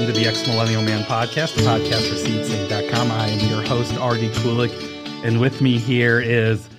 welcome 0.00 0.14
to 0.14 0.20
the 0.20 0.26
Ex 0.26 0.46
Millennial 0.46 0.82
Man 0.82 1.02
podcast, 1.04 1.56
the 1.56 1.60
podcast 1.60 2.08
for 2.08 2.14
SeedSync.com. 2.14 3.10
I 3.10 3.26
am 3.28 3.50
your 3.50 3.62
host, 3.62 3.92
RD 3.92 4.32
Kulik, 4.36 4.72
and 5.22 5.38
with 5.38 5.60
me 5.60 5.76
here 5.76 6.18
is 6.18 6.70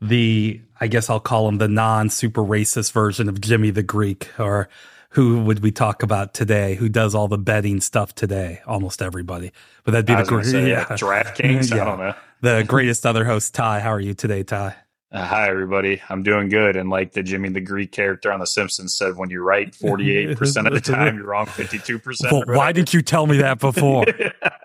the, 0.00 0.62
I 0.80 0.86
guess 0.86 1.10
I'll 1.10 1.20
call 1.20 1.46
him 1.46 1.58
the 1.58 1.68
non 1.68 2.08
super 2.08 2.40
racist 2.40 2.92
version 2.92 3.28
of 3.28 3.38
Jimmy 3.38 3.68
the 3.68 3.82
Greek, 3.82 4.30
or 4.40 4.70
who 5.10 5.42
would 5.42 5.60
we 5.60 5.70
talk 5.70 6.02
about 6.02 6.32
today? 6.32 6.74
Who 6.76 6.88
does 6.88 7.14
all 7.14 7.28
the 7.28 7.36
betting 7.36 7.82
stuff 7.82 8.14
today? 8.14 8.62
Almost 8.66 9.02
everybody. 9.02 9.52
But 9.84 9.92
that'd 9.92 10.06
be 10.06 10.14
the 10.14 10.20
was 10.20 10.28
gonna 10.30 10.42
great, 10.42 10.68
yeah, 10.68 10.84
DraftKings. 10.86 11.74
Yeah. 11.74 11.82
I 11.82 11.84
don't 11.84 11.98
know. 11.98 12.14
the 12.40 12.64
greatest 12.66 13.04
other 13.04 13.26
host, 13.26 13.52
Ty. 13.52 13.80
How 13.80 13.90
are 13.90 14.00
you 14.00 14.14
today, 14.14 14.42
Ty? 14.42 14.74
Uh, 15.12 15.26
hi, 15.26 15.48
everybody. 15.48 16.00
I'm 16.08 16.22
doing 16.22 16.48
good. 16.48 16.76
And 16.76 16.88
like 16.88 17.12
the 17.12 17.22
Jimmy 17.24 17.48
the 17.48 17.60
Greek 17.60 17.90
character 17.90 18.30
on 18.30 18.38
The 18.38 18.46
Simpsons 18.46 18.94
said, 18.94 19.16
when 19.16 19.28
you're 19.28 19.42
right 19.42 19.72
48% 19.72 20.66
of 20.66 20.72
the 20.72 20.80
time, 20.92 21.16
you're 21.16 21.26
wrong 21.26 21.46
52%. 21.46 22.30
Well, 22.30 22.44
why 22.46 22.70
did 22.70 22.94
you 22.94 23.02
tell 23.02 23.26
me 23.26 23.38
that 23.38 23.58
before? 23.58 24.04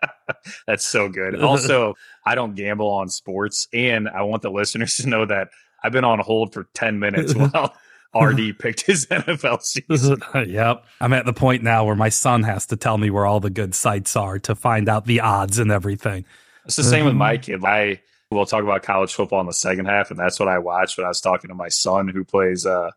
That's 0.67 0.85
so 0.85 1.09
good. 1.09 1.41
Also, 1.41 1.95
I 2.25 2.35
don't 2.35 2.53
gamble 2.53 2.87
on 2.87 3.09
sports. 3.09 3.67
And 3.73 4.07
I 4.07 4.21
want 4.21 4.43
the 4.43 4.51
listeners 4.51 4.97
to 4.97 5.09
know 5.09 5.25
that 5.25 5.49
I've 5.83 5.91
been 5.91 6.03
on 6.03 6.19
hold 6.19 6.53
for 6.53 6.67
10 6.75 6.99
minutes 6.99 7.33
while 7.35 7.75
RD 8.15 8.59
picked 8.59 8.81
his 8.81 9.07
NFL 9.07 9.63
season. 9.63 10.21
yep. 10.47 10.85
I'm 11.01 11.13
at 11.13 11.25
the 11.25 11.33
point 11.33 11.63
now 11.63 11.85
where 11.85 11.95
my 11.95 12.09
son 12.09 12.43
has 12.43 12.67
to 12.67 12.75
tell 12.75 12.99
me 12.99 13.09
where 13.09 13.25
all 13.25 13.39
the 13.39 13.49
good 13.49 13.73
sites 13.73 14.15
are 14.15 14.37
to 14.39 14.53
find 14.53 14.89
out 14.89 15.05
the 15.05 15.21
odds 15.21 15.57
and 15.57 15.71
everything. 15.71 16.23
It's 16.65 16.75
the 16.75 16.83
same 16.83 17.05
with 17.05 17.15
my 17.15 17.37
kid. 17.37 17.65
I 17.65 17.99
will 18.35 18.45
talk 18.45 18.63
about 18.63 18.83
college 18.83 19.13
football 19.13 19.41
in 19.41 19.47
the 19.47 19.53
second 19.53 19.85
half, 19.85 20.11
and 20.11 20.19
that's 20.19 20.39
what 20.39 20.49
I 20.49 20.59
watched 20.59 20.97
when 20.97 21.05
I 21.05 21.09
was 21.09 21.21
talking 21.21 21.47
to 21.49 21.55
my 21.55 21.69
son 21.69 22.07
who 22.07 22.23
plays 22.23 22.65
uh, 22.65 22.91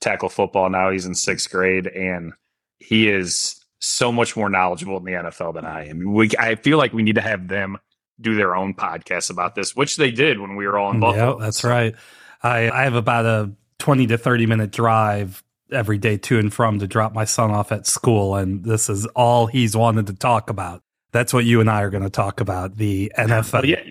tackle 0.00 0.28
football 0.28 0.68
now. 0.68 0.90
He's 0.90 1.06
in 1.06 1.14
sixth 1.14 1.50
grade, 1.50 1.86
and 1.86 2.32
he 2.78 3.08
is 3.08 3.64
so 3.78 4.12
much 4.12 4.36
more 4.36 4.48
knowledgeable 4.48 4.96
in 4.98 5.04
the 5.04 5.12
NFL 5.12 5.54
than 5.54 5.64
I 5.64 5.88
am. 5.88 6.12
We, 6.12 6.30
I 6.38 6.54
feel 6.56 6.78
like 6.78 6.92
we 6.92 7.02
need 7.02 7.14
to 7.14 7.20
have 7.20 7.48
them 7.48 7.78
do 8.20 8.34
their 8.34 8.54
own 8.54 8.74
podcast 8.74 9.30
about 9.30 9.54
this, 9.54 9.74
which 9.74 9.96
they 9.96 10.10
did 10.10 10.38
when 10.38 10.56
we 10.56 10.66
were 10.66 10.78
all 10.78 10.92
in 10.92 11.00
Buffalo. 11.00 11.38
Yeah, 11.38 11.44
that's 11.44 11.64
right. 11.64 11.94
I, 12.42 12.70
I 12.70 12.84
have 12.84 12.94
about 12.94 13.24
a 13.24 13.52
20 13.78 14.08
to 14.08 14.18
30 14.18 14.46
minute 14.46 14.70
drive 14.70 15.42
every 15.72 15.98
day 15.98 16.16
to 16.16 16.38
and 16.38 16.52
from 16.52 16.78
to 16.80 16.86
drop 16.86 17.14
my 17.14 17.24
son 17.24 17.50
off 17.50 17.72
at 17.72 17.86
school, 17.86 18.36
and 18.36 18.64
this 18.64 18.90
is 18.90 19.06
all 19.06 19.46
he's 19.46 19.76
wanted 19.76 20.06
to 20.08 20.14
talk 20.14 20.50
about. 20.50 20.82
That's 21.12 21.32
what 21.32 21.44
you 21.44 21.60
and 21.60 21.70
I 21.70 21.82
are 21.82 21.90
going 21.90 22.02
to 22.04 22.10
talk 22.10 22.40
about 22.40 22.76
the 22.76 23.12
NFL. 23.16 23.52
Well, 23.52 23.66
yeah, 23.66 23.82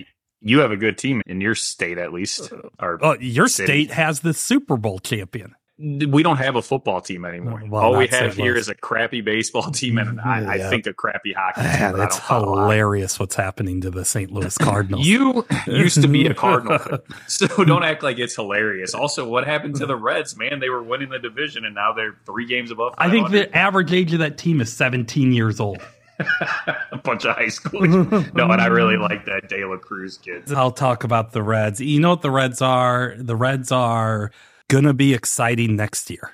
you 0.42 0.60
have 0.60 0.72
a 0.72 0.78
good 0.78 0.98
team 0.98 1.22
in 1.26 1.42
your 1.42 1.56
state, 1.56 1.98
at 1.98 2.14
least. 2.14 2.52
Uh, 2.52 2.58
or 2.80 3.00
Oh, 3.02 3.16
your 3.20 3.48
City. 3.48 3.66
state 3.68 3.92
has 3.92 4.22
the 4.22 4.34
Super 4.34 4.78
Bowl 4.78 5.00
champion. 5.00 5.56
we 5.82 6.24
don't 6.24 6.38
have 6.38 6.58
a 6.58 6.62
football 6.62 7.00
team 7.00 7.24
anymore. 7.24 7.64
Well, 7.66 7.82
All 7.82 7.98
we 7.98 8.08
have 8.08 8.34
St. 8.34 8.34
here 8.34 8.52
Louis. 8.54 8.60
is 8.60 8.68
a 8.68 8.76
crappy 8.76 9.22
baseball 9.22 9.72
team 9.72 9.98
and 9.98 10.20
I, 10.20 10.44
I 10.44 10.56
Yeah. 10.56 10.70
think 10.70 10.88
a 10.88 10.94
crappy 10.94 11.32
hockey 11.32 11.62
team. 11.62 11.70
Man, 11.72 11.92
but 11.94 12.02
it's 12.02 12.18
don't 12.18 12.26
follow 12.26 12.48
hockey. 12.56 12.62
hilarious 12.64 13.18
what's 13.18 13.36
happening 13.36 13.80
to 13.82 13.90
the 13.90 14.04
St. 14.04 14.30
Louis 14.30 14.58
Cardinals. 14.58 15.08
You 15.08 15.46
used 15.68 16.02
to 16.02 16.10
be 16.10 16.26
a 16.28 16.34
Cardinal, 16.46 16.80
so 17.28 17.48
don't 17.64 17.84
act 17.84 18.04
like 18.04 18.20
it's 18.20 18.36
hilarious. 18.36 18.94
Also, 18.94 19.26
what 19.26 19.46
happened 19.48 19.76
to 19.76 19.86
the 19.86 19.96
Reds? 19.96 20.36
Man, 20.36 20.60
they 20.60 20.70
were 20.70 20.84
winning 20.84 21.10
the 21.12 21.20
division, 21.20 21.64
and 21.64 21.76
now 21.76 21.94
they're 21.94 22.18
three 22.26 22.46
games 22.46 22.72
above. 22.72 22.94
I 22.98 23.10
think 23.10 23.30
the 23.32 23.56
average 23.58 23.94
age 23.94 24.12
of 24.12 24.20
that 24.20 24.38
team 24.38 24.60
is 24.60 24.74
17 24.74 25.32
years 25.32 25.62
old. 25.62 25.80
a 26.92 26.98
bunch 26.98 27.26
of 27.26 27.36
high 27.36 27.46
schoolers. 27.46 28.34
No, 28.34 28.50
and 28.52 28.62
I 28.62 28.68
really 28.68 28.98
like 28.98 29.26
that 29.26 29.50
De 29.50 29.66
La 29.66 29.78
Cruz 29.78 30.18
kid. 30.18 30.52
I'll 30.52 30.72
talk 30.72 31.04
about 31.04 31.32
the 31.32 31.42
Reds. 31.44 31.80
You 31.80 32.00
know 32.00 32.10
what 32.12 32.22
the 32.22 32.32
Reds 32.32 32.62
are? 32.62 33.16
The 33.18 33.36
Reds 33.36 33.72
are 33.72 34.32
going 34.68 34.84
to 34.84 34.94
be 34.94 35.14
exciting 35.14 35.76
next 35.76 36.10
year. 36.10 36.32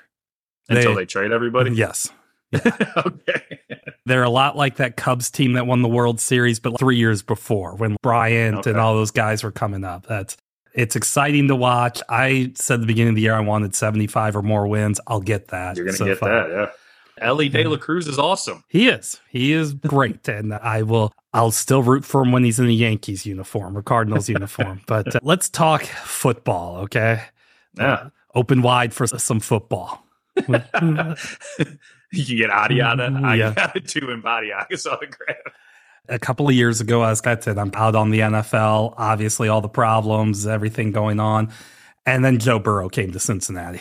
Until 0.68 0.94
they 0.94 1.06
trade 1.06 1.30
everybody. 1.32 1.72
Yes. 1.72 2.10
okay. 2.54 3.60
They're 4.04 4.22
a 4.24 4.30
lot 4.30 4.56
like 4.56 4.76
that 4.76 4.96
Cubs 4.96 5.30
team 5.30 5.54
that 5.54 5.66
won 5.66 5.82
the 5.82 5.88
World 5.88 6.20
Series, 6.20 6.58
but 6.60 6.78
three 6.78 6.96
years 6.96 7.22
before 7.22 7.74
when 7.76 7.96
Bryant 8.02 8.66
and 8.66 8.78
all 8.78 8.94
those 8.94 9.10
guys 9.10 9.42
were 9.42 9.52
coming 9.52 9.84
up. 9.84 10.06
That's 10.06 10.36
it's 10.74 10.94
exciting 10.94 11.48
to 11.48 11.56
watch. 11.56 12.02
I 12.08 12.52
said 12.54 12.74
at 12.74 12.80
the 12.80 12.86
beginning 12.86 13.10
of 13.10 13.14
the 13.16 13.22
year 13.22 13.34
I 13.34 13.40
wanted 13.40 13.74
75 13.74 14.36
or 14.36 14.42
more 14.42 14.66
wins. 14.66 15.00
I'll 15.06 15.20
get 15.20 15.48
that. 15.48 15.76
You're 15.76 15.86
gonna 15.86 15.96
So 15.96 16.04
get 16.04 16.18
far. 16.18 16.28
that, 16.28 16.50
yeah. 16.50 16.70
Elly 17.20 17.48
De 17.48 17.64
La 17.64 17.76
Cruz 17.76 18.06
is 18.06 18.18
awesome. 18.18 18.62
He 18.68 18.88
is. 18.88 19.20
He 19.30 19.52
is 19.52 19.72
great, 19.74 20.28
and 20.28 20.52
I 20.54 20.82
will. 20.82 21.12
I'll 21.32 21.50
still 21.50 21.82
root 21.82 22.04
for 22.04 22.22
him 22.22 22.32
when 22.32 22.44
he's 22.44 22.58
in 22.58 22.66
the 22.66 22.74
Yankees 22.74 23.26
uniform 23.26 23.76
or 23.76 23.82
Cardinals 23.82 24.28
uniform. 24.28 24.80
But 24.86 25.16
uh, 25.16 25.20
let's 25.22 25.48
talk 25.50 25.82
football, 25.84 26.78
okay? 26.84 27.22
Yeah. 27.78 28.08
Open 28.34 28.62
wide 28.62 28.92
for 28.94 29.06
some 29.06 29.40
football. 29.40 30.02
you 30.36 30.44
can 30.44 31.16
get 32.36 32.50
Adiada. 32.50 33.22
I 33.24 33.34
Yeah. 33.36 33.52
got 33.54 33.76
it 33.76 33.88
too 33.88 34.10
in 34.10 34.22
Badiaga's 34.22 34.86
autograph. 34.86 35.36
a 36.08 36.18
couple 36.18 36.48
of 36.48 36.54
years 36.54 36.80
ago, 36.80 37.02
I 37.02 37.10
was 37.10 37.20
I 37.26 37.38
said 37.38 37.58
I'm 37.58 37.72
out 37.74 37.94
on 37.96 38.10
the 38.10 38.20
NFL. 38.20 38.94
Obviously, 38.96 39.48
all 39.48 39.60
the 39.60 39.68
problems, 39.68 40.46
everything 40.46 40.92
going 40.92 41.20
on, 41.20 41.50
and 42.06 42.24
then 42.24 42.38
Joe 42.38 42.58
Burrow 42.58 42.88
came 42.88 43.10
to 43.12 43.18
Cincinnati, 43.18 43.80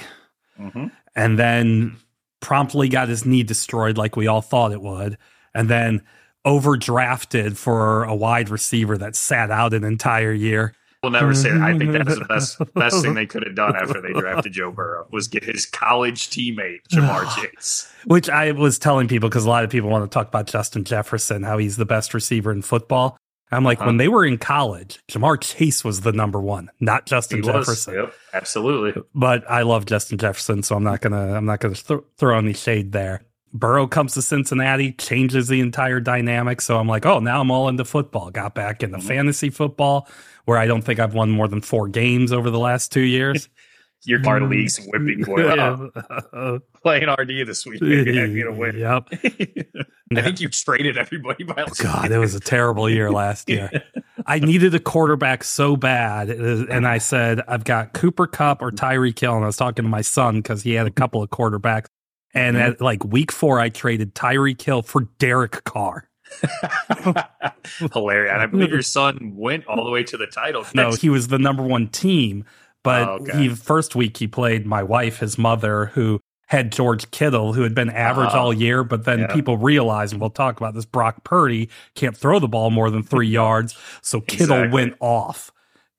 Mm-hmm. 0.59 0.87
and 1.15 1.37
then 1.39 1.97
promptly 2.41 2.89
got 2.89 3.09
his 3.09 3.25
knee 3.25 3.43
destroyed, 3.43 3.97
like 3.97 4.15
we 4.15 4.27
all 4.27 4.41
thought 4.41 4.71
it 4.71 4.81
would, 4.81 5.17
and 5.53 5.69
then 5.69 6.01
overdrafted 6.45 7.57
for 7.57 8.03
a 8.03 8.15
wide 8.15 8.49
receiver 8.49 8.97
that 8.97 9.15
sat 9.15 9.49
out 9.51 9.73
an 9.73 9.83
entire 9.83 10.33
year. 10.33 10.73
We'll 11.05 11.11
never 11.11 11.35
say 11.35 11.51
that. 11.51 11.61
I 11.61 11.77
think 11.77 11.91
that 11.91 12.05
was 12.05 12.17
the 12.17 12.25
best 12.25 12.57
best 12.73 13.01
thing 13.03 13.13
they 13.13 13.27
could 13.27 13.45
have 13.45 13.55
done 13.55 13.75
after 13.75 14.01
they 14.01 14.11
drafted 14.11 14.53
Joe 14.53 14.71
Burrow 14.71 15.07
was 15.11 15.27
get 15.27 15.43
his 15.43 15.65
college 15.65 16.29
teammate 16.29 16.79
Ja'Marr 16.91 17.29
Chase. 17.53 17.93
Which 18.05 18.27
I 18.27 18.51
was 18.53 18.79
telling 18.79 19.07
people 19.07 19.29
because 19.29 19.45
a 19.45 19.49
lot 19.49 19.63
of 19.63 19.69
people 19.69 19.89
want 19.89 20.09
to 20.09 20.13
talk 20.13 20.27
about 20.27 20.47
Justin 20.47 20.83
Jefferson, 20.83 21.43
how 21.43 21.59
he's 21.59 21.77
the 21.77 21.85
best 21.85 22.15
receiver 22.15 22.51
in 22.51 22.63
football. 22.63 23.17
I'm 23.51 23.63
like, 23.63 23.77
Uh-huh. 23.79 23.87
when 23.87 23.97
they 23.97 24.07
were 24.07 24.25
in 24.25 24.37
college, 24.37 24.99
Ja'Marr 25.07 25.39
Chase 25.39 25.83
was 25.83 26.01
the 26.01 26.11
number 26.11 26.41
one, 26.41 26.69
not 26.79 27.03
He 27.05 27.09
Justin 27.11 27.39
was. 27.41 27.47
Jefferson. 27.47 27.93
Yep, 27.95 28.13
absolutely. 28.33 29.01
But 29.13 29.49
I 29.49 29.61
love 29.61 29.85
Justin 29.85 30.17
Jefferson, 30.17 30.63
so 30.63 30.75
I'm 30.75 30.83
not 30.83 31.01
gonna 31.01 31.33
I'm 31.33 31.45
not 31.45 31.59
gonna 31.59 31.75
th- 31.75 32.01
throw 32.17 32.37
any 32.37 32.53
shade 32.53 32.91
there. 32.91 33.21
Burrow 33.53 33.87
comes 33.87 34.13
to 34.15 34.21
Cincinnati, 34.21 34.91
changes 34.93 35.47
the 35.47 35.61
entire 35.61 36.01
dynamic. 36.01 36.59
So 36.59 36.77
I'm 36.77 36.89
like, 36.89 37.05
oh, 37.05 37.19
now 37.19 37.39
I'm 37.39 37.49
all 37.51 37.69
into 37.69 37.85
football. 37.85 38.29
Got 38.29 38.53
back 38.53 38.83
into 38.83 38.97
Mhm. 38.97 39.03
fantasy 39.03 39.49
football, 39.49 40.09
where 40.43 40.57
I 40.57 40.67
don't 40.67 40.81
think 40.81 40.99
I've 40.99 41.13
won 41.13 41.29
more 41.31 41.47
than 41.47 41.61
four 41.61 41.87
games 41.87 42.33
over 42.33 42.49
the 42.49 42.59
last 42.59 42.91
two 42.91 42.99
years. 43.01 43.47
Your 44.03 44.19
our 44.27 44.39
mm. 44.39 44.49
league's 44.49 44.79
whipping 44.85 45.23
boy. 45.23 45.45
Yeah. 45.55 46.57
Playing 46.83 47.09
RD 47.09 47.47
this 47.47 47.65
week. 47.65 47.81
Maybe 47.81 48.43
to 48.43 48.51
win. 48.51 48.77
Yep. 48.77 49.07
I 50.15 50.21
think 50.21 50.39
you 50.39 50.49
traded 50.49 50.97
everybody 50.97 51.43
by 51.43 51.63
oh, 51.63 51.63
like- 51.63 51.77
God, 51.77 52.11
it 52.11 52.17
was 52.17 52.35
a 52.35 52.39
terrible 52.39 52.89
year 52.89 53.11
last 53.11 53.49
year. 53.49 53.83
I 54.25 54.39
needed 54.39 54.75
a 54.75 54.79
quarterback 54.79 55.43
so 55.43 55.75
bad, 55.75 56.29
uh, 56.29 56.65
and 56.69 56.87
I 56.87 56.91
uh-huh. 56.91 56.99
said 56.99 57.41
I've 57.47 57.63
got 57.63 57.93
Cooper 57.93 58.27
Kupp 58.27 58.61
or 58.61 58.71
mm-hmm. 58.71 58.85
Tyreek 58.85 59.19
Hill. 59.19 59.35
and 59.35 59.43
I 59.43 59.47
was 59.47 59.57
talking 59.57 59.83
to 59.83 59.89
my 59.89 60.01
son 60.01 60.37
because 60.37 60.61
he 60.61 60.73
had 60.73 60.85
a 60.85 60.91
couple 60.91 61.23
of 61.23 61.29
quarterbacks. 61.29 61.87
And 62.33 62.57
mm-hmm. 62.57 62.71
at 62.71 62.81
like 62.81 63.03
week 63.03 63.31
four, 63.31 63.59
I 63.59 63.69
traded 63.69 64.13
Tyreek 64.13 64.61
Hill 64.61 64.83
for 64.83 65.07
Derek 65.17 65.63
Carr. 65.63 66.09
Hilarious. 67.93 68.31
And 68.33 68.41
I 68.41 68.45
believe 68.45 68.71
your 68.71 68.81
son 68.81 69.33
went 69.35 69.65
all 69.67 69.85
the 69.85 69.91
way 69.91 70.03
to 70.03 70.17
the 70.17 70.27
title. 70.27 70.65
No, 70.73 70.91
he 70.91 71.09
was 71.09 71.29
the 71.29 71.39
number 71.39 71.63
one 71.63 71.87
team, 71.87 72.45
but 72.85 73.07
Oh, 73.09 73.11
okay. 73.21 73.37
he 73.37 73.49
first 73.49 73.95
week 73.95 74.15
he 74.15 74.27
played 74.27 74.65
my 74.65 74.81
wife, 74.83 75.19
his 75.19 75.37
mother, 75.37 75.87
who 75.87 76.21
had 76.47 76.71
George 76.71 77.09
Kittle, 77.11 77.53
who 77.53 77.63
had 77.63 77.73
been 77.75 77.89
average 77.89 78.29
Oh, 78.33 78.39
all 78.39 78.53
year, 78.53 78.83
but 78.83 79.03
then 79.03 79.19
yeah. 79.19 79.33
people 79.33 79.57
realized, 79.57 80.13
and 80.13 80.21
we'll 80.21 80.29
talk 80.29 80.57
about 80.57 80.75
this, 80.75 80.85
Brock 80.85 81.23
Purdy 81.23 81.69
can't 81.95 82.15
throw 82.15 82.37
the 82.39 82.47
ball 82.47 82.69
more 82.69 82.89
than 82.91 83.01
three 83.11 83.27
yards, 83.27 83.75
so 84.01 84.21
Kittle 84.21 84.57
Exactly. 84.57 84.73
went 84.73 84.93
off. 85.01 85.51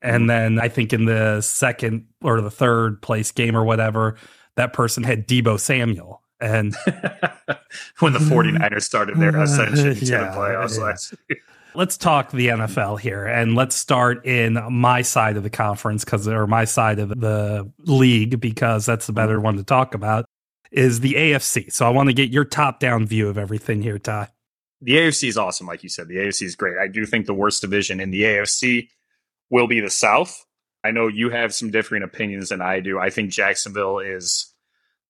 And 0.03 0.25
Mhm. 0.25 0.29
then 0.29 0.61
I 0.61 0.69
think 0.69 0.93
in 0.93 1.05
the 1.07 1.41
second 1.41 2.07
or 2.23 2.41
the 2.41 2.51
third 2.51 3.03
place 3.03 3.33
game 3.33 3.57
or 3.57 3.65
whatever, 3.65 4.15
that 4.55 4.73
person 4.73 5.03
had 5.03 5.27
Deebo 5.27 5.59
Samuel. 5.59 6.23
And 6.41 6.77
when 7.99 8.13
the 8.13 8.19
49ers 8.21 8.83
started 8.83 9.19
their 9.19 9.37
ascension 9.37 9.95
to 9.99 10.05
Yeah, 10.05 10.31
the 10.31 10.37
playoffs 10.37 10.79
yeah. 10.79 10.85
last 10.85 11.15
year. 11.29 11.39
Let's 11.77 11.97
talk 11.97 12.31
the 12.31 12.49
NFL 12.49 13.01
here, 13.01 13.27
and 13.27 13.55
let's 13.55 13.77
start 13.77 14.25
in 14.27 14.59
my 14.73 15.03
side 15.03 15.37
of 15.37 15.43
the 15.43 15.51
conference 15.51 16.05
because, 16.05 16.27
or 16.27 16.47
my 16.47 16.65
side 16.65 16.99
of 16.99 17.11
the 17.11 17.71
league, 17.81 18.41
because 18.41 18.87
that's 18.87 19.07
the 19.07 19.13
better 19.13 19.41
one 19.41 19.57
to 19.57 19.65
talk 19.65 19.95
about. 19.95 20.27
Is 20.73 21.01
the 21.01 21.15
AFC. 21.15 21.73
So 21.73 21.87
I 21.87 21.91
want 21.91 22.09
to 22.09 22.13
get 22.13 22.31
your 22.31 22.45
top 22.45 22.81
down 22.81 23.07
view 23.07 23.29
of 23.29 23.39
everything 23.39 23.83
here, 23.83 23.99
Ty. 23.99 24.29
The 24.83 24.97
AFC 24.97 25.29
is 25.29 25.39
awesome, 25.39 25.67
like 25.67 25.83
you 25.83 25.89
said. 25.89 26.09
The 26.09 26.17
AFC 26.17 26.43
is 26.43 26.57
great. 26.57 26.77
I 26.77 26.89
do 26.89 27.07
think 27.07 27.27
the 27.27 27.35
worst 27.35 27.61
division 27.61 28.01
in 28.01 28.11
the 28.11 28.23
AFC 28.23 28.89
will 29.49 29.69
be 29.69 29.81
the 29.81 29.91
South. 29.91 30.45
I 30.83 30.91
know 30.91 31.07
you 31.07 31.31
have 31.31 31.55
some 31.55 31.71
differing 31.71 32.03
opinions 32.03 32.49
than 32.49 32.61
I 32.61 32.81
do. 32.81 32.99
I 32.99 33.11
think 33.11 33.31
Jacksonville 33.31 34.01
is 34.01 34.53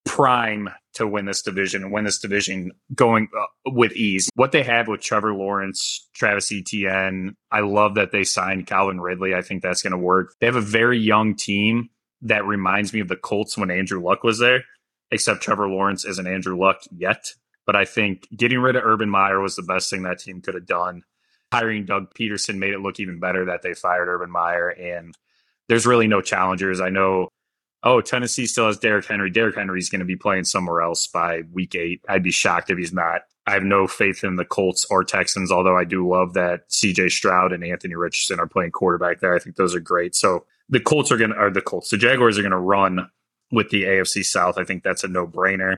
prime 0.06 0.70
to 0.94 1.06
win 1.06 1.26
this 1.26 1.42
division 1.42 1.82
and 1.82 1.92
win 1.92 2.04
this 2.04 2.18
division 2.18 2.72
going 2.94 3.28
uh, 3.38 3.44
with 3.66 3.92
ease. 3.92 4.30
What 4.34 4.52
they 4.52 4.62
have 4.62 4.88
with 4.88 5.02
Trevor 5.02 5.34
Lawrence, 5.34 6.08
Travis 6.14 6.50
Etienne, 6.50 7.36
I 7.50 7.60
love 7.60 7.96
that 7.96 8.12
they 8.12 8.24
signed 8.24 8.66
Calvin 8.66 9.00
Ridley. 9.00 9.34
I 9.34 9.42
think 9.42 9.62
that's 9.62 9.82
going 9.82 9.90
to 9.90 9.98
work. 9.98 10.34
They 10.40 10.46
have 10.46 10.56
a 10.56 10.62
very 10.62 10.98
young 10.98 11.34
team 11.34 11.90
that 12.22 12.46
reminds 12.46 12.94
me 12.94 13.00
of 13.00 13.08
the 13.08 13.16
Colts 13.16 13.58
when 13.58 13.70
Andrew 13.70 14.02
Luck 14.02 14.24
was 14.24 14.38
there, 14.38 14.64
except 15.10 15.42
Trevor 15.42 15.68
Lawrence 15.68 16.06
isn't 16.06 16.26
Andrew 16.26 16.58
Luck 16.58 16.80
yet. 16.90 17.26
But 17.66 17.76
I 17.76 17.84
think 17.84 18.28
getting 18.34 18.60
rid 18.60 18.76
of 18.76 18.84
Urban 18.84 19.10
Meyer 19.10 19.40
was 19.40 19.56
the 19.56 19.62
best 19.62 19.90
thing 19.90 20.04
that 20.04 20.20
team 20.20 20.40
could 20.40 20.54
have 20.54 20.66
done. 20.66 21.02
Hiring 21.52 21.84
Doug 21.84 22.14
Pederson 22.14 22.58
made 22.58 22.72
it 22.72 22.80
look 22.80 23.00
even 23.00 23.20
better 23.20 23.44
that 23.46 23.62
they 23.62 23.74
fired 23.74 24.08
Urban 24.08 24.30
Meyer. 24.30 24.68
And 24.68 25.14
there's 25.68 25.86
really 25.86 26.06
no 26.06 26.20
challengers. 26.20 26.80
I 26.80 26.90
know, 26.90 27.28
oh, 27.82 28.00
Tennessee 28.00 28.46
still 28.46 28.66
has 28.66 28.78
Derrick 28.78 29.06
Henry. 29.06 29.30
Derrick 29.30 29.56
Henry's 29.56 29.88
going 29.88 30.00
to 30.00 30.06
be 30.06 30.16
playing 30.16 30.44
somewhere 30.44 30.80
else 30.80 31.06
by 31.06 31.42
week 31.52 31.74
eight. 31.74 32.00
I'd 32.08 32.22
be 32.22 32.30
shocked 32.30 32.70
if 32.70 32.78
he's 32.78 32.92
not. 32.92 33.22
I 33.46 33.52
have 33.52 33.62
no 33.62 33.86
faith 33.86 34.24
in 34.24 34.36
the 34.36 34.44
Colts 34.44 34.84
or 34.90 35.04
Texans, 35.04 35.52
although 35.52 35.76
I 35.76 35.84
do 35.84 36.08
love 36.08 36.34
that 36.34 36.68
CJ 36.68 37.10
Stroud 37.12 37.52
and 37.52 37.62
Anthony 37.62 37.94
Richardson 37.94 38.40
are 38.40 38.48
playing 38.48 38.72
quarterback 38.72 39.20
there. 39.20 39.34
I 39.34 39.38
think 39.38 39.54
those 39.54 39.74
are 39.74 39.80
great. 39.80 40.16
So 40.16 40.44
the 40.68 40.80
Colts 40.80 41.12
are 41.12 41.16
going 41.16 41.30
to, 41.30 41.36
or 41.36 41.50
the 41.50 41.60
Colts, 41.60 41.90
the 41.90 41.96
Jaguars 41.96 42.38
are 42.38 42.42
going 42.42 42.50
to 42.50 42.58
run 42.58 43.08
with 43.52 43.70
the 43.70 43.84
AFC 43.84 44.24
South. 44.24 44.58
I 44.58 44.64
think 44.64 44.82
that's 44.82 45.04
a 45.04 45.08
no 45.08 45.26
brainer. 45.26 45.76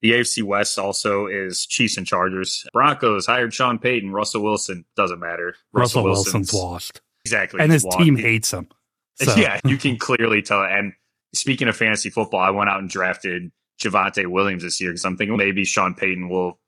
The 0.00 0.12
AFC 0.12 0.44
West 0.44 0.78
also 0.78 1.26
is 1.26 1.66
Chiefs 1.66 1.96
and 1.96 2.06
Chargers. 2.06 2.64
Broncos 2.72 3.26
hired 3.26 3.52
Sean 3.52 3.80
Payton. 3.80 4.12
Russell 4.12 4.42
Wilson 4.42 4.84
doesn't 4.96 5.18
matter. 5.18 5.56
Russell, 5.72 6.04
Russell 6.04 6.04
Wilson's 6.04 6.52
washed. 6.52 7.00
Exactly. 7.24 7.60
And 7.60 7.72
his 7.72 7.84
washed. 7.84 7.98
team 7.98 8.16
hates 8.16 8.52
him. 8.52 8.68
So. 9.20 9.34
Yeah, 9.34 9.58
you 9.64 9.78
can 9.78 9.96
clearly 9.98 10.42
tell. 10.42 10.62
And 10.62 10.92
speaking 11.34 11.68
of 11.68 11.76
fantasy 11.76 12.10
football, 12.10 12.40
I 12.40 12.50
went 12.50 12.70
out 12.70 12.80
and 12.80 12.90
drafted 12.90 13.50
Javonte 13.80 14.26
Williams 14.26 14.62
this 14.62 14.80
year 14.80 14.90
because 14.90 15.04
I'm 15.04 15.16
thinking 15.16 15.36
maybe 15.36 15.64
Sean 15.64 15.94
Payton 15.94 16.28
will 16.28 16.58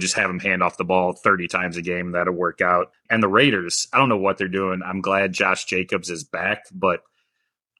just 0.00 0.14
have 0.14 0.30
him 0.30 0.40
hand 0.40 0.62
off 0.62 0.76
the 0.76 0.84
ball 0.84 1.12
30 1.12 1.48
times 1.48 1.76
a 1.76 1.82
game. 1.82 2.12
That'll 2.12 2.34
work 2.34 2.60
out. 2.60 2.90
And 3.10 3.22
the 3.22 3.28
Raiders, 3.28 3.86
I 3.92 3.98
don't 3.98 4.08
know 4.08 4.16
what 4.16 4.38
they're 4.38 4.48
doing. 4.48 4.80
I'm 4.84 5.00
glad 5.00 5.32
Josh 5.32 5.64
Jacobs 5.64 6.10
is 6.10 6.24
back, 6.24 6.64
but 6.72 7.00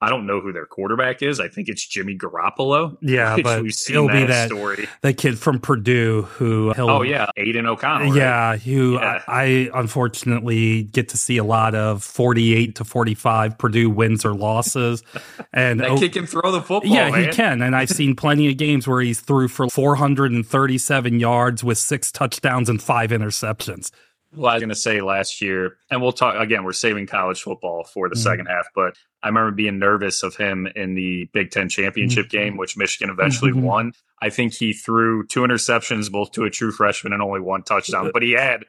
I 0.03 0.09
don't 0.09 0.27
know 0.27 0.41
who 0.41 0.53
their 0.53 0.67
quarterback 0.67 1.23
is. 1.23 1.39
I 1.39 1.47
think 1.47 1.69
it's 1.69 1.87
Jimmy 1.87 2.19
Garoppolo. 2.19 2.99
Yeah, 3.01 3.37
but 3.43 3.65
it'll 3.89 4.09
that 4.09 4.13
be 4.13 4.25
that 4.25 4.49
story. 4.49 4.89
That 5.03 5.17
kid 5.17 5.39
from 5.39 5.61
Purdue 5.61 6.23
who. 6.23 6.75
Oh 6.77 7.03
yeah, 7.03 7.31
Aidan 7.37 7.67
O'Connell. 7.67 8.09
Right? 8.09 8.17
Yeah, 8.17 8.57
who 8.57 8.95
yeah. 8.95 9.23
I, 9.29 9.43
I, 9.43 9.71
unfortunately 9.75 10.83
get 10.83 11.09
to 11.11 11.17
see 11.17 11.39
a 11.39 11.45
lot 11.45 11.77
of 11.77 12.03
forty-eight 12.03 12.75
to 12.77 12.85
forty-five 12.85 13.57
Purdue 13.59 13.91
wins 13.91 14.25
or 14.25 14.35
losses, 14.35 15.05
and 15.53 15.79
that 15.79 15.91
oh, 15.91 15.99
kid 15.99 16.13
can 16.13 16.27
throw 16.27 16.51
the 16.51 16.61
football. 16.61 16.93
Yeah, 16.93 17.09
man. 17.09 17.23
he 17.23 17.29
can, 17.29 17.63
and 17.63 17.77
I've 17.77 17.91
seen 17.91 18.17
plenty 18.17 18.51
of 18.51 18.57
games 18.57 18.89
where 18.89 19.01
he's 19.01 19.21
threw 19.21 19.47
for 19.47 19.71
four 19.71 19.95
hundred 19.95 20.33
and 20.33 20.45
thirty-seven 20.45 21.21
yards 21.21 21.63
with 21.63 21.79
six 21.79 22.11
touchdowns 22.11 22.69
and 22.69 22.83
five 22.83 23.11
interceptions. 23.11 23.93
Well, 24.35 24.51
I 24.51 24.55
was 24.55 24.63
going 24.63 24.71
to 24.71 24.75
say 24.75 25.01
last 25.01 25.43
year, 25.43 25.77
and 25.91 26.01
we'll 26.01 26.13
talk 26.13 26.37
again. 26.37 26.65
We're 26.65 26.73
saving 26.73 27.07
college 27.07 27.43
football 27.43 27.85
for 27.85 28.09
the 28.09 28.15
mm-hmm. 28.15 28.23
second 28.23 28.47
half, 28.47 28.67
but 28.75 28.97
I 29.23 29.29
remember 29.29 29.51
being 29.51 29.79
nervous 29.79 30.23
of 30.23 30.37
him 30.37 30.67
in 30.75 30.95
the 30.95 31.29
Big 31.33 31.51
Ten 31.51 31.69
championship 31.69 32.27
mm-hmm. 32.27 32.37
game, 32.37 32.57
which 32.57 32.77
Michigan 32.77 33.11
eventually 33.11 33.53
mm-hmm. 33.53 33.63
won. 33.63 33.93
I 34.23 34.31
think 34.31 34.55
he 34.55 34.73
threw 34.73 35.27
two 35.27 35.41
interceptions, 35.41 36.11
both 36.11 36.33
to 36.33 36.45
a 36.45 36.51
true 36.51 36.73
freshman, 36.73 37.13
and 37.13 37.21
only 37.21 37.41
one 37.41 37.63
touchdown. 37.63 38.11
But 38.13 38.23
he 38.23 38.33
had. 38.33 38.65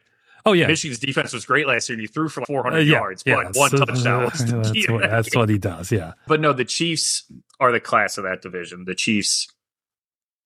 Oh 0.45 0.51
yeah, 0.51 0.67
Michigan's 0.67 0.99
defense 0.99 1.31
was 1.31 1.45
great 1.45 1.67
last 1.67 1.87
year. 1.87 1.93
and 1.93 2.01
He 2.01 2.07
threw 2.07 2.27
for 2.27 2.41
like 2.41 2.47
400 2.47 2.75
uh, 2.75 2.79
yeah, 2.81 2.91
yards, 2.91 3.23
yeah, 3.25 3.35
but 3.35 3.55
one 3.55 3.69
so, 3.69 3.77
touchdown. 3.77 4.23
Uh, 4.23 4.29
that's, 4.29 4.89
what, 4.89 5.01
that's 5.01 5.35
what 5.35 5.47
he 5.47 5.57
does. 5.57 5.89
Yeah, 5.89 6.13
but 6.27 6.41
no, 6.41 6.51
the 6.51 6.65
Chiefs 6.65 7.31
are 7.61 7.71
the 7.71 7.79
class 7.79 8.17
of 8.17 8.25
that 8.25 8.41
division. 8.41 8.83
The 8.83 8.95
Chiefs 8.95 9.47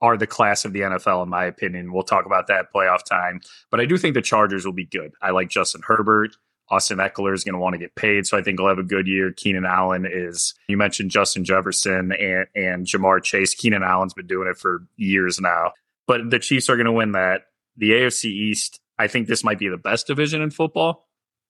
are 0.01 0.17
the 0.17 0.27
class 0.27 0.65
of 0.65 0.73
the 0.73 0.81
NFL, 0.81 1.23
in 1.23 1.29
my 1.29 1.45
opinion. 1.45 1.91
We'll 1.91 2.03
talk 2.03 2.25
about 2.25 2.47
that 2.47 2.71
playoff 2.73 3.03
time. 3.03 3.41
But 3.71 3.79
I 3.79 3.85
do 3.85 3.97
think 3.97 4.13
the 4.13 4.21
Chargers 4.21 4.65
will 4.65 4.73
be 4.73 4.85
good. 4.85 5.13
I 5.21 5.31
like 5.31 5.49
Justin 5.49 5.81
Herbert. 5.85 6.35
Austin 6.69 6.97
Ekeler 6.97 7.33
is 7.33 7.43
going 7.43 7.53
to 7.53 7.59
want 7.59 7.73
to 7.73 7.79
get 7.79 7.95
paid, 7.95 8.27
so 8.27 8.37
I 8.37 8.41
think 8.41 8.59
he'll 8.59 8.67
have 8.67 8.77
a 8.77 8.83
good 8.83 9.07
year. 9.07 9.31
Keenan 9.31 9.65
Allen 9.65 10.05
is, 10.05 10.53
you 10.67 10.75
mentioned 10.75 11.11
Justin 11.11 11.45
Jefferson 11.45 12.11
and, 12.11 12.45
and 12.55 12.85
Ja'Marr 12.85 13.23
Chase. 13.23 13.55
Keenan 13.55 13.83
Allen's 13.83 14.13
been 14.13 14.27
doing 14.27 14.49
it 14.49 14.57
for 14.57 14.85
years 14.97 15.39
now. 15.39 15.71
But 16.07 16.29
the 16.29 16.39
Chiefs 16.39 16.69
are 16.69 16.75
going 16.75 16.85
to 16.85 16.91
win 16.91 17.13
that. 17.13 17.43
The 17.77 17.91
AFC 17.91 18.25
East, 18.25 18.81
I 18.99 19.07
think 19.07 19.27
this 19.27 19.43
might 19.43 19.59
be 19.59 19.69
the 19.69 19.77
best 19.77 20.07
division 20.07 20.41
in 20.41 20.49
football 20.49 21.07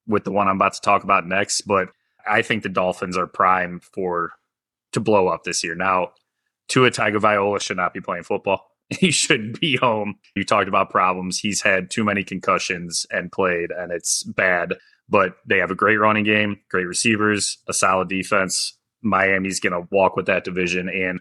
with 0.07 0.23
the 0.23 0.31
one 0.31 0.47
I'm 0.47 0.57
about 0.57 0.73
to 0.73 0.81
talk 0.81 1.03
about 1.03 1.25
next. 1.25 1.61
But 1.61 1.89
I 2.27 2.41
think 2.43 2.61
the 2.61 2.69
Dolphins 2.69 3.17
are 3.17 3.27
prime 3.27 3.79
for 3.79 4.33
to 4.93 4.99
blow 4.99 5.27
up 5.27 5.43
this 5.43 5.63
year. 5.63 5.75
Now, 5.75 6.11
Tua 6.67 6.91
Tagovailoa 6.91 7.61
should 7.61 7.77
not 7.77 7.93
be 7.93 8.01
playing 8.01 8.23
football. 8.23 8.65
He 8.99 9.11
shouldn't 9.11 9.59
be 9.59 9.75
home. 9.75 10.15
You 10.33 10.45
talked 10.45 10.69
about 10.69 10.89
problems. 10.89 11.39
He's 11.39 11.61
had 11.61 11.91
too 11.91 12.05
many 12.05 12.23
concussions 12.23 13.05
and 13.11 13.29
played, 13.29 13.69
and 13.69 13.91
it's 13.91 14.23
bad. 14.23 14.75
But 15.09 15.35
they 15.45 15.57
have 15.57 15.71
a 15.71 15.75
great 15.75 15.97
running 15.97 16.23
game, 16.23 16.61
great 16.69 16.87
receivers, 16.87 17.57
a 17.67 17.73
solid 17.73 18.07
defense. 18.07 18.77
Miami's 19.01 19.59
going 19.59 19.73
to 19.73 19.87
walk 19.91 20.15
with 20.15 20.25
that 20.27 20.45
division. 20.45 20.87
And 20.87 21.19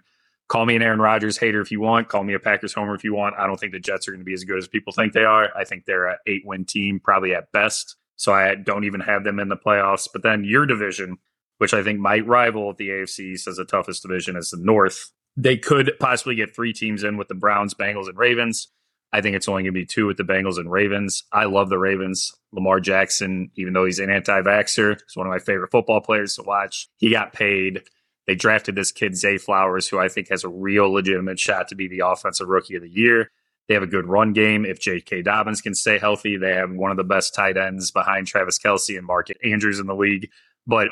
call 0.48 0.66
me 0.66 0.76
an 0.76 0.82
Aaron 0.82 1.00
Rodgers 1.00 1.38
hater 1.38 1.60
if 1.60 1.70
you 1.70 1.80
want. 1.80 2.08
Call 2.08 2.24
me 2.24 2.34
a 2.34 2.38
Packers 2.38 2.72
homer 2.72 2.94
if 2.94 3.02
you 3.02 3.14
want. 3.14 3.34
I 3.36 3.48
don't 3.48 3.58
think 3.58 3.72
the 3.72 3.80
Jets 3.80 4.06
are 4.06 4.12
going 4.12 4.20
to 4.20 4.24
be 4.24 4.32
as 4.32 4.44
good 4.44 4.58
as 4.58 4.68
people 4.68 4.92
think 4.92 5.12
they 5.12 5.24
are. 5.24 5.50
I 5.56 5.64
think 5.64 5.84
they're 5.84 6.06
an 6.06 6.18
eight 6.26 6.42
win 6.44 6.64
team, 6.64 7.00
probably 7.02 7.34
at 7.34 7.50
best. 7.50 7.96
So 8.16 8.32
I 8.32 8.54
don't 8.54 8.84
even 8.84 9.00
have 9.00 9.24
them 9.24 9.38
in 9.38 9.48
the 9.48 9.56
playoffs. 9.56 10.08
But 10.12 10.22
then 10.22 10.44
your 10.44 10.66
division, 10.66 11.18
which 11.58 11.74
I 11.74 11.82
think 11.82 12.00
might 12.00 12.26
rival 12.26 12.74
the 12.74 12.88
AFC 12.88 13.34
as 13.34 13.56
the 13.56 13.64
toughest 13.64 14.02
division, 14.02 14.36
is 14.36 14.50
the 14.50 14.58
North 14.60 15.10
they 15.36 15.56
could 15.56 15.92
possibly 16.00 16.34
get 16.34 16.54
three 16.54 16.72
teams 16.72 17.04
in 17.04 17.16
with 17.16 17.28
the 17.28 17.34
Browns, 17.34 17.74
Bengals, 17.74 18.08
and 18.08 18.16
Ravens. 18.16 18.68
I 19.12 19.20
think 19.20 19.36
it's 19.36 19.48
only 19.48 19.62
going 19.62 19.72
to 19.72 19.80
be 19.80 19.86
two 19.86 20.06
with 20.06 20.16
the 20.16 20.24
Bengals 20.24 20.58
and 20.58 20.70
Ravens. 20.70 21.22
I 21.32 21.44
love 21.44 21.68
the 21.68 21.78
Ravens. 21.78 22.32
Lamar 22.52 22.80
Jackson, 22.80 23.50
even 23.56 23.72
though 23.72 23.84
he's 23.84 23.98
an 23.98 24.10
anti 24.10 24.40
vaxxer, 24.42 24.96
is 24.96 25.16
one 25.16 25.26
of 25.26 25.30
my 25.30 25.38
favorite 25.38 25.70
football 25.70 26.00
players 26.00 26.34
to 26.34 26.42
watch. 26.42 26.88
He 26.96 27.10
got 27.10 27.32
paid. 27.32 27.82
They 28.26 28.34
drafted 28.34 28.74
this 28.74 28.90
kid, 28.90 29.16
Zay 29.16 29.38
Flowers, 29.38 29.88
who 29.88 29.98
I 29.98 30.08
think 30.08 30.28
has 30.30 30.42
a 30.42 30.48
real 30.48 30.92
legitimate 30.92 31.38
shot 31.38 31.68
to 31.68 31.76
be 31.76 31.86
the 31.86 32.00
offensive 32.00 32.48
rookie 32.48 32.74
of 32.74 32.82
the 32.82 32.90
year. 32.90 33.30
They 33.68 33.74
have 33.74 33.82
a 33.82 33.88
good 33.88 34.06
run 34.06 34.32
game. 34.32 34.64
If 34.64 34.80
J.K. 34.80 35.22
Dobbins 35.22 35.60
can 35.60 35.74
stay 35.74 35.98
healthy, 35.98 36.36
they 36.36 36.52
have 36.52 36.70
one 36.70 36.90
of 36.90 36.96
the 36.96 37.04
best 37.04 37.34
tight 37.34 37.56
ends 37.56 37.90
behind 37.90 38.26
Travis 38.26 38.58
Kelce 38.58 38.96
and 38.96 39.06
Mark 39.06 39.28
Andrews 39.44 39.80
in 39.80 39.86
the 39.86 39.94
league. 39.94 40.30
But 40.66 40.88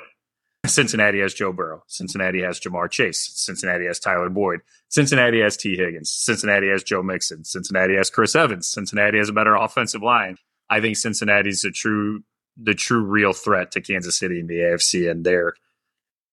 Cincinnati 0.66 1.20
has 1.20 1.34
Joe 1.34 1.52
Burrow. 1.52 1.82
Cincinnati 1.86 2.42
has 2.42 2.58
Ja'Marr 2.60 2.90
Chase. 2.90 3.30
Cincinnati 3.34 3.86
has 3.86 3.98
Tyler 3.98 4.30
Boyd. 4.30 4.60
Cincinnati 4.88 5.40
has 5.40 5.56
Tee 5.56 5.76
Higgins. 5.76 6.10
Cincinnati 6.10 6.68
has 6.68 6.82
Joe 6.82 7.02
Mixon. 7.02 7.44
Cincinnati 7.44 7.96
has 7.96 8.10
Chris 8.10 8.34
Evans. 8.34 8.66
Cincinnati 8.66 9.18
has 9.18 9.28
a 9.28 9.32
better 9.32 9.54
offensive 9.54 10.02
line. 10.02 10.36
I 10.70 10.80
think 10.80 10.96
Cincinnati's 10.96 11.62
the 11.62 11.70
true, 11.70 12.22
the 12.56 12.74
true 12.74 13.04
real 13.04 13.32
threat 13.32 13.72
to 13.72 13.80
Kansas 13.80 14.18
City 14.18 14.40
in 14.40 14.46
the 14.46 14.54
AFC, 14.54 15.10
and 15.10 15.24
they're. 15.24 15.54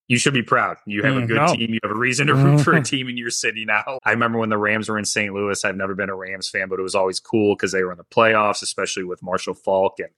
You 0.07 0.17
should 0.17 0.33
be 0.33 0.43
proud. 0.43 0.75
You 0.85 1.03
have 1.03 1.15
a 1.15 1.21
mm, 1.21 1.27
good 1.27 1.37
no. 1.37 1.55
team. 1.55 1.73
You 1.73 1.79
have 1.83 1.91
a 1.91 1.97
reason 1.97 2.27
to 2.27 2.35
root 2.35 2.59
for 2.61 2.73
a 2.73 2.83
team 2.83 3.07
in 3.07 3.15
your 3.15 3.29
city 3.29 3.63
now. 3.63 3.97
I 4.03 4.11
remember 4.11 4.39
when 4.39 4.49
the 4.49 4.57
Rams 4.57 4.89
were 4.89 4.99
in 4.99 5.05
St. 5.05 5.33
Louis. 5.33 5.63
I've 5.63 5.77
never 5.77 5.95
been 5.95 6.09
a 6.09 6.15
Rams 6.15 6.49
fan, 6.49 6.67
but 6.67 6.79
it 6.79 6.81
was 6.81 6.95
always 6.95 7.21
cool 7.21 7.55
because 7.55 7.71
they 7.71 7.81
were 7.81 7.93
in 7.93 7.97
the 7.97 8.03
playoffs, 8.03 8.61
especially 8.61 9.05
with 9.05 9.23
Marshall 9.23 9.53
Faulk 9.53 9.99
and 9.99 10.09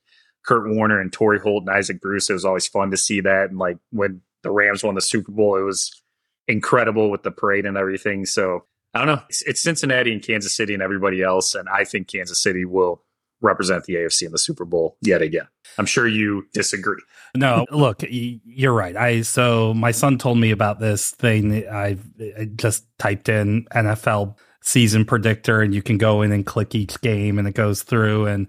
Kurt 0.45 0.69
Warner 0.69 1.00
and 1.00 1.12
Torry 1.12 1.39
Holt 1.39 1.63
and 1.63 1.75
Isaac 1.75 2.01
Bruce. 2.01 2.29
It 2.29 2.33
was 2.33 2.45
always 2.45 2.67
fun 2.67 2.91
to 2.91 2.97
see 2.97 3.21
that. 3.21 3.50
And 3.50 3.57
like 3.57 3.77
when 3.91 4.21
the 4.43 4.51
Rams 4.51 4.83
won 4.83 4.95
the 4.95 5.01
Super 5.01 5.31
Bowl, 5.31 5.57
it 5.57 5.63
was 5.63 6.01
incredible 6.47 7.09
with 7.09 7.23
the 7.23 7.31
parade 7.31 7.65
and 7.65 7.77
everything. 7.77 8.25
So 8.25 8.65
I 8.93 9.00
don't 9.00 9.07
know. 9.07 9.23
It's, 9.29 9.41
it's 9.43 9.62
Cincinnati 9.62 10.12
and 10.12 10.21
Kansas 10.21 10.55
City 10.55 10.73
and 10.73 10.83
everybody 10.83 11.21
else. 11.21 11.55
And 11.55 11.67
I 11.69 11.83
think 11.85 12.07
Kansas 12.07 12.41
City 12.41 12.65
will 12.65 13.01
represent 13.41 13.83
the 13.85 13.95
AFC 13.95 14.25
in 14.25 14.31
the 14.31 14.38
Super 14.38 14.65
Bowl 14.65 14.97
yet 15.01 15.21
again. 15.21 15.47
I'm 15.77 15.85
sure 15.85 16.07
you 16.07 16.45
disagree. 16.53 17.01
no, 17.35 17.65
look, 17.71 18.03
you're 18.09 18.73
right. 18.73 18.95
I 18.95 19.21
so 19.21 19.73
my 19.73 19.91
son 19.91 20.17
told 20.17 20.38
me 20.38 20.51
about 20.51 20.79
this 20.79 21.12
thing. 21.12 21.67
I, 21.67 21.97
I 22.38 22.45
just 22.55 22.85
typed 23.00 23.27
in 23.29 23.65
NFL 23.73 24.38
season 24.62 25.03
predictor, 25.03 25.62
and 25.62 25.73
you 25.73 25.81
can 25.81 25.97
go 25.97 26.21
in 26.21 26.31
and 26.31 26.45
click 26.45 26.73
each 26.73 27.00
game, 27.01 27.38
and 27.38 27.47
it 27.47 27.55
goes 27.55 27.83
through 27.83 28.27
and 28.27 28.47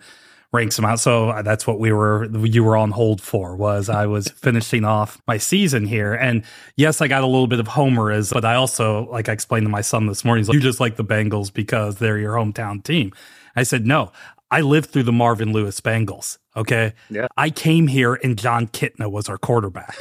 ranks 0.55 0.77
them 0.77 0.85
out. 0.85 1.01
So 1.01 1.31
uh, 1.31 1.43
that's 1.43 1.67
what 1.67 1.79
we 1.79 1.93
were 1.93 2.27
you 2.47 2.65
were 2.65 2.77
on 2.77 2.93
hold 2.93 3.21
for 3.21 3.57
was 3.57 3.91
I 3.91 4.07
was 4.07 4.29
finishing 4.37 4.85
off 4.85 5.21
my 5.27 5.37
season 5.37 5.85
here. 5.85 6.15
And 6.15 6.45
yes, 6.77 7.01
I 7.01 7.09
got 7.09 7.23
a 7.23 7.27
little 7.27 7.49
bit 7.49 7.61
of 7.61 7.67
homerism, 7.67 8.33
but 8.33 8.45
I 8.45 8.55
also 8.55 9.07
like 9.11 9.29
I 9.29 9.33
explained 9.33 9.67
to 9.67 9.71
my 9.71 9.83
son 9.83 10.07
this 10.07 10.25
morning, 10.25 10.47
like, 10.47 10.55
you 10.55 10.61
just 10.61 10.81
like 10.81 10.97
the 10.97 11.05
Bengals 11.05 11.53
because 11.53 11.97
they're 11.97 12.19
your 12.19 12.35
hometown 12.35 12.83
team. 12.83 13.13
I 13.57 13.63
said, 13.63 13.87
no, 13.87 14.11
I 14.55 14.61
lived 14.61 14.91
through 14.91 15.03
the 15.03 15.13
Marvin 15.13 15.53
Lewis 15.53 15.81
Bengals. 15.81 16.39
Okay. 16.55 16.93
Yeah. 17.11 17.27
I 17.37 17.51
came 17.51 17.89
here 17.89 18.15
and 18.15 18.39
Jon 18.39 18.69
Kitna 18.69 19.11
was 19.11 19.29
our 19.29 19.37
quarterback. 19.37 20.01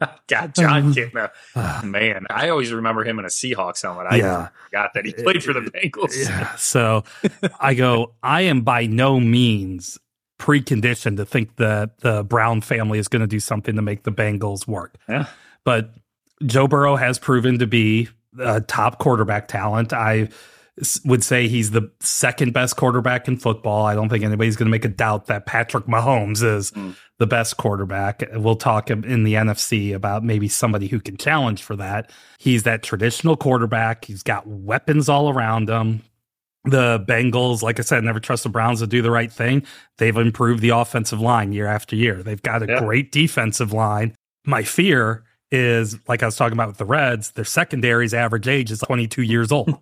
God, 0.28 0.54
Jon 0.54 0.92
mm-hmm. 0.94 1.16
Kitna. 1.16 1.30
Ah. 1.56 1.82
Man, 1.84 2.24
I 2.30 2.48
always 2.48 2.72
remember 2.72 3.04
him 3.04 3.18
in 3.18 3.24
a 3.24 3.28
Seahawks 3.28 3.82
helmet. 3.82 4.06
I 4.08 4.16
yeah. 4.18 4.48
forgot 4.66 4.92
that 4.94 5.04
he 5.04 5.12
played 5.12 5.42
for 5.42 5.52
the 5.52 5.62
Bengals. 5.62 6.14
Yeah. 6.16 6.52
So 6.58 7.02
I 7.58 7.74
go, 7.74 8.14
I 8.22 8.42
am 8.42 8.60
by 8.60 8.86
no 8.86 9.18
means 9.18 9.98
preconditioned 10.38 11.16
to 11.16 11.24
think 11.24 11.56
that 11.56 11.98
the 11.98 12.22
Brown 12.22 12.60
family 12.60 13.00
is 13.00 13.08
going 13.08 13.22
to 13.22 13.26
do 13.26 13.40
something 13.40 13.74
to 13.74 13.82
make 13.82 14.04
the 14.04 14.12
Bengals 14.12 14.68
work. 14.68 14.94
Yeah. 15.08 15.26
But 15.64 15.92
Joe 16.46 16.68
Burrow 16.68 16.94
has 16.94 17.18
proven 17.18 17.58
to 17.58 17.66
be 17.66 18.08
a 18.38 18.60
top 18.60 19.00
quarterback 19.00 19.48
talent. 19.48 19.92
I 19.92 20.28
would 21.04 21.24
say 21.24 21.48
he's 21.48 21.70
the 21.70 21.90
second 22.00 22.52
best 22.52 22.76
quarterback 22.76 23.28
in 23.28 23.36
football. 23.36 23.86
I 23.86 23.94
don't 23.94 24.08
think 24.08 24.24
anybody's 24.24 24.56
going 24.56 24.66
to 24.66 24.70
make 24.70 24.84
a 24.84 24.88
doubt 24.88 25.26
that 25.26 25.46
Patrick 25.46 25.86
Mahomes 25.86 26.42
is 26.42 26.70
mm. 26.70 26.96
the 27.18 27.26
best 27.26 27.56
quarterback. 27.56 28.22
We'll 28.34 28.56
talk 28.56 28.90
in 28.90 29.24
the 29.24 29.34
NFC 29.34 29.94
about 29.94 30.24
maybe 30.24 30.48
somebody 30.48 30.86
who 30.86 31.00
can 31.00 31.16
challenge 31.16 31.62
for 31.62 31.76
that. 31.76 32.10
He's 32.38 32.62
that 32.64 32.82
traditional 32.82 33.36
quarterback. 33.36 34.04
He's 34.04 34.22
got 34.22 34.46
weapons 34.46 35.08
all 35.08 35.30
around 35.30 35.68
him. 35.68 36.02
The 36.64 37.04
Bengals, 37.08 37.62
like 37.62 37.78
I 37.78 37.82
said, 37.82 38.04
never 38.04 38.20
trust 38.20 38.42
the 38.42 38.50
Browns 38.50 38.80
to 38.80 38.86
do 38.86 39.00
the 39.00 39.10
right 39.10 39.32
thing. 39.32 39.64
They've 39.96 40.16
improved 40.16 40.60
the 40.60 40.70
offensive 40.70 41.20
line 41.20 41.52
year 41.52 41.66
after 41.66 41.96
year. 41.96 42.22
They've 42.22 42.42
got 42.42 42.62
a 42.62 42.66
yeah. 42.66 42.80
great 42.80 43.10
defensive 43.10 43.72
line. 43.72 44.14
My 44.44 44.62
fear 44.62 45.24
is, 45.50 45.96
like 46.08 46.22
I 46.22 46.26
was 46.26 46.36
talking 46.36 46.52
about 46.52 46.68
with 46.68 46.78
the 46.78 46.84
Reds, 46.84 47.30
their 47.32 47.44
secondary's 47.44 48.12
average 48.12 48.48
age 48.48 48.70
is 48.70 48.80
22 48.80 49.22
years 49.22 49.50
old. 49.50 49.78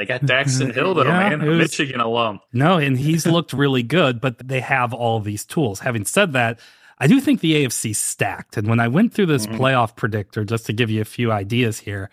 They 0.00 0.06
got 0.06 0.22
Daxton 0.22 0.74
Hill, 0.74 0.94
though, 0.94 1.04
yeah, 1.04 1.28
man, 1.28 1.46
was, 1.46 1.58
Michigan 1.58 2.00
alum. 2.00 2.40
No, 2.54 2.78
and 2.78 2.98
he's 2.98 3.26
looked 3.26 3.52
really 3.52 3.82
good, 3.82 4.18
but 4.18 4.38
they 4.38 4.60
have 4.60 4.94
all 4.94 5.20
these 5.20 5.44
tools. 5.44 5.80
Having 5.80 6.06
said 6.06 6.32
that, 6.32 6.58
I 6.98 7.06
do 7.06 7.20
think 7.20 7.40
the 7.40 7.52
AFC 7.52 7.94
stacked. 7.94 8.56
And 8.56 8.66
when 8.66 8.80
I 8.80 8.88
went 8.88 9.12
through 9.12 9.26
this 9.26 9.46
mm-hmm. 9.46 9.60
playoff 9.60 9.96
predictor, 9.96 10.42
just 10.42 10.64
to 10.66 10.72
give 10.72 10.88
you 10.88 11.02
a 11.02 11.04
few 11.04 11.30
ideas 11.30 11.80
here, 11.80 12.08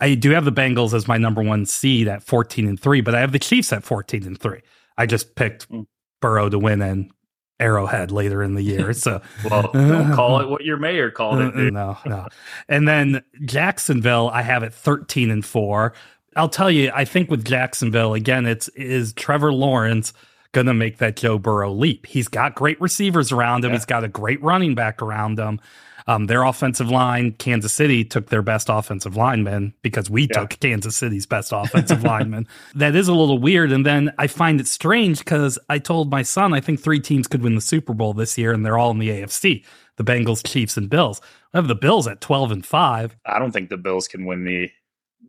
I 0.00 0.14
do 0.14 0.30
have 0.30 0.44
the 0.44 0.52
Bengals 0.52 0.94
as 0.94 1.08
my 1.08 1.18
number 1.18 1.42
one 1.42 1.66
seed 1.66 2.06
at 2.06 2.22
14 2.22 2.68
and 2.68 2.78
3, 2.78 3.00
but 3.00 3.16
I 3.16 3.20
have 3.20 3.32
the 3.32 3.40
Chiefs 3.40 3.72
at 3.72 3.82
14 3.82 4.24
and 4.24 4.38
3. 4.38 4.60
I 4.96 5.06
just 5.06 5.34
picked 5.34 5.68
mm. 5.72 5.88
Burrow 6.20 6.48
to 6.48 6.58
win 6.60 6.80
and 6.82 7.10
Arrowhead 7.58 8.12
later 8.12 8.44
in 8.44 8.54
the 8.54 8.62
year. 8.62 8.92
So, 8.98 9.20
well, 9.44 9.70
don't 9.72 10.12
call 10.12 10.40
it 10.40 10.48
what 10.48 10.64
your 10.64 10.76
mayor 10.76 11.10
called 11.10 11.40
it. 11.40 11.52
Dude. 11.56 11.72
No, 11.72 11.98
no. 12.06 12.28
And 12.68 12.86
then 12.86 13.24
Jacksonville, 13.44 14.30
I 14.32 14.42
have 14.42 14.62
it 14.62 14.72
13 14.72 15.32
and 15.32 15.44
4. 15.44 15.92
I'll 16.38 16.48
tell 16.48 16.70
you, 16.70 16.92
I 16.94 17.04
think 17.04 17.30
with 17.30 17.44
Jacksonville, 17.44 18.14
again, 18.14 18.46
it's 18.46 18.68
is 18.68 19.12
Trevor 19.12 19.52
Lawrence 19.52 20.12
going 20.52 20.68
to 20.68 20.74
make 20.74 20.98
that 20.98 21.16
Joe 21.16 21.38
Burrow 21.38 21.72
leap. 21.72 22.06
He's 22.06 22.28
got 22.28 22.54
great 22.54 22.80
receivers 22.80 23.32
around 23.32 23.64
him. 23.64 23.70
Yeah. 23.70 23.76
He's 23.76 23.84
got 23.84 24.04
a 24.04 24.08
great 24.08 24.40
running 24.42 24.74
back 24.74 25.02
around 25.02 25.38
him. 25.38 25.60
Um, 26.06 26.26
their 26.26 26.44
offensive 26.44 26.88
line, 26.88 27.32
Kansas 27.32 27.72
City 27.74 28.02
took 28.02 28.28
their 28.30 28.40
best 28.40 28.68
offensive 28.70 29.14
lineman 29.14 29.74
because 29.82 30.08
we 30.08 30.22
yeah. 30.22 30.40
took 30.40 30.58
Kansas 30.60 30.96
City's 30.96 31.26
best 31.26 31.52
offensive 31.52 32.02
lineman. 32.02 32.46
That 32.74 32.94
is 32.94 33.08
a 33.08 33.14
little 33.14 33.38
weird. 33.38 33.72
And 33.72 33.84
then 33.84 34.12
I 34.16 34.26
find 34.26 34.60
it 34.60 34.68
strange 34.68 35.18
because 35.18 35.58
I 35.68 35.78
told 35.78 36.10
my 36.10 36.22
son 36.22 36.54
I 36.54 36.60
think 36.60 36.80
three 36.80 37.00
teams 37.00 37.26
could 37.26 37.42
win 37.42 37.56
the 37.56 37.60
Super 37.60 37.92
Bowl 37.92 38.14
this 38.14 38.38
year, 38.38 38.52
and 38.52 38.64
they're 38.64 38.78
all 38.78 38.92
in 38.92 38.98
the 38.98 39.10
AFC 39.10 39.64
the 39.98 40.04
Bengals, 40.04 40.46
Chiefs, 40.46 40.76
and 40.76 40.88
Bills. 40.88 41.20
I 41.52 41.58
have 41.58 41.68
the 41.68 41.74
Bills 41.74 42.06
at 42.06 42.20
12 42.20 42.52
and 42.52 42.64
5. 42.64 43.16
I 43.26 43.38
don't 43.38 43.52
think 43.52 43.68
the 43.68 43.76
Bills 43.76 44.08
can 44.08 44.24
win 44.24 44.44
the. 44.44 44.70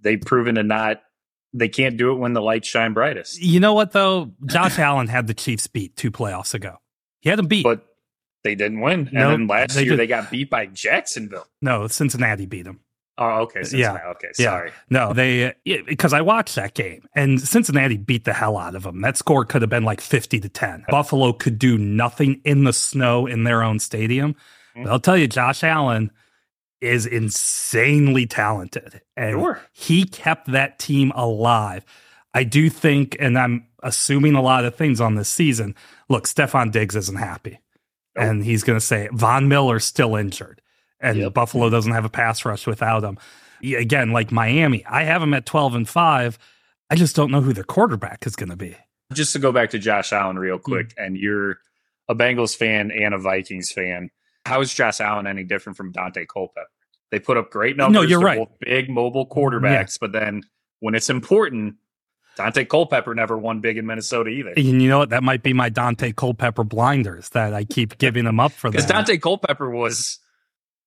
They've 0.01 0.21
proven 0.21 0.55
to 0.55 0.63
not 0.63 1.01
they 1.53 1.69
can't 1.69 1.97
do 1.97 2.11
it 2.11 2.15
when 2.15 2.33
the 2.33 2.41
lights 2.41 2.67
shine 2.67 2.93
brightest. 2.93 3.41
You 3.41 3.59
know 3.59 3.73
what 3.73 3.91
though? 3.91 4.31
Josh 4.45 4.77
Allen 4.79 5.07
had 5.07 5.27
the 5.27 5.33
Chiefs 5.33 5.67
beat 5.67 5.95
two 5.95 6.11
playoffs 6.11 6.53
ago. 6.53 6.77
He 7.21 7.29
had 7.29 7.39
them 7.39 7.47
beat, 7.47 7.63
but 7.63 7.85
they 8.43 8.55
didn't 8.55 8.81
win. 8.81 9.07
And 9.07 9.13
nope, 9.13 9.31
then 9.31 9.47
last 9.47 9.75
they 9.75 9.83
year 9.83 9.91
did. 9.91 9.99
they 9.99 10.07
got 10.07 10.31
beat 10.31 10.49
by 10.49 10.67
Jacksonville. 10.67 11.47
No, 11.61 11.87
Cincinnati 11.87 12.45
beat 12.45 12.63
them. 12.63 12.79
Oh, 13.17 13.41
okay. 13.41 13.63
Cincinnati. 13.63 13.99
Yeah. 14.01 14.11
Okay. 14.11 14.27
Sorry. 14.33 14.69
Yeah. 14.69 14.75
No, 14.89 15.13
they 15.13 15.53
because 15.65 16.13
I 16.13 16.21
watched 16.21 16.55
that 16.55 16.73
game 16.73 17.05
and 17.15 17.41
Cincinnati 17.41 17.97
beat 17.97 18.23
the 18.23 18.33
hell 18.33 18.57
out 18.57 18.75
of 18.75 18.83
them. 18.83 19.01
That 19.01 19.17
score 19.17 19.43
could 19.43 19.61
have 19.61 19.69
been 19.69 19.83
like 19.83 19.99
fifty 19.99 20.39
to 20.39 20.47
ten. 20.47 20.85
Buffalo 20.89 21.33
could 21.33 21.59
do 21.59 21.77
nothing 21.77 22.41
in 22.45 22.63
the 22.63 22.73
snow 22.73 23.25
in 23.25 23.43
their 23.43 23.61
own 23.61 23.79
stadium. 23.79 24.33
Mm-hmm. 24.33 24.83
But 24.83 24.91
I'll 24.91 24.99
tell 24.99 25.17
you, 25.17 25.27
Josh 25.27 25.63
Allen 25.63 26.11
is 26.81 27.05
insanely 27.05 28.25
talented, 28.25 29.01
and 29.17 29.39
sure. 29.39 29.61
he 29.73 30.05
kept 30.05 30.51
that 30.51 30.79
team 30.79 31.11
alive. 31.15 31.85
I 32.33 32.43
do 32.43 32.69
think, 32.69 33.17
and 33.19 33.37
I'm 33.37 33.67
assuming 33.83 34.35
a 34.35 34.41
lot 34.41 34.65
of 34.65 34.75
things 34.75 35.01
on 35.01 35.15
this 35.15 35.29
season. 35.29 35.75
Look, 36.09 36.25
Stefon 36.25 36.71
Diggs 36.71 36.95
isn't 36.95 37.17
happy 37.17 37.59
and 38.19 38.43
he's 38.43 38.63
going 38.63 38.77
to 38.77 38.85
say 38.85 39.09
Von 39.11 39.47
Miller's 39.47 39.85
still 39.85 40.15
injured, 40.15 40.61
and 40.99 41.17
yep. 41.17 41.33
Buffalo 41.33 41.69
doesn't 41.69 41.91
have 41.91 42.05
a 42.05 42.09
pass 42.09 42.45
rush 42.45 42.67
without 42.67 43.03
him. 43.03 43.17
Again, 43.63 44.11
like 44.11 44.31
Miami, 44.31 44.85
I 44.85 45.03
have 45.03 45.21
them 45.21 45.33
at 45.33 45.45
twelve 45.45 45.75
and 45.75 45.87
five. 45.87 46.37
I 46.89 46.95
just 46.95 47.15
don't 47.15 47.31
know 47.31 47.41
who 47.41 47.53
their 47.53 47.63
quarterback 47.63 48.25
is 48.25 48.35
going 48.35 48.49
to 48.49 48.55
be. 48.55 48.75
Just 49.13 49.33
to 49.33 49.39
go 49.39 49.51
back 49.51 49.71
to 49.71 49.79
Josh 49.79 50.11
Allen 50.11 50.37
real 50.37 50.59
quick, 50.59 50.89
mm-hmm. 50.89 51.03
and 51.03 51.17
you're 51.17 51.59
a 52.07 52.15
Bengals 52.15 52.55
fan 52.55 52.91
and 52.91 53.13
a 53.13 53.17
Vikings 53.17 53.71
fan. 53.71 54.09
How 54.49 54.61
is 54.61 54.73
Josh 54.73 54.99
Allen 54.99 55.27
any 55.27 55.43
different 55.43 55.77
from 55.77 55.91
Dante 55.91 56.25
Culpepper? 56.25 56.67
They 57.11 57.19
put 57.19 57.37
up 57.37 57.51
great 57.51 57.77
numbers. 57.77 57.93
No, 57.93 58.01
you're 58.01 58.19
right. 58.19 58.47
big 58.59 58.89
mobile 58.89 59.27
quarterbacks, 59.27 59.93
yeah. 59.93 59.97
but 60.01 60.11
then 60.11 60.43
when 60.79 60.95
it's 60.95 61.09
important, 61.09 61.75
Dante 62.35 62.65
Culpepper 62.65 63.13
never 63.15 63.37
won 63.37 63.59
big 63.59 63.77
in 63.77 63.85
Minnesota 63.85 64.29
either. 64.29 64.53
And 64.55 64.81
you 64.81 64.89
know 64.89 64.99
what? 64.99 65.09
That 65.09 65.23
might 65.23 65.43
be 65.43 65.53
my 65.53 65.69
Dante 65.69 66.13
Culpepper 66.13 66.63
blinders 66.63 67.29
that 67.29 67.53
I 67.53 67.63
keep 67.63 67.97
giving 67.97 68.25
him 68.25 68.39
up 68.39 68.51
for. 68.51 68.69
Because 68.71 68.85
Dante 68.85 69.17
Culpepper 69.17 69.69
was 69.69 70.19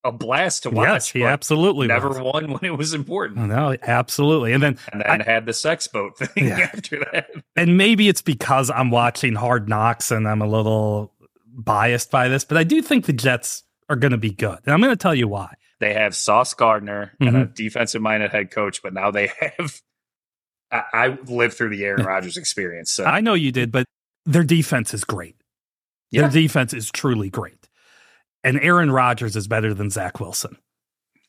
a 0.04 0.11
blast 0.11 0.64
to 0.64 0.71
watch. 0.71 0.88
Yes, 0.88 1.11
he 1.11 1.25
absolutely 1.25 1.87
never 1.87 2.09
was. 2.09 2.21
won 2.21 2.52
when 2.52 2.64
it 2.64 2.76
was 2.76 2.95
important. 2.95 3.47
No, 3.49 3.76
absolutely. 3.83 4.52
And 4.52 4.62
then 4.62 4.78
and 4.92 5.02
then 5.02 5.21
I, 5.21 5.25
had 5.25 5.47
the 5.47 5.52
sex 5.52 5.87
boat 5.87 6.19
thing 6.19 6.49
yeah. 6.49 6.59
after 6.73 7.04
that. 7.12 7.31
And 7.54 7.76
maybe 7.76 8.09
it's 8.09 8.23
because 8.23 8.71
I'm 8.71 8.90
watching 8.90 9.35
Hard 9.35 9.69
Knocks 9.69 10.11
and 10.11 10.26
I'm 10.26 10.42
a 10.42 10.49
little 10.49 11.12
biased 11.52 12.11
by 12.11 12.28
this, 12.28 12.44
but 12.44 12.56
I 12.56 12.64
do 12.64 12.82
think 12.82 13.06
the 13.06 13.12
Jets 13.12 13.62
are 13.88 13.97
going 13.97 14.12
to 14.12 14.18
be 14.18 14.30
good. 14.30 14.59
And 14.64 14.73
I'm 14.73 14.80
going 14.80 14.92
to 14.92 14.97
tell 14.97 15.14
you 15.14 15.28
why. 15.28 15.54
They 15.80 15.94
have 15.94 16.14
Sauce 16.14 16.54
Gardner 16.54 17.12
mm-hmm. 17.21 17.35
and 17.35 17.44
a 17.44 17.47
defensive 17.47 18.00
minded 18.00 18.30
head 18.30 18.50
coach, 18.50 18.82
but 18.82 18.94
now 18.94 19.11
they 19.11 19.30
have 19.59 19.82
I, 20.73 20.82
I 20.92 21.18
lived 21.26 21.54
through 21.54 21.68
the 21.68 21.85
Aaron 21.85 22.04
Rodgers 22.04 22.37
experience. 22.37 22.90
So. 22.90 23.04
I 23.04 23.21
know 23.21 23.35
you 23.35 23.52
did, 23.52 23.71
but 23.71 23.87
their 24.25 24.44
defense 24.44 24.94
is 24.94 25.04
great. 25.04 25.37
Yeah. 26.11 26.23
Their 26.23 26.30
defense 26.30 26.73
is 26.73 26.90
truly 26.90 27.30
great. 27.30 27.68
And 28.42 28.59
Aaron 28.61 28.90
Rodgers 28.90 29.37
is 29.37 29.47
better 29.47 29.75
than 29.75 29.90
Zach 29.90 30.18
Wilson. 30.18 30.56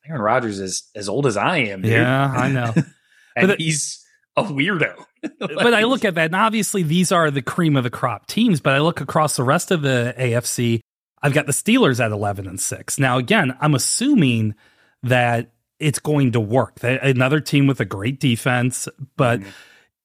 Aaron 0.07 0.21
Rodgers 0.21 0.59
is 0.59 0.89
as 0.95 1.07
old 1.07 1.27
as 1.27 1.37
I 1.37 1.57
am. 1.57 1.81
Dude. 1.81 1.91
Yeah, 1.91 2.25
I 2.25 2.51
know. 2.51 2.73
and 3.35 3.55
he's 3.57 4.03
a 4.35 4.43
weirdo. 4.43 5.05
but 5.39 5.73
I 5.73 5.83
look 5.83 6.05
at 6.05 6.15
that, 6.15 6.25
and 6.25 6.35
obviously 6.35 6.83
these 6.83 7.11
are 7.11 7.31
the 7.31 7.41
cream 7.41 7.75
of 7.75 7.83
the 7.83 7.89
crop 7.89 8.27
teams. 8.27 8.61
But 8.61 8.73
I 8.73 8.79
look 8.79 9.01
across 9.01 9.35
the 9.35 9.43
rest 9.43 9.71
of 9.71 9.81
the 9.81 10.13
AFC. 10.17 10.81
I've 11.21 11.33
got 11.33 11.45
the 11.45 11.53
Steelers 11.53 12.03
at 12.03 12.11
eleven 12.11 12.47
and 12.47 12.59
six. 12.59 12.99
Now, 12.99 13.17
again, 13.17 13.55
I'm 13.61 13.75
assuming 13.75 14.55
that 15.03 15.51
it's 15.79 15.99
going 15.99 16.31
to 16.31 16.39
work. 16.39 16.77
Another 16.81 17.39
team 17.39 17.67
with 17.67 17.79
a 17.79 17.85
great 17.85 18.19
defense, 18.19 18.87
but 19.17 19.41
mm. 19.41 19.47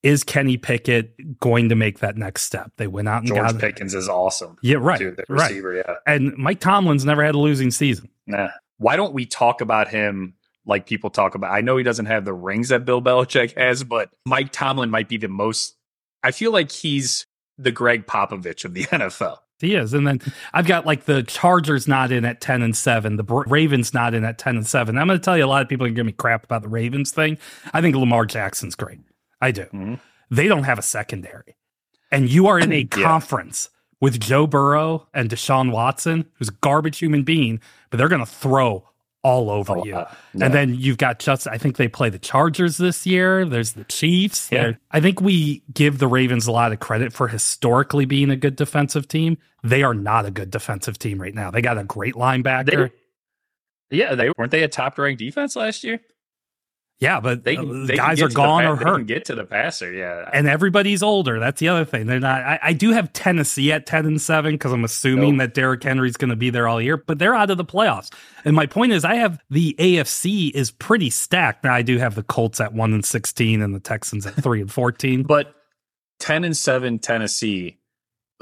is 0.03 0.25
Kenny 0.25 0.57
Pickett 0.57 1.39
going 1.39 1.69
to 1.69 1.75
make 1.75 2.01
that 2.01 2.17
next 2.17 2.43
step? 2.43 2.73
They 2.77 2.87
went 2.87 3.09
out 3.09 3.19
and 3.23 3.29
George 3.29 3.53
got 3.53 3.61
Pickens 3.61 3.95
is 3.95 4.09
awesome. 4.09 4.57
Yeah, 4.63 4.79
right. 4.81 4.99
Dude, 4.99 5.25
receiver, 5.29 5.71
right. 5.71 5.85
yeah. 5.87 5.95
And 6.07 6.37
Mike 6.37 6.61
Tomlin's 6.61 7.05
never 7.05 7.25
had 7.25 7.35
a 7.35 7.39
losing 7.39 7.71
season. 7.71 8.09
Nah. 8.27 8.49
Why 8.79 8.97
don't 8.97 9.15
we 9.15 9.27
talk 9.27 9.61
about 9.61 9.89
him 9.89 10.35
like 10.69 10.87
people 10.87 11.11
talk 11.11 11.35
about? 11.35 11.51
I 11.51 11.61
know 11.61 11.77
he 11.77 11.85
doesn't 11.85 12.07
have 12.07 12.25
the 12.25 12.33
rings 12.33 12.69
that 12.69 12.85
Bill 12.85 13.03
Belichick 13.03 13.57
has, 13.57 13.83
but 13.83 14.11
Mike 14.25 14.53
Tomlin 14.53 14.91
might 14.91 15.09
be 15.09 15.17
the 15.17 15.29
most. 15.29 15.77
I 16.23 16.31
feel 16.31 16.53
like 16.53 16.71
he's 16.71 17.27
the 17.57 17.73
Gregg 17.73 18.07
Popovich 18.07 18.65
of 18.65 18.75
the 18.75 18.85
NFL. 18.85 19.39
He 19.61 19.75
is. 19.75 19.93
And 19.93 20.07
then 20.07 20.21
I've 20.53 20.67
got 20.67 20.87
like 20.87 21.07
the 21.07 21.25
Chargers 21.25 21.89
not 21.89 22.13
in 22.13 22.25
at 22.25 22.41
10 22.41 22.63
and 22.63 22.77
7, 22.77 23.17
the 23.17 23.25
Ravens 23.25 23.93
not 23.93 24.15
in 24.15 24.25
at 24.25 24.39
10 24.39 24.57
and 24.57 24.67
7. 24.67 24.97
I'm 24.97 25.09
going 25.09 25.19
to 25.19 25.25
tell 25.25 25.37
you 25.37 25.45
a 25.45 25.47
lot 25.47 25.63
of 25.63 25.69
people 25.69 25.85
are 25.85 25.89
going 25.89 25.97
to 25.97 25.99
give 25.99 26.07
me 26.07 26.13
crap 26.13 26.45
about 26.45 26.63
the 26.63 26.69
Ravens 26.69 27.11
thing. 27.11 27.39
I 27.73 27.81
think 27.81 27.97
Lamar 27.97 28.25
Jackson's 28.25 28.77
great. 28.77 29.01
I 29.41 29.51
do. 29.51 29.63
Mm-hmm. 29.63 29.95
They 30.31 30.47
don't 30.47 30.63
have 30.63 30.79
a 30.79 30.83
secondary. 30.83 31.57
And 32.13 32.31
you 32.31 32.47
are 32.47 32.59
in 32.59 32.73
a 32.73 32.79
yeah. 32.79 32.87
conference 32.87 33.71
with 34.01 34.21
Joe 34.21 34.47
Burrow 34.47 35.09
and 35.13 35.29
Deshaun 35.29 35.73
Watson, 35.73 36.27
who's 36.35 36.49
a 36.49 36.57
garbage 36.61 36.99
human 36.99 37.25
being, 37.25 37.61
but 37.91 37.99
they're 37.99 38.09
going 38.09 38.25
to 38.25 38.31
throw 38.31 38.88
all 39.23 39.51
over 39.51 39.79
oh, 39.79 39.85
you. 39.85 39.97
Uh, 39.97 40.11
yeah. 40.35 40.45
And 40.45 40.55
then 40.55 40.75
you've 40.75 40.99
got 40.99 41.19
just, 41.19 41.47
I 41.47 41.59
think 41.59 41.77
they 41.77 41.89
play 41.89 42.09
the 42.09 42.19
Chargers 42.19 42.77
this 42.77 43.07
year. 43.07 43.45
There's 43.45 43.73
the 43.73 43.85
Chiefs. 43.85 44.49
Yeah. 44.51 44.73
I 44.91 45.01
think 45.01 45.21
we 45.21 45.63
give 45.73 45.99
the 45.99 46.07
Ravens 46.07 46.47
a 46.47 46.53
lot 46.53 46.73
of 46.73 46.81
credit 46.81 47.13
for 47.13 47.29
historically 47.29 48.05
being 48.05 48.31
a 48.31 48.37
good 48.37 48.57
defensive 48.57 49.09
team. 49.09 49.39
They 49.63 49.83
are 49.83 49.95
not 49.95 50.25
a 50.25 50.31
good 50.31 50.51
defensive 50.51 50.99
team 50.99 51.21
right 51.21 51.35
now. 51.35 51.51
They 51.51 51.63
got 51.63 51.79
a 51.79 51.85
great 51.85 52.15
linebacker. 52.15 52.91
They, 53.91 53.97
yeah, 53.97 54.15
they 54.15 54.31
weren't 54.37 54.51
they 54.51 54.63
a 54.63 54.69
top 54.69 54.99
ranked 54.99 55.19
defense 55.19 55.57
last 55.57 55.83
year? 55.83 56.01
Yeah, 57.01 57.21
but 57.21 57.45
they, 57.45 57.57
uh, 57.57 57.65
they 57.87 57.95
guys 57.95 58.21
are 58.21 58.29
gone 58.29 58.65
the, 58.65 58.71
or 58.71 58.77
hurt. 58.77 59.07
get 59.07 59.25
to 59.27 59.37
the 59.37 59.45
passer, 59.45 59.93
yeah. 59.93 60.29
And 60.33 60.49
everybody's 60.49 61.01
older. 61.01 61.39
That's 61.39 61.61
the 61.61 61.69
other 61.69 61.85
thing. 61.85 62.07
They're 62.07 62.19
not. 62.19 62.43
I, 62.43 62.59
I 62.61 62.73
do 62.73 62.91
have 62.91 63.13
Tennessee 63.13 63.71
at 63.71 63.87
ten 63.87 64.05
and 64.05 64.21
seven 64.21 64.55
because 64.55 64.73
I'm 64.73 64.83
assuming 64.83 65.37
nope. 65.37 65.47
that 65.47 65.55
Derrick 65.55 65.85
Henry's 65.85 66.17
going 66.17 66.31
to 66.31 66.37
be 66.37 66.51
there 66.51 66.67
all 66.67 66.83
year. 66.83 66.97
But 66.97 67.21
they're 67.21 67.37
out 67.37 67.51
of 67.51 67.57
the 67.57 67.65
playoffs. 67.65 68.13
And 68.45 68.57
my 68.57 68.67
point 68.67 68.91
is, 68.91 69.05
I 69.05 69.15
have 69.15 69.39
the 69.49 69.77
AFC 69.79 70.51
is 70.51 70.73
pretty 70.73 71.11
stacked. 71.11 71.63
Now 71.63 71.75
I 71.75 71.83
do 71.83 71.99
have 71.99 72.17
the 72.17 72.25
Colts 72.25 72.61
at 72.61 72.73
one 72.73 72.93
and 72.93 73.05
sixteen 73.05 73.63
and 73.63 73.73
the 73.73 73.81
Texans 73.81 74.27
at 74.27 74.35
three 74.35 74.61
and 74.61 74.73
fourteen. 74.73 75.23
but 75.23 75.55
ten 76.19 76.43
and 76.43 76.57
seven 76.57 76.99
Tennessee. 76.99 77.79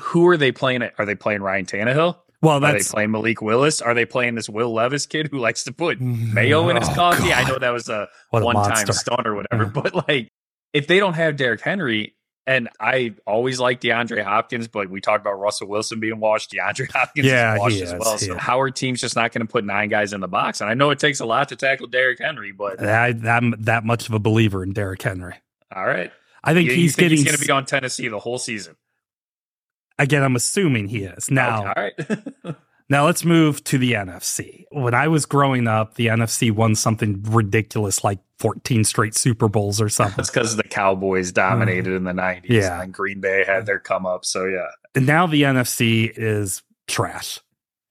Who 0.01 0.27
are 0.29 0.39
they 0.39 0.51
playing? 0.53 0.81
At? 0.81 0.95
Are 0.99 1.05
they 1.05 1.15
playing 1.15 1.43
Ryan 1.43 1.67
Tannehill? 1.67 2.17
Well, 2.43 2.61
that's, 2.61 2.75
are 2.75 2.79
they 2.79 2.85
playing 2.95 3.11
Malik 3.13 3.43
Willis? 3.43 3.81
Are 3.81 3.95
they 3.95 4.05
playing 4.05 4.35
this 4.35 4.49
Will 4.49 4.73
Levis 4.73 5.07
kid 5.07 5.29
who 5.31 5.39
likes 5.39 5.65
to 5.65 5.73
put 5.73 6.01
mayo 6.01 6.69
in 6.69 6.77
his 6.77 6.89
oh, 6.89 6.95
coffee? 6.95 7.29
God. 7.29 7.45
I 7.45 7.49
know 7.49 7.59
that 7.59 7.71
was 7.71 7.89
a 7.89 8.09
one 8.31 8.55
time 8.55 8.87
stunt 8.93 9.27
or 9.27 9.35
whatever, 9.35 9.65
yeah. 9.65 9.71
but 9.71 10.09
like 10.09 10.29
if 10.73 10.87
they 10.87 10.99
don't 10.99 11.15
have 11.15 11.37
Derrick 11.37 11.63
Henry, 11.63 12.15
and 12.47 12.69
I 12.79 13.15
always 13.27 13.59
like 13.59 13.81
DeAndre 13.81 14.23
Hopkins, 14.23 14.69
but 14.69 14.89
we 14.89 15.01
talked 15.01 15.21
about 15.21 15.39
Russell 15.41 15.69
Wilson 15.69 15.99
being 15.99 16.21
washed. 16.21 16.53
DeAndre 16.53 16.91
Hopkins 16.93 17.27
yeah, 17.27 17.55
is 17.55 17.61
washed 17.61 17.81
as 17.81 17.95
well. 17.95 18.19
So 18.19 18.37
how 18.37 18.61
are 18.61 18.71
teams 18.71 19.01
just 19.01 19.17
not 19.17 19.33
going 19.33 19.45
to 19.45 19.51
put 19.51 19.65
nine 19.65 19.89
guys 19.89 20.13
in 20.13 20.21
the 20.21 20.29
box? 20.29 20.61
And 20.61 20.71
I 20.71 20.75
know 20.75 20.91
it 20.91 20.99
takes 20.99 21.21
a 21.21 21.27
lot 21.27 21.49
to 21.49 21.57
tackle 21.57 21.89
Derrick 21.89 22.21
Henry, 22.21 22.53
but 22.53 22.81
I, 22.83 23.09
I'm 23.25 23.55
that 23.63 23.85
much 23.85 24.09
of 24.09 24.15
a 24.15 24.19
believer 24.21 24.63
in 24.63 24.73
Derrick 24.73 25.03
Henry. 25.03 25.35
All 25.75 25.85
right. 25.85 26.13
I 26.45 26.55
think 26.55 26.71
You- 26.71 26.77
you 26.77 26.89
think 26.91 26.97
getting. 26.97 27.19
he's 27.19 27.25
going 27.25 27.39
to 27.39 27.45
be 27.45 27.51
on 27.51 27.67
Tennessee 27.67 28.09
the 28.09 28.21
whole 28.21 28.39
season. 28.39 28.77
Again, 29.99 30.23
I'm 30.23 30.37
assuming 30.37 30.89
he 30.89 31.05
is 31.05 31.31
now. 31.31 31.71
Okay, 31.71 31.93
all 32.05 32.15
right. 32.47 32.57
Now 32.89 33.05
let's 33.07 33.25
move 33.25 33.65
to 33.65 33.79
the 33.79 33.95
NFC. 33.95 34.63
When 34.71 34.95
I 34.95 35.09
was 35.09 35.27
growing 35.27 35.67
up, 35.67 35.95
the 35.97 36.07
NFC 36.07 36.53
won 36.53 36.77
something 36.77 37.21
ridiculous 37.25 38.05
like 38.05 38.21
14 38.39 38.85
straight 38.85 39.17
Super 39.17 39.49
Bowls 39.49 39.81
or 39.81 39.89
something. 39.89 40.15
That's 40.19 40.31
because 40.31 40.55
the 40.55 40.63
Cowboys 40.63 41.33
dominated 41.33 41.95
in 41.95 42.05
the 42.05 42.13
90s. 42.13 42.45
Yeah. 42.49 42.81
And 42.81 42.95
Green 42.95 43.21
Bay 43.21 43.43
had 43.45 43.67
their 43.67 43.81
come 43.81 44.07
up. 44.07 44.25
So, 44.25 44.45
yeah. 44.47 44.69
And 44.95 45.05
now 45.05 45.27
the 45.27 45.43
NFC 45.43 46.13
is 46.17 46.63
trash. 46.87 47.41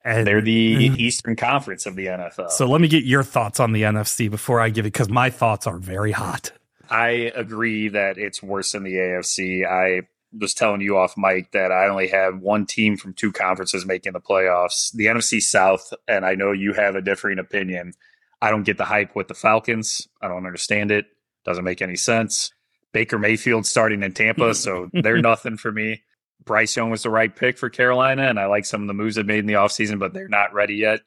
And 0.05 0.25
They're 0.25 0.39
the 0.39 0.89
Mhm. 0.91 0.97
Eastern 0.97 1.35
Conference 1.35 1.85
of 1.85 1.97
the 1.97 2.05
NFL. 2.07 2.49
so 2.51 2.65
let 2.65 2.79
me 2.79 2.87
get 2.87 3.03
your 3.03 3.23
thoughts 3.23 3.59
on 3.59 3.73
the 3.73 3.81
NFC 3.83 4.29
before 4.31 4.61
I 4.61 4.69
give 4.69 4.85
it 4.85 4.93
because 4.93 5.09
my 5.09 5.29
thoughts 5.29 5.67
are 5.67 5.77
very 5.77 6.13
hot. 6.13 6.53
I 6.89 7.33
agree 7.35 7.89
that 7.89 8.17
it's 8.17 8.41
worse 8.41 8.71
than 8.71 8.83
the 8.83 8.95
AFC. 8.95 9.65
I 9.65 10.03
was 10.39 10.53
telling 10.53 10.81
you 10.81 10.97
off 10.97 11.17
mic 11.17 11.51
that 11.51 11.71
I 11.71 11.87
only 11.87 12.07
have 12.09 12.39
one 12.39 12.65
team 12.65 12.97
from 12.97 13.13
two 13.13 13.31
conferences 13.31 13.85
making 13.85 14.13
the 14.13 14.21
playoffs. 14.21 14.91
The 14.93 15.05
NFC 15.05 15.41
South, 15.41 15.93
and 16.07 16.25
I 16.25 16.35
know 16.35 16.51
you 16.51 16.73
have 16.73 16.95
a 16.95 17.01
differing 17.01 17.39
opinion. 17.39 17.93
I 18.41 18.49
don't 18.49 18.63
get 18.63 18.77
the 18.77 18.85
hype 18.85 19.15
with 19.15 19.27
the 19.27 19.33
Falcons. 19.33 20.07
I 20.21 20.27
don't 20.27 20.45
understand 20.45 20.91
it. 20.91 21.05
Doesn't 21.45 21.63
make 21.63 21.81
any 21.81 21.95
sense. 21.95 22.51
Baker 22.91 23.17
Mayfield 23.17 23.65
starting 23.65 24.03
in 24.03 24.13
Tampa, 24.13 24.53
so 24.55 24.89
they're 24.93 25.21
nothing 25.21 25.57
for 25.57 25.71
me. 25.71 26.03
Bryce 26.43 26.75
Young 26.75 26.89
was 26.91 27.03
the 27.03 27.09
right 27.09 27.35
pick 27.35 27.57
for 27.57 27.69
Carolina, 27.69 28.23
and 28.23 28.39
I 28.39 28.45
like 28.45 28.65
some 28.65 28.81
of 28.81 28.87
the 28.87 28.93
moves 28.93 29.15
they've 29.15 29.25
made 29.25 29.39
in 29.39 29.47
the 29.47 29.53
offseason, 29.53 29.99
but 29.99 30.13
they're 30.13 30.27
not 30.27 30.53
ready 30.53 30.75
yet. 30.75 31.01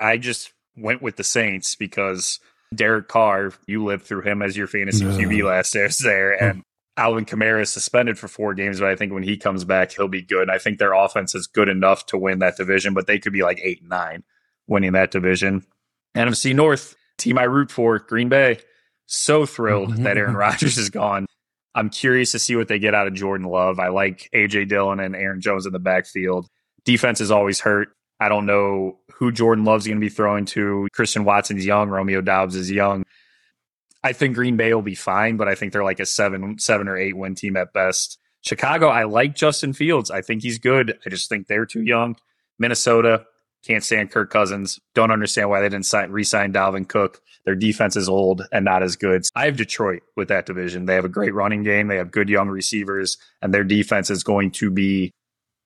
I 0.00 0.18
just 0.18 0.52
went 0.76 1.02
with 1.02 1.16
the 1.16 1.24
Saints 1.24 1.74
because 1.74 2.38
Derek 2.74 3.08
Carr, 3.08 3.52
you 3.66 3.84
lived 3.84 4.04
through 4.04 4.22
him 4.22 4.42
as 4.42 4.56
your 4.56 4.66
fantasy 4.68 5.04
No. 5.04 5.16
QB 5.16 5.42
last 5.44 5.74
year 5.74 5.88
there, 6.02 6.32
and 6.42 6.62
Alvin 6.98 7.24
Kamara 7.24 7.62
is 7.62 7.70
suspended 7.70 8.18
for 8.18 8.26
four 8.26 8.54
games, 8.54 8.80
but 8.80 8.88
I 8.88 8.96
think 8.96 9.12
when 9.12 9.22
he 9.22 9.36
comes 9.36 9.64
back, 9.64 9.92
he'll 9.92 10.08
be 10.08 10.20
good. 10.20 10.42
And 10.42 10.50
I 10.50 10.58
think 10.58 10.78
their 10.78 10.92
offense 10.92 11.32
is 11.32 11.46
good 11.46 11.68
enough 11.68 12.06
to 12.06 12.18
win 12.18 12.40
that 12.40 12.56
division, 12.56 12.92
but 12.92 13.06
they 13.06 13.20
could 13.20 13.32
be 13.32 13.42
like 13.42 13.60
eight 13.62 13.80
and 13.80 13.88
nine 13.88 14.24
winning 14.66 14.92
that 14.92 15.12
division. 15.12 15.64
NFC 16.16 16.54
North, 16.54 16.96
team 17.16 17.38
I 17.38 17.44
root 17.44 17.70
for, 17.70 18.00
Green 18.00 18.28
Bay. 18.28 18.58
So 19.06 19.46
thrilled 19.46 19.90
mm-hmm. 19.90 20.02
that 20.02 20.18
Aaron 20.18 20.34
Rodgers 20.34 20.76
is 20.76 20.90
gone. 20.90 21.26
I'm 21.74 21.88
curious 21.88 22.32
to 22.32 22.40
see 22.40 22.56
what 22.56 22.66
they 22.66 22.80
get 22.80 22.94
out 22.94 23.06
of 23.06 23.14
Jordan 23.14 23.46
Love. 23.46 23.78
I 23.78 23.88
like 23.88 24.28
AJ 24.34 24.68
Dillon 24.68 24.98
and 24.98 25.14
Aaron 25.14 25.40
Jones 25.40 25.66
in 25.66 25.72
the 25.72 25.78
backfield. 25.78 26.48
Defense 26.84 27.20
is 27.20 27.30
always 27.30 27.60
hurt. 27.60 27.90
I 28.18 28.28
don't 28.28 28.46
know 28.46 28.98
who 29.14 29.30
Jordan 29.30 29.64
Love's 29.64 29.86
going 29.86 29.98
to 29.98 30.04
be 30.04 30.08
throwing 30.08 30.44
to. 30.46 30.88
Christian 30.92 31.24
Watson's 31.24 31.64
young. 31.64 31.88
Romeo 31.88 32.20
Doubs 32.20 32.56
is 32.56 32.70
young. 32.70 33.04
I 34.02 34.12
think 34.12 34.34
Green 34.34 34.56
Bay 34.56 34.72
will 34.72 34.82
be 34.82 34.94
fine, 34.94 35.36
but 35.36 35.48
I 35.48 35.54
think 35.54 35.72
they're 35.72 35.84
like 35.84 36.00
a 36.00 36.06
seven, 36.06 36.58
seven 36.58 36.88
or 36.88 36.96
eight 36.96 37.16
win 37.16 37.34
team 37.34 37.56
at 37.56 37.72
best. 37.72 38.18
Chicago, 38.42 38.88
I 38.88 39.04
like 39.04 39.34
Justin 39.34 39.72
Fields. 39.72 40.10
I 40.10 40.22
think 40.22 40.42
he's 40.42 40.58
good. 40.58 40.98
I 41.04 41.10
just 41.10 41.28
think 41.28 41.46
they're 41.46 41.66
too 41.66 41.82
young. 41.82 42.16
Minnesota, 42.58 43.24
can't 43.64 43.82
stand 43.82 44.10
Kirk 44.10 44.30
Cousins. 44.30 44.78
Don't 44.94 45.10
understand 45.10 45.50
why 45.50 45.60
they 45.60 45.68
didn't 45.68 45.86
sign, 45.86 46.10
re-sign 46.10 46.52
Dalvin 46.52 46.88
Cook. 46.88 47.20
Their 47.44 47.56
defense 47.56 47.96
is 47.96 48.08
old 48.08 48.42
and 48.52 48.64
not 48.64 48.82
as 48.82 48.96
good. 48.96 49.24
I 49.34 49.46
have 49.46 49.56
Detroit 49.56 50.02
with 50.16 50.28
that 50.28 50.46
division. 50.46 50.86
They 50.86 50.94
have 50.94 51.04
a 51.04 51.08
great 51.08 51.34
running 51.34 51.64
game. 51.64 51.88
They 51.88 51.96
have 51.96 52.10
good 52.10 52.28
young 52.28 52.48
receivers, 52.48 53.18
and 53.42 53.52
their 53.52 53.64
defense 53.64 54.10
is 54.10 54.22
going 54.22 54.52
to 54.52 54.70
be 54.70 55.12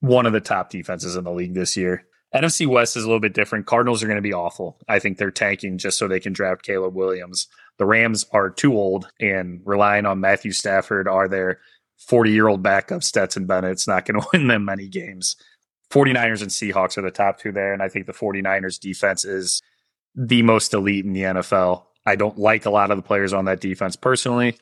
one 0.01 0.27
of 0.27 0.33
the 0.33 0.41
top 0.41 0.71
defenses 0.71 1.17
in 1.17 1.25
the 1.25 1.33
league 1.33 1.55
this 1.55 1.77
year. 1.77 2.07
NFC 2.35 2.67
West 2.67 2.97
is 2.97 3.05
a 3.05 3.07
little 3.07 3.21
bit 3.21 3.35
different. 3.35 3.67
Cardinals 3.67 4.03
are 4.03 4.07
going 4.07 4.17
to 4.17 4.23
be 4.23 4.33
awful. 4.33 4.79
I 4.89 4.99
think 4.99 5.19
they're 5.19 5.31
tanking 5.31 5.79
just 5.79 5.99
so 5.99 6.09
they 6.09 6.21
can 6.21 6.33
draft 6.33 6.63
Caleb 6.63 6.95
Williams. 6.95 7.47
The 7.79 7.85
Rams 7.85 8.25
are 8.33 8.49
too 8.49 8.75
old 8.75 9.09
and 9.21 9.61
relying 9.65 10.07
on 10.07 10.21
Matthew 10.21 10.53
Stafford 10.53 11.09
are 11.09 11.29
their 11.29 11.61
40 11.99 12.31
year 12.31 12.49
old 12.49 12.63
backup 12.63 13.03
Stetson 13.03 13.47
Bennett's 13.47 13.87
not 13.87 14.07
going 14.07 14.21
to 14.21 14.27
win 14.33 14.47
them 14.47 14.65
many 14.65 14.89
games. 14.89 15.37
49ers 15.91 16.41
and 16.41 16.51
Seahawks 16.51 16.97
are 16.97 17.03
the 17.03 17.11
top 17.11 17.39
two 17.39 17.53
there. 17.53 17.75
And 17.75 17.83
I 17.83 17.89
think 17.89 18.07
the 18.07 18.13
49ers 18.13 18.81
defense 18.81 19.25
is 19.25 19.63
the 20.15 20.43
most 20.43 20.73
elite 20.73 21.05
in 21.05 21.13
the 21.13 21.23
NFL. 21.23 21.85
I 22.07 22.17
don't 22.17 22.39
like 22.39 22.65
a 22.65 22.71
lot 22.71 22.91
of 22.91 22.97
the 22.97 23.03
players 23.03 23.33
on 23.33 23.45
that 23.45 23.61
defense 23.61 23.95
personally. 23.95 24.59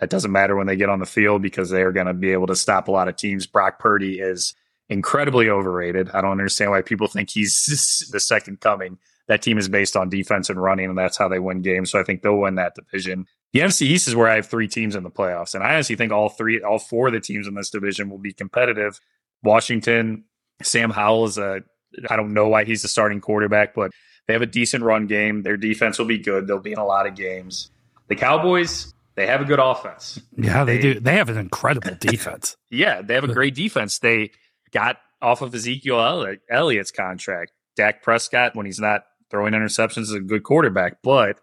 That 0.00 0.10
doesn't 0.10 0.32
matter 0.32 0.56
when 0.56 0.66
they 0.66 0.76
get 0.76 0.90
on 0.90 0.98
the 0.98 1.06
field 1.06 1.40
because 1.40 1.70
they 1.70 1.82
are 1.82 1.92
going 1.92 2.06
to 2.06 2.14
be 2.14 2.32
able 2.32 2.48
to 2.48 2.56
stop 2.56 2.88
a 2.88 2.92
lot 2.92 3.08
of 3.08 3.16
teams. 3.16 3.46
Brock 3.46 3.78
Purdy 3.78 4.18
is 4.18 4.54
incredibly 4.88 5.48
overrated. 5.48 6.10
I 6.12 6.20
don't 6.20 6.32
understand 6.32 6.70
why 6.70 6.82
people 6.82 7.06
think 7.06 7.30
he's 7.30 8.08
the 8.12 8.20
second 8.20 8.60
coming. 8.60 8.98
That 9.26 9.40
team 9.40 9.56
is 9.56 9.68
based 9.68 9.96
on 9.96 10.10
defense 10.10 10.50
and 10.50 10.60
running, 10.62 10.90
and 10.90 10.98
that's 10.98 11.16
how 11.16 11.28
they 11.28 11.38
win 11.38 11.62
games. 11.62 11.90
So 11.90 11.98
I 11.98 12.02
think 12.02 12.20
they'll 12.22 12.36
win 12.36 12.56
that 12.56 12.74
division. 12.74 13.26
The 13.54 13.60
NFC 13.60 13.82
East 13.82 14.06
is 14.08 14.14
where 14.14 14.28
I 14.28 14.34
have 14.34 14.46
three 14.46 14.68
teams 14.68 14.94
in 14.94 15.02
the 15.02 15.10
playoffs, 15.10 15.54
and 15.54 15.64
I 15.64 15.72
honestly 15.74 15.96
think 15.96 16.12
all 16.12 16.28
three, 16.28 16.60
all 16.62 16.78
four 16.78 17.06
of 17.06 17.14
the 17.14 17.20
teams 17.20 17.46
in 17.46 17.54
this 17.54 17.70
division 17.70 18.10
will 18.10 18.18
be 18.18 18.32
competitive. 18.34 19.00
Washington, 19.42 20.24
Sam 20.62 20.90
Howell 20.90 21.24
is 21.26 21.38
a, 21.38 21.62
I 22.10 22.16
don't 22.16 22.32
know 22.34 22.48
why 22.48 22.64
he's 22.64 22.82
the 22.82 22.88
starting 22.88 23.20
quarterback, 23.20 23.74
but 23.74 23.92
they 24.26 24.32
have 24.32 24.42
a 24.42 24.46
decent 24.46 24.82
run 24.84 25.06
game. 25.06 25.42
Their 25.42 25.56
defense 25.56 25.98
will 25.98 26.06
be 26.06 26.18
good. 26.18 26.46
They'll 26.46 26.58
be 26.58 26.72
in 26.72 26.78
a 26.78 26.84
lot 26.84 27.06
of 27.06 27.14
games. 27.14 27.70
The 28.08 28.16
Cowboys, 28.16 28.92
they 29.14 29.26
have 29.26 29.40
a 29.40 29.44
good 29.44 29.58
offense. 29.60 30.20
Yeah, 30.36 30.64
they, 30.64 30.76
They- 30.76 30.82
do. 30.94 31.00
They 31.00 31.14
have 31.16 31.28
an 31.28 31.38
incredible 31.38 31.94
defense. 32.00 32.56
Yeah, 32.70 33.02
they 33.02 33.14
have 33.14 33.24
a 33.24 33.32
great 33.32 33.54
defense. 33.54 33.98
They 33.98 34.32
got 34.74 34.98
off 35.22 35.40
of 35.40 35.54
Ezekiel 35.54 36.36
Elliott's 36.50 36.90
contract. 36.90 37.52
Dak 37.76 38.02
Prescott, 38.02 38.54
when 38.54 38.66
he's 38.66 38.80
not 38.80 39.04
throwing 39.30 39.54
interceptions, 39.54 40.02
is 40.02 40.12
a 40.12 40.20
good 40.20 40.42
quarterback, 40.42 40.98
but 41.02 41.40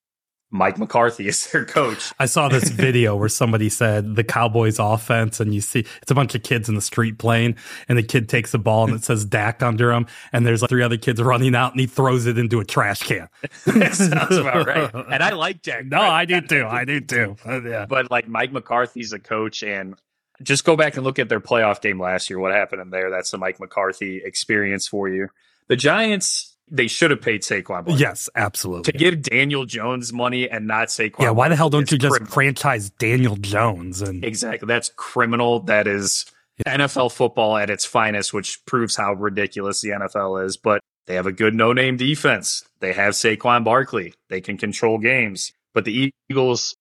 Mike 0.51 0.77
McCarthy 0.77 1.27
is 1.29 1.51
their 1.51 1.65
coach. 1.65 2.13
I 2.19 2.25
saw 2.25 2.49
this 2.49 2.69
video 2.69 3.15
where 3.15 3.29
somebody 3.29 3.69
said 3.69 4.15
the 4.15 4.23
Cowboys 4.23 4.79
offense, 4.79 5.39
and 5.39 5.55
you 5.55 5.61
see 5.61 5.85
it's 6.01 6.11
a 6.11 6.15
bunch 6.15 6.35
of 6.35 6.43
kids 6.43 6.69
in 6.69 6.75
the 6.75 6.81
street 6.81 7.17
playing, 7.17 7.55
and 7.87 7.97
the 7.97 8.03
kid 8.03 8.29
takes 8.29 8.51
the 8.51 8.59
ball 8.59 8.85
and 8.85 8.93
it 8.95 9.03
says 9.03 9.25
Dak 9.25 9.63
under 9.63 9.91
him, 9.91 10.05
and 10.31 10.45
there's 10.45 10.61
like 10.61 10.69
three 10.69 10.83
other 10.83 10.97
kids 10.97 11.21
running 11.21 11.55
out, 11.55 11.71
and 11.71 11.79
he 11.79 11.87
throws 11.87 12.27
it 12.27 12.37
into 12.37 12.59
a 12.59 12.65
trash 12.65 13.01
can. 13.01 13.29
that 13.65 13.95
sounds 13.95 14.37
about 14.37 14.67
right. 14.67 14.93
And 14.93 15.23
I 15.23 15.31
like 15.31 15.61
Dak. 15.61 15.85
No, 15.85 16.01
I 16.01 16.25
do 16.25 16.41
too. 16.41 16.65
I 16.69 16.85
do 16.85 16.99
too. 16.99 17.35
Uh, 17.45 17.61
yeah. 17.61 17.85
But 17.85 18.11
like 18.11 18.27
Mike 18.27 18.51
McCarthy's 18.51 19.13
a 19.13 19.19
coach, 19.19 19.63
and 19.63 19.95
just 20.43 20.65
go 20.65 20.75
back 20.75 20.95
and 20.95 21.03
look 21.03 21.19
at 21.19 21.29
their 21.29 21.39
playoff 21.39 21.81
game 21.81 21.99
last 21.99 22.29
year. 22.29 22.39
What 22.39 22.53
happened 22.53 22.81
in 22.81 22.89
there? 22.89 23.09
That's 23.09 23.31
the 23.31 23.37
Mike 23.37 23.59
McCarthy 23.59 24.21
experience 24.23 24.87
for 24.87 25.07
you. 25.07 25.29
The 25.67 25.75
Giants, 25.75 26.55
they 26.69 26.87
should 26.87 27.11
have 27.11 27.21
paid 27.21 27.41
Saquon. 27.41 27.65
Barkley. 27.67 27.95
Yes, 27.95 28.29
absolutely. 28.35 28.91
To 28.91 28.97
give 28.97 29.21
Daniel 29.21 29.65
Jones 29.65 30.11
money 30.11 30.49
and 30.49 30.67
not 30.67 30.89
Saquon. 30.89 31.19
Yeah, 31.19 31.31
why 31.31 31.49
the 31.49 31.55
hell 31.55 31.69
don't 31.69 31.91
you 31.91 31.97
just 31.97 32.11
criminal. 32.11 32.31
franchise 32.31 32.89
Daniel 32.91 33.35
Jones 33.35 34.01
and 34.01 34.23
Exactly. 34.23 34.67
That's 34.67 34.91
criminal. 34.95 35.61
That 35.61 35.87
is 35.87 36.25
NFL 36.67 37.11
football 37.11 37.57
at 37.57 37.69
its 37.69 37.85
finest, 37.85 38.33
which 38.33 38.63
proves 38.65 38.95
how 38.95 39.13
ridiculous 39.13 39.81
the 39.81 39.89
NFL 39.89 40.45
is. 40.45 40.57
But 40.57 40.81
they 41.07 41.15
have 41.15 41.27
a 41.27 41.31
good 41.31 41.55
no 41.55 41.73
name 41.73 41.97
defense. 41.97 42.63
They 42.79 42.93
have 42.93 43.13
Saquon 43.13 43.63
Barkley. 43.63 44.13
They 44.29 44.41
can 44.41 44.57
control 44.57 44.97
games. 44.97 45.51
But 45.73 45.85
the 45.85 46.11
Eagles, 46.29 46.75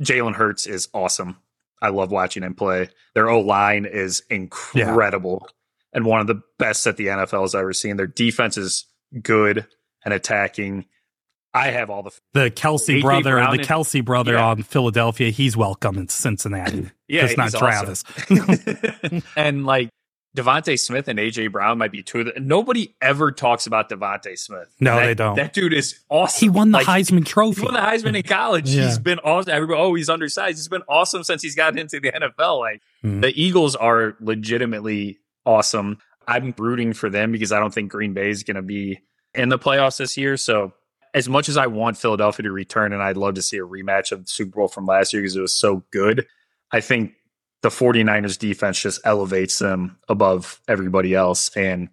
Jalen 0.00 0.34
Hurts 0.34 0.66
is 0.66 0.88
awesome. 0.94 1.36
I 1.82 1.88
love 1.88 2.10
watching 2.10 2.42
him 2.42 2.54
play. 2.54 2.88
Their 3.14 3.28
O 3.30 3.40
line 3.40 3.84
is 3.86 4.22
incredible 4.30 5.48
and 5.92 6.04
one 6.04 6.20
of 6.20 6.26
the 6.26 6.40
best 6.58 6.84
that 6.84 6.96
the 6.96 7.06
NFL 7.08 7.42
has 7.42 7.54
ever 7.54 7.72
seen. 7.72 7.96
Their 7.96 8.06
defense 8.06 8.56
is 8.56 8.86
good 9.22 9.66
and 10.04 10.14
attacking. 10.14 10.86
I 11.52 11.70
have 11.70 11.90
all 11.90 12.02
the 12.04 12.12
the 12.32 12.50
Kelce 12.50 12.90
A.J. 12.94 13.00
brother, 13.02 13.32
Brown 13.32 13.52
the 13.56 13.58
and- 13.58 13.68
Kelce 13.68 14.04
brother 14.04 14.34
Yeah. 14.34 14.46
on 14.46 14.62
Philadelphia, 14.62 15.30
he's 15.30 15.56
welcome 15.56 15.98
in 15.98 16.08
Cincinnati. 16.08 16.90
Yeah, 17.08 17.22
Just 17.22 17.36
not 17.38 17.50
Travis. 17.52 18.04
awesome. 18.30 19.22
and 19.36 19.66
like 19.66 19.88
DeVonta 20.36 20.78
Smith 20.78 21.08
and 21.08 21.18
AJ 21.18 21.50
Brown 21.50 21.78
might 21.78 21.90
be 21.90 22.02
two 22.02 22.20
of 22.20 22.26
the. 22.26 22.40
Nobody 22.40 22.94
ever 23.02 23.32
talks 23.32 23.66
about 23.66 23.88
DeVonta 23.88 24.38
Smith. 24.38 24.68
No, 24.78 24.96
That- 24.96 25.06
they 25.06 25.14
don't. 25.14 25.34
That 25.36 25.52
dude 25.52 25.72
is 25.72 25.98
awesome. 26.08 26.40
He 26.46 26.48
won 26.48 26.70
the 26.70 26.78
Like, 26.78 26.86
Heisman 26.86 27.26
Trophy. 27.26 27.60
He 27.62 27.64
won 27.64 27.74
the 27.74 27.80
Heisman 27.80 28.16
in 28.16 28.22
college. 28.22 28.70
Yeah. 28.70 28.84
He's 28.86 28.98
been 28.98 29.18
awesome. 29.20 29.52
Everybody, 29.52 29.80
oh, 29.80 29.94
he's 29.94 30.08
undersized. 30.08 30.58
He's 30.58 30.68
been 30.68 30.84
awesome 30.88 31.24
since 31.24 31.42
he's 31.42 31.56
gotten 31.56 31.78
into 31.78 31.98
the 31.98 32.12
NFL. 32.12 32.60
Like 32.60 32.80
Mhm. 33.04 33.22
the 33.22 33.40
Eagles 33.40 33.74
are 33.74 34.16
legitimately 34.20 35.18
awesome. 35.46 35.98
I'm 36.28 36.54
rooting 36.58 36.92
for 36.92 37.10
them 37.10 37.32
because 37.32 37.50
I 37.50 37.58
don't 37.58 37.74
think 37.74 37.90
Green 37.90 38.12
Bay 38.12 38.30
is 38.30 38.42
going 38.44 38.56
to 38.56 38.62
be 38.62 39.00
in 39.34 39.48
the 39.48 39.58
playoffs 39.58 39.98
this 39.98 40.16
year. 40.16 40.36
So 40.36 40.74
as 41.12 41.28
much 41.28 41.48
as 41.48 41.56
I 41.56 41.66
want 41.66 41.96
Philadelphia 41.96 42.44
to 42.44 42.52
return, 42.52 42.92
and 42.92 43.02
I'd 43.02 43.16
love 43.16 43.34
to 43.34 43.42
see 43.42 43.56
a 43.56 43.66
rematch 43.66 44.12
of 44.12 44.22
the 44.22 44.28
Super 44.28 44.56
Bowl 44.58 44.68
from 44.68 44.86
last 44.86 45.12
year 45.12 45.22
because 45.22 45.34
it 45.34 45.40
was 45.40 45.54
so 45.54 45.82
good, 45.90 46.26
I 46.70 46.80
think 46.80 47.14
the 47.62 47.68
49ers 47.68 48.38
defense 48.38 48.80
just 48.80 49.00
elevates 49.04 49.58
them 49.58 49.98
above 50.08 50.60
everybody 50.68 51.14
else. 51.14 51.54
And 51.56 51.88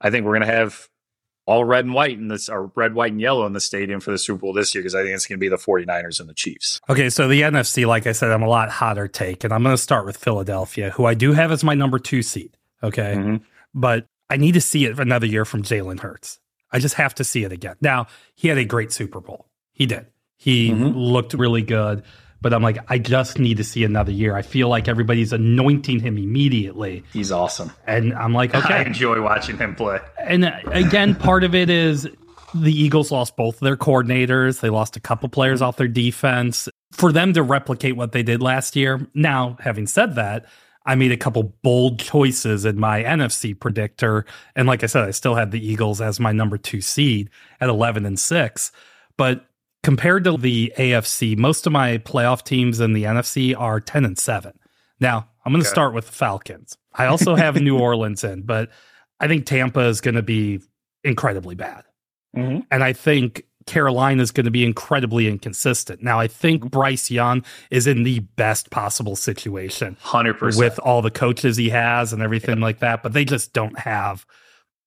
I 0.00 0.10
think 0.10 0.24
we're 0.24 0.38
going 0.38 0.48
to 0.48 0.54
have 0.54 0.88
all 1.46 1.64
red 1.64 1.84
and 1.84 1.94
white 1.94 2.16
in 2.16 2.28
this, 2.28 2.48
or 2.48 2.70
red, 2.76 2.94
white, 2.94 3.10
and 3.12 3.20
yellow 3.20 3.44
in 3.44 3.52
the 3.52 3.60
stadium 3.60 3.98
for 4.00 4.12
the 4.12 4.18
Super 4.18 4.40
Bowl 4.40 4.52
this 4.52 4.72
year 4.74 4.82
because 4.82 4.94
I 4.94 5.02
think 5.02 5.14
it's 5.14 5.26
going 5.26 5.38
to 5.38 5.40
be 5.40 5.48
the 5.48 5.56
49ers 5.56 6.20
and 6.20 6.28
the 6.28 6.34
Chiefs. 6.34 6.80
Okay, 6.88 7.10
so 7.10 7.26
the 7.26 7.40
NFC, 7.42 7.86
like 7.86 8.06
I 8.06 8.12
said, 8.12 8.30
I'm 8.30 8.42
a 8.42 8.48
lot 8.48 8.68
hotter 8.70 9.08
take, 9.08 9.42
and 9.42 9.52
I'm 9.52 9.62
going 9.64 9.74
to 9.74 9.82
start 9.82 10.06
with 10.06 10.16
Philadelphia, 10.16 10.90
who 10.90 11.06
I 11.06 11.14
do 11.14 11.32
have 11.32 11.50
as 11.50 11.64
my 11.64 11.74
number 11.74 11.98
two 11.98 12.22
seed. 12.22 12.56
Okay, 12.82 13.14
Mhm. 13.16 13.40
but 13.74 14.06
I 14.30 14.36
need 14.36 14.52
to 14.52 14.60
see 14.60 14.84
it 14.84 14.98
another 15.00 15.26
year 15.26 15.44
from 15.44 15.62
Jalen 15.62 16.00
Hurts. 16.00 16.38
I 16.70 16.78
just 16.78 16.94
have 16.94 17.16
to 17.16 17.24
see 17.24 17.42
it 17.42 17.50
again. 17.50 17.74
Now, 17.80 18.06
he 18.36 18.46
had 18.46 18.56
a 18.58 18.64
great 18.64 18.92
Super 18.92 19.20
Bowl. 19.20 19.48
He 19.72 19.86
did. 19.86 20.06
He 20.36 20.70
Mhm. 20.70 20.92
looked 20.94 21.34
really 21.34 21.62
good, 21.62 22.04
But 22.42 22.54
I'm 22.54 22.62
like, 22.62 22.78
I 22.88 22.98
just 22.98 23.38
need 23.38 23.58
to 23.58 23.64
see 23.64 23.84
another 23.84 24.12
year. 24.12 24.34
I 24.34 24.42
feel 24.42 24.68
like 24.68 24.88
everybody's 24.88 25.32
anointing 25.32 26.00
him 26.00 26.16
immediately. 26.16 27.04
He's 27.12 27.30
awesome. 27.30 27.70
And 27.86 28.14
I'm 28.14 28.32
like, 28.32 28.54
okay. 28.54 28.74
I 28.74 28.82
enjoy 28.82 29.20
watching 29.20 29.58
him 29.58 29.74
play. 29.74 30.00
And 30.18 30.46
uh, 30.46 30.52
again, 30.66 31.14
part 31.14 31.44
of 31.44 31.54
it 31.54 31.68
is 31.68 32.08
the 32.54 32.72
Eagles 32.72 33.10
lost 33.10 33.36
both 33.36 33.60
their 33.60 33.76
coordinators. 33.76 34.60
They 34.60 34.70
lost 34.70 34.96
a 34.96 35.00
couple 35.00 35.28
players 35.28 35.62
off 35.62 35.76
their 35.76 35.88
defense. 35.88 36.68
For 36.92 37.12
them 37.12 37.32
to 37.34 37.42
replicate 37.42 37.96
what 37.96 38.12
they 38.12 38.22
did 38.22 38.42
last 38.42 38.74
year. 38.74 39.06
Now, 39.14 39.56
having 39.60 39.86
said 39.86 40.16
that, 40.16 40.46
I 40.86 40.94
made 40.94 41.12
a 41.12 41.16
couple 41.16 41.54
bold 41.62 42.00
choices 42.00 42.64
in 42.64 42.80
my 42.80 43.02
NFC 43.04 43.58
predictor. 43.58 44.24
And 44.56 44.66
like 44.66 44.82
I 44.82 44.86
said, 44.86 45.04
I 45.04 45.10
still 45.10 45.34
had 45.34 45.50
the 45.50 45.64
Eagles 45.64 46.00
as 46.00 46.18
my 46.18 46.32
number 46.32 46.58
two 46.58 46.80
seed 46.80 47.30
at 47.60 47.68
11 47.68 48.06
and 48.06 48.18
6. 48.18 48.72
But 49.16 49.44
compared 49.82 50.24
to 50.24 50.36
the 50.36 50.72
AFC, 50.76 51.36
most 51.36 51.66
of 51.66 51.72
my 51.72 51.98
playoff 51.98 52.44
teams 52.44 52.80
in 52.80 52.92
the 52.92 53.04
NFC 53.04 53.58
are 53.58 53.80
10 53.80 54.04
and 54.04 54.18
7. 54.18 54.52
Now, 55.00 55.28
I'm 55.44 55.52
going 55.52 55.62
to 55.62 55.68
okay. 55.68 55.72
start 55.72 55.94
with 55.94 56.06
the 56.06 56.12
Falcons. 56.12 56.76
I 56.94 57.06
also 57.06 57.34
have 57.34 57.56
New 57.56 57.78
Orleans 57.80 58.24
in, 58.24 58.42
but 58.42 58.70
I 59.20 59.28
think 59.28 59.46
Tampa 59.46 59.80
is 59.80 60.00
going 60.00 60.16
to 60.16 60.22
be 60.22 60.60
incredibly 61.04 61.54
bad. 61.54 61.84
Mm-hmm. 62.36 62.60
And 62.70 62.84
I 62.84 62.92
think 62.92 63.44
Carolina 63.66 64.22
is 64.22 64.30
going 64.30 64.44
to 64.44 64.50
be 64.50 64.64
incredibly 64.64 65.28
inconsistent. 65.28 66.02
Now, 66.02 66.20
I 66.20 66.26
think 66.26 66.62
mm-hmm. 66.62 66.68
Bryce 66.68 67.10
Young 67.10 67.44
is 67.70 67.86
in 67.86 68.02
the 68.02 68.20
best 68.20 68.70
possible 68.70 69.16
situation. 69.16 69.96
100%. 70.04 70.58
With 70.58 70.78
all 70.80 71.02
the 71.02 71.10
coaches 71.10 71.56
he 71.56 71.70
has 71.70 72.12
and 72.12 72.22
everything 72.22 72.58
yeah. 72.58 72.64
like 72.64 72.78
that, 72.80 73.02
but 73.02 73.12
they 73.12 73.24
just 73.24 73.52
don't 73.52 73.78
have. 73.78 74.26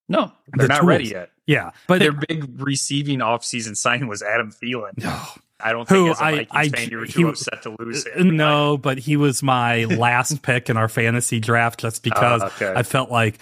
No, 0.10 0.32
they're 0.54 0.68
the 0.68 0.74
not 0.74 0.80
tools. 0.80 0.88
ready 0.88 1.06
yet. 1.06 1.30
Yeah. 1.46 1.72
But 1.88 2.00
their 2.00 2.12
big 2.12 2.62
receiving 2.62 3.20
offseason 3.20 3.76
signing 3.78 4.08
was 4.08 4.22
Adam 4.22 4.52
Thielen. 4.52 4.98
No. 4.98 5.20
I 5.60 5.72
don't 5.72 5.88
think 5.88 5.98
Who, 5.98 6.12
as 6.12 6.18
a 6.18 6.24
Vikings 6.24 6.48
I, 6.52 6.60
I, 6.60 6.70
fan 6.70 6.89
you 6.89 6.98
were 6.98 7.06
too 7.06 7.26
he, 7.26 7.30
upset 7.30 7.62
to 7.63 7.76
lose 7.80 8.06
him. 8.06 8.36
No, 8.36 8.78
but 8.78 8.98
he 8.98 9.16
was 9.16 9.42
my 9.42 9.86
last 9.86 10.42
pick 10.42 10.70
in 10.70 10.76
our 10.76 10.89
fantasy 10.89 11.39
draft 11.39 11.80
just 11.80 12.02
oh, 12.02 12.10
because 12.10 12.42
uh, 12.42 12.46
okay. 12.48 12.74
I 12.76 12.84
felt 12.84 13.10
like 13.10 13.39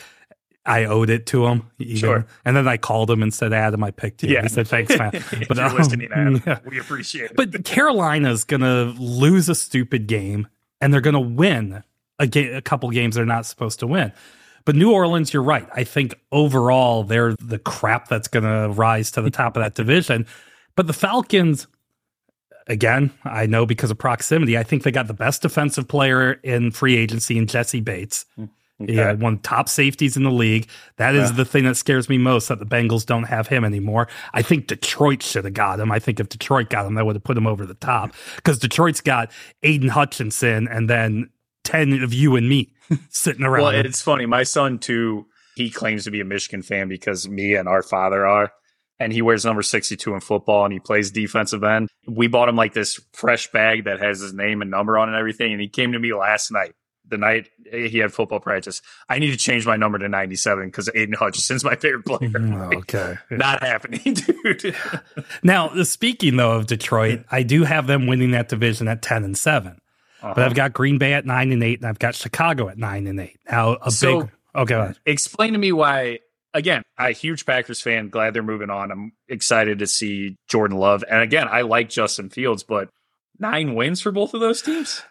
I 0.64 0.86
owed 0.86 1.10
it 1.10 1.26
to 1.28 1.48
him. 1.48 1.72
Even. 1.80 1.96
Sure. 1.96 2.26
And 2.46 2.56
then 2.56 2.68
I 2.68 2.78
called 2.78 3.10
him 3.10 3.24
and 3.24 3.34
said, 3.34 3.54
Adam, 3.54 3.84
I 3.84 3.90
picked 3.90 4.22
you. 4.22 4.30
Yeah. 4.30 4.44
He 4.44 4.50
said, 4.50 4.68
thanks, 4.68 4.96
man. 4.96 5.12
but 5.48 5.58
you're 5.58 5.66
um, 5.66 5.76
listening, 5.76 6.10
Adam. 6.12 6.44
Yeah. 6.46 6.60
We 6.66 6.80
appreciate 6.80 7.32
it. 7.32 7.36
But 7.36 7.66
Carolina's 7.66 8.44
going 8.44 8.62
to 8.62 8.94
lose 9.02 9.50
a 9.50 9.56
stupid 9.56 10.06
game 10.06 10.48
and 10.80 10.94
they're 10.94 11.02
going 11.02 11.16
to 11.16 11.20
win 11.20 11.84
a, 12.20 12.28
ga- 12.28 12.54
a 12.54 12.62
couple 12.62 12.90
games 12.92 13.16
they're 13.16 13.26
not 13.26 13.48
supposed 13.48 13.80
to 13.80 13.88
win. 13.88 14.14
But 14.66 14.76
New 14.76 14.92
Orleans, 14.92 15.34
you're 15.34 15.44
right. 15.44 15.68
I 15.76 15.84
think 15.84 16.20
overall 16.32 17.04
they're 17.04 17.36
the 17.36 17.60
crap 17.60 18.08
that's 18.08 18.28
going 18.28 18.44
to 18.44 18.74
rise 18.74 19.12
to 19.12 19.22
the 19.22 19.32
top 19.32 19.58
of 19.58 19.64
that 19.64 19.76
division. 19.76 20.26
But 20.76 20.88
the 20.88 20.94
Falcons, 20.94 21.68
again, 22.68 23.12
I 23.24 23.46
know 23.46 23.66
because 23.66 23.92
of 23.92 23.98
proximity, 23.98 24.58
I 24.58 24.64
think 24.64 24.84
they 24.84 24.92
got 24.92 25.08
the 25.08 25.14
best 25.14 25.42
defensive 25.42 25.88
player 25.88 26.34
in 26.44 26.72
free 26.72 26.98
agency 26.98 27.38
in 27.38 27.48
Jessie 27.48 27.82
Bates. 27.82 28.26
Mm. 28.40 28.50
Okay. 28.84 28.96
Yeah, 28.96 29.14
one 29.14 29.38
top 29.40 29.70
safeties 29.70 30.18
in 30.18 30.24
the 30.24 30.32
league. 30.32 30.68
That 30.98 31.14
is 31.14 31.30
yeah. 31.30 31.36
the 31.36 31.46
thing 31.46 31.66
that 31.66 31.78
scares 31.78 32.10
me 32.10 32.18
most 32.18 32.48
that 32.48 32.60
the 32.60 32.66
Bengals 32.66 33.06
don't 33.06 33.24
have 33.24 33.48
him 33.48 33.64
anymore. 33.64 34.08
I 34.34 34.42
think 34.42 34.68
Detroit 34.68 35.22
should 35.22 35.46
have 35.46 35.54
got 35.54 35.80
him. 35.80 35.92
I 35.92 36.00
think 36.00 36.20
if 36.20 36.30
Detroit 36.30 36.70
got 36.70 36.86
him, 36.86 36.96
that 36.96 37.06
would 37.06 37.16
have 37.16 37.24
put 37.24 37.38
him 37.38 37.48
over 37.48 37.66
the 37.66 37.76
top 37.76 38.14
because 38.38 38.58
Detroit's 38.58 39.02
got 39.02 39.32
Aidan 39.64 39.90
Hutchinson 39.90 40.68
and 40.68 40.90
then 40.90 41.30
10 41.72 42.04
of 42.04 42.14
you 42.14 42.36
and 42.36 42.50
me 42.50 42.74
sitting 43.10 43.44
around. 43.44 43.64
well, 43.64 43.86
it's 43.86 44.02
funny. 44.02 44.26
My 44.26 44.44
son, 44.44 44.80
too, 44.80 45.28
he 45.56 45.70
claims 45.70 46.04
to 46.04 46.12
be 46.12 46.20
a 46.20 46.26
Michigan 46.26 46.62
fan 46.62 46.90
because 46.90 47.28
me 47.28 47.56
and 47.56 47.68
our 47.68 47.82
father 47.82 48.26
are. 48.26 48.52
And 49.00 49.12
he 49.12 49.24
wears 49.24 49.46
number 49.46 49.64
62 49.64 50.14
in 50.14 50.20
football 50.20 50.64
and 50.64 50.72
he 50.72 50.80
plays 50.80 51.10
defensive 51.10 51.64
end. 51.64 51.90
We 52.08 52.28
bought 52.28 52.50
him 52.50 52.56
like 52.56 52.74
this 52.74 53.00
fresh 53.14 53.52
bag 53.52 53.86
that 53.86 54.00
has 54.00 54.20
his 54.20 54.32
name 54.32 54.62
and 54.62 54.70
number 54.70 54.98
on 54.98 55.10
and 55.10 55.18
everything. 55.18 55.54
And 55.54 55.60
he 55.62 55.70
came 55.70 55.94
to 55.94 56.00
me 56.00 56.14
last 56.14 56.52
night 56.52 56.74
the 57.12 57.18
night 57.18 57.50
he 57.72 58.00
had 58.00 58.14
football 58.14 58.40
practice. 58.40 58.82
I 59.10 59.20
need 59.20 59.32
to 59.32 59.38
change 59.38 59.68
my 59.68 59.76
number 59.76 60.00
to 60.00 60.10
97 60.10 60.68
because 60.68 60.90
Aidan 60.96 61.16
Hutchinson's 61.16 61.64
my 61.64 61.76
favorite 61.76 62.06
player. 62.06 62.30
Mm, 62.30 62.76
okay. 62.78 63.18
Not 63.30 63.62
happening, 63.62 64.02
dude. 64.14 64.76
now, 65.44 65.84
speaking 65.84 66.38
though 66.38 66.54
of 66.54 66.68
Detroit, 66.68 67.26
I 67.32 67.44
do 67.44 67.64
have 67.64 67.88
them 67.88 68.08
winning 68.08 68.32
that 68.32 68.50
division 68.50 68.88
at 68.88 69.02
10 69.02 69.24
and 69.24 69.38
7. 69.38 69.81
Uh-huh. 70.22 70.34
But 70.36 70.46
I've 70.46 70.56
got 70.56 70.74
Green 70.74 70.98
Bay 70.98 71.14
at 71.14 71.26
9 71.26 71.52
and 71.52 71.64
8 71.64 71.80
and 71.80 71.88
I've 71.88 72.00
got 72.00 72.16
Chicago 72.16 72.70
at 72.70 72.78
9 72.78 73.08
and 73.08 73.20
8. 73.20 73.40
Now, 73.50 73.78
a 73.82 73.92
so, 73.92 74.22
big 74.22 74.32
Okay. 74.56 74.94
Explain 75.06 75.54
to 75.54 75.60
me 75.60 75.72
why 75.72 76.20
again, 76.54 76.84
a 76.98 77.12
huge 77.12 77.46
Packers 77.46 77.82
fan, 77.82 78.10
glad 78.10 78.34
they're 78.34 78.44
moving 78.44 78.70
on. 78.70 78.92
I'm 78.92 79.14
excited 79.28 79.80
to 79.80 79.88
see 79.88 80.36
Jordan 80.48 80.78
Love. 80.78 81.04
And 81.10 81.22
again, 81.22 81.48
I 81.50 81.62
like 81.62 81.90
Justin 81.90 82.30
Fields, 82.30 82.64
but 82.64 82.90
nine 83.40 83.76
wins 83.76 84.02
for 84.02 84.12
both 84.12 84.34
of 84.34 84.42
those 84.42 84.62
teams? 84.62 85.04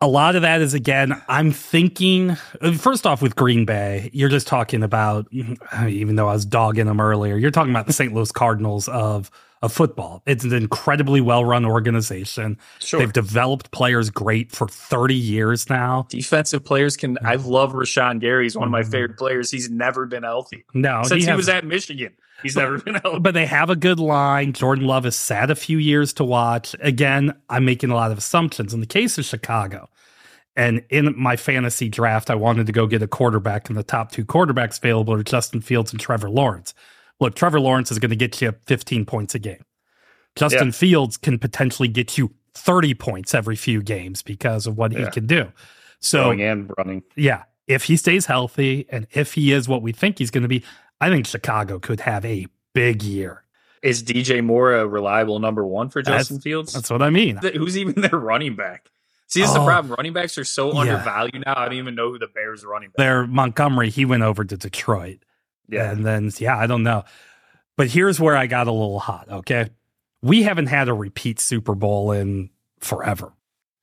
A 0.00 0.08
lot 0.08 0.34
of 0.36 0.42
that 0.42 0.60
is 0.60 0.74
again 0.74 1.20
i'm 1.28 1.52
thinking 1.52 2.34
first 2.76 3.06
off 3.06 3.20
with 3.20 3.36
green 3.36 3.64
bay 3.64 4.10
you're 4.12 4.28
just 4.28 4.46
talking 4.46 4.82
about 4.82 5.26
even 5.32 6.16
though 6.16 6.28
i 6.28 6.32
was 6.32 6.44
dogging 6.44 6.86
them 6.86 7.00
earlier 7.00 7.36
you're 7.36 7.50
talking 7.50 7.70
about 7.70 7.86
the 7.86 7.92
st 7.92 8.12
louis 8.12 8.32
cardinals 8.32 8.88
of 8.88 9.30
of 9.62 9.72
football. 9.72 10.22
It's 10.24 10.42
an 10.44 10.54
incredibly 10.54 11.20
well-run 11.20 11.66
organization. 11.66 12.56
Sure. 12.78 13.00
they've 13.00 13.12
developed 13.12 13.70
players 13.72 14.08
great 14.08 14.52
for 14.52 14.66
30 14.66 15.14
years 15.14 15.68
now. 15.68 16.06
Defensive 16.08 16.64
players 16.64 16.96
can 16.96 17.18
i 17.24 17.34
love 17.34 17.72
rashan 17.72 18.20
gary. 18.20 18.44
He's 18.44 18.56
one 18.56 18.68
of 18.68 18.72
my 18.72 18.80
mm-hmm. 18.80 18.90
favorite 18.90 19.18
players. 19.18 19.50
He's 19.50 19.68
never 19.68 20.06
been 20.06 20.22
healthy. 20.22 20.64
No 20.72 21.02
since 21.04 21.24
he, 21.24 21.30
he 21.30 21.36
was 21.36 21.48
at 21.48 21.64
michigan 21.64 22.14
He's 22.42 22.56
never 22.56 22.78
been 22.78 22.96
out. 22.96 23.22
But 23.22 23.34
they 23.34 23.46
have 23.46 23.70
a 23.70 23.76
good 23.76 24.00
line. 24.00 24.52
Jordan 24.52 24.86
Love 24.86 25.04
has 25.04 25.16
sat 25.16 25.50
a 25.50 25.54
few 25.54 25.78
years 25.78 26.12
to 26.14 26.24
watch. 26.24 26.74
Again, 26.80 27.34
I'm 27.48 27.64
making 27.64 27.90
a 27.90 27.94
lot 27.94 28.10
of 28.10 28.18
assumptions. 28.18 28.74
In 28.74 28.80
the 28.80 28.86
case 28.86 29.18
of 29.18 29.24
Chicago, 29.24 29.88
and 30.56 30.84
in 30.90 31.14
my 31.16 31.36
fantasy 31.36 31.88
draft, 31.88 32.30
I 32.30 32.34
wanted 32.34 32.66
to 32.66 32.72
go 32.72 32.86
get 32.86 33.02
a 33.02 33.06
quarterback, 33.06 33.68
and 33.68 33.78
the 33.78 33.82
top 33.82 34.10
two 34.12 34.24
quarterbacks 34.24 34.78
available 34.78 35.14
are 35.14 35.22
Justin 35.22 35.60
Fields 35.60 35.92
and 35.92 36.00
Trevor 36.00 36.28
Lawrence. 36.28 36.74
Look, 37.20 37.34
Trevor 37.34 37.60
Lawrence 37.60 37.90
is 37.90 37.98
going 37.98 38.10
to 38.10 38.16
get 38.16 38.40
you 38.40 38.54
15 38.66 39.04
points 39.04 39.34
a 39.34 39.38
game. 39.38 39.64
Justin 40.36 40.68
yeah. 40.68 40.72
Fields 40.72 41.16
can 41.16 41.38
potentially 41.38 41.88
get 41.88 42.16
you 42.18 42.34
30 42.54 42.94
points 42.94 43.34
every 43.34 43.56
few 43.56 43.82
games 43.82 44.22
because 44.22 44.66
of 44.66 44.76
what 44.76 44.92
yeah. 44.92 45.04
he 45.04 45.10
can 45.10 45.26
do. 45.26 45.52
So, 46.00 46.24
Going 46.24 46.42
and 46.42 46.72
running. 46.78 47.02
Yeah. 47.14 47.44
If 47.66 47.84
he 47.84 47.96
stays 47.96 48.26
healthy 48.26 48.86
and 48.90 49.06
if 49.12 49.34
he 49.34 49.52
is 49.52 49.68
what 49.68 49.82
we 49.82 49.92
think 49.92 50.18
he's 50.18 50.30
going 50.30 50.42
to 50.42 50.48
be, 50.48 50.64
I 51.00 51.08
think 51.08 51.26
Chicago 51.26 51.78
could 51.78 52.00
have 52.00 52.24
a 52.24 52.46
big 52.74 53.02
year. 53.02 53.44
Is 53.82 54.02
DJ 54.02 54.44
Moore 54.44 54.74
a 54.74 54.86
reliable 54.86 55.38
number 55.38 55.66
one 55.66 55.88
for 55.88 56.02
Justin 56.02 56.36
that's, 56.36 56.44
Fields? 56.44 56.72
That's 56.74 56.90
what 56.90 57.00
I 57.00 57.08
mean. 57.08 57.36
Who's 57.36 57.78
even 57.78 57.94
their 58.02 58.18
running 58.18 58.54
back? 58.54 58.90
See, 59.26 59.40
this 59.40 59.48
oh, 59.48 59.52
is 59.52 59.54
the 59.54 59.62
oh. 59.62 59.66
problem. 59.66 59.94
Running 59.94 60.12
backs 60.12 60.36
are 60.36 60.44
so 60.44 60.72
yeah. 60.72 60.80
undervalued 60.80 61.44
now. 61.46 61.54
I 61.56 61.66
don't 61.66 61.74
even 61.74 61.94
know 61.94 62.10
who 62.10 62.18
the 62.18 62.26
Bears 62.26 62.64
are 62.64 62.68
running 62.68 62.90
back. 62.90 62.98
They're 62.98 63.26
Montgomery. 63.26 63.88
He 63.90 64.04
went 64.04 64.22
over 64.22 64.44
to 64.44 64.56
Detroit. 64.56 65.24
Yeah. 65.68 65.90
And 65.90 66.04
then, 66.04 66.30
yeah, 66.38 66.58
I 66.58 66.66
don't 66.66 66.82
know. 66.82 67.04
But 67.76 67.88
here's 67.88 68.20
where 68.20 68.36
I 68.36 68.46
got 68.46 68.66
a 68.66 68.72
little 68.72 68.98
hot. 68.98 69.28
Okay. 69.30 69.70
We 70.20 70.42
haven't 70.42 70.66
had 70.66 70.88
a 70.88 70.92
repeat 70.92 71.40
Super 71.40 71.74
Bowl 71.74 72.12
in 72.12 72.50
forever. 72.80 73.32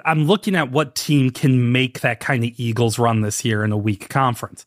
I'm 0.06 0.26
looking 0.26 0.56
at 0.56 0.72
what 0.72 0.96
team 0.96 1.32
can 1.32 1.72
make 1.72 2.02
that 2.02 2.20
kind 2.20 2.44
of 2.44 2.52
Eagles 2.58 3.00
run 3.00 3.22
this 3.22 3.44
year 3.44 3.64
in 3.64 3.72
a 3.72 3.78
weak 3.78 4.10
conference. 4.10 4.66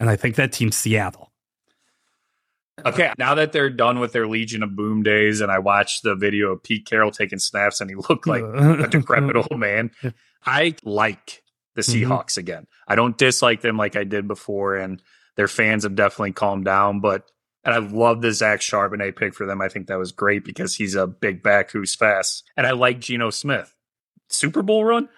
And 0.00 0.10
I 0.10 0.16
think 0.16 0.34
that 0.36 0.52
team's 0.52 0.76
Seattle. 0.76 1.31
Okay, 2.86 3.12
now 3.18 3.34
that 3.34 3.52
they're 3.52 3.70
done 3.70 4.00
with 4.00 4.12
their 4.12 4.26
Legion 4.26 4.62
of 4.62 4.74
Boom 4.76 5.02
days, 5.02 5.40
and 5.40 5.50
I 5.50 5.58
watched 5.58 6.02
the 6.02 6.14
video 6.14 6.52
of 6.52 6.62
Pete 6.62 6.86
Carroll 6.86 7.10
taking 7.10 7.38
snaps, 7.38 7.80
and 7.80 7.90
he 7.90 7.96
looked 7.96 8.26
like 8.26 8.42
a 8.42 8.88
decrepit 8.88 9.36
old 9.36 9.58
man. 9.58 9.90
I 10.46 10.74
like 10.84 11.42
the 11.74 11.82
mm-hmm. 11.82 12.12
Seahawks 12.12 12.32
mm-hmm. 12.32 12.40
again. 12.40 12.66
I 12.88 12.94
don't 12.94 13.16
dislike 13.16 13.60
them 13.60 13.76
like 13.76 13.96
I 13.96 14.04
did 14.04 14.26
before, 14.26 14.76
and 14.76 15.02
their 15.36 15.48
fans 15.48 15.84
have 15.84 15.94
definitely 15.94 16.32
calmed 16.32 16.64
down. 16.64 17.00
But 17.00 17.30
and 17.64 17.74
I 17.74 17.78
love 17.78 18.22
the 18.22 18.32
Zach 18.32 18.60
Charbonnet 18.60 19.16
pick 19.16 19.34
for 19.34 19.46
them. 19.46 19.60
I 19.60 19.68
think 19.68 19.86
that 19.86 19.98
was 19.98 20.12
great 20.12 20.44
because 20.44 20.74
he's 20.74 20.94
a 20.94 21.06
big 21.06 21.42
back 21.42 21.70
who's 21.70 21.94
fast, 21.94 22.44
and 22.56 22.66
I 22.66 22.72
like 22.72 23.00
Geno 23.00 23.30
Smith. 23.30 23.74
Super 24.28 24.62
Bowl 24.62 24.84
run. 24.84 25.08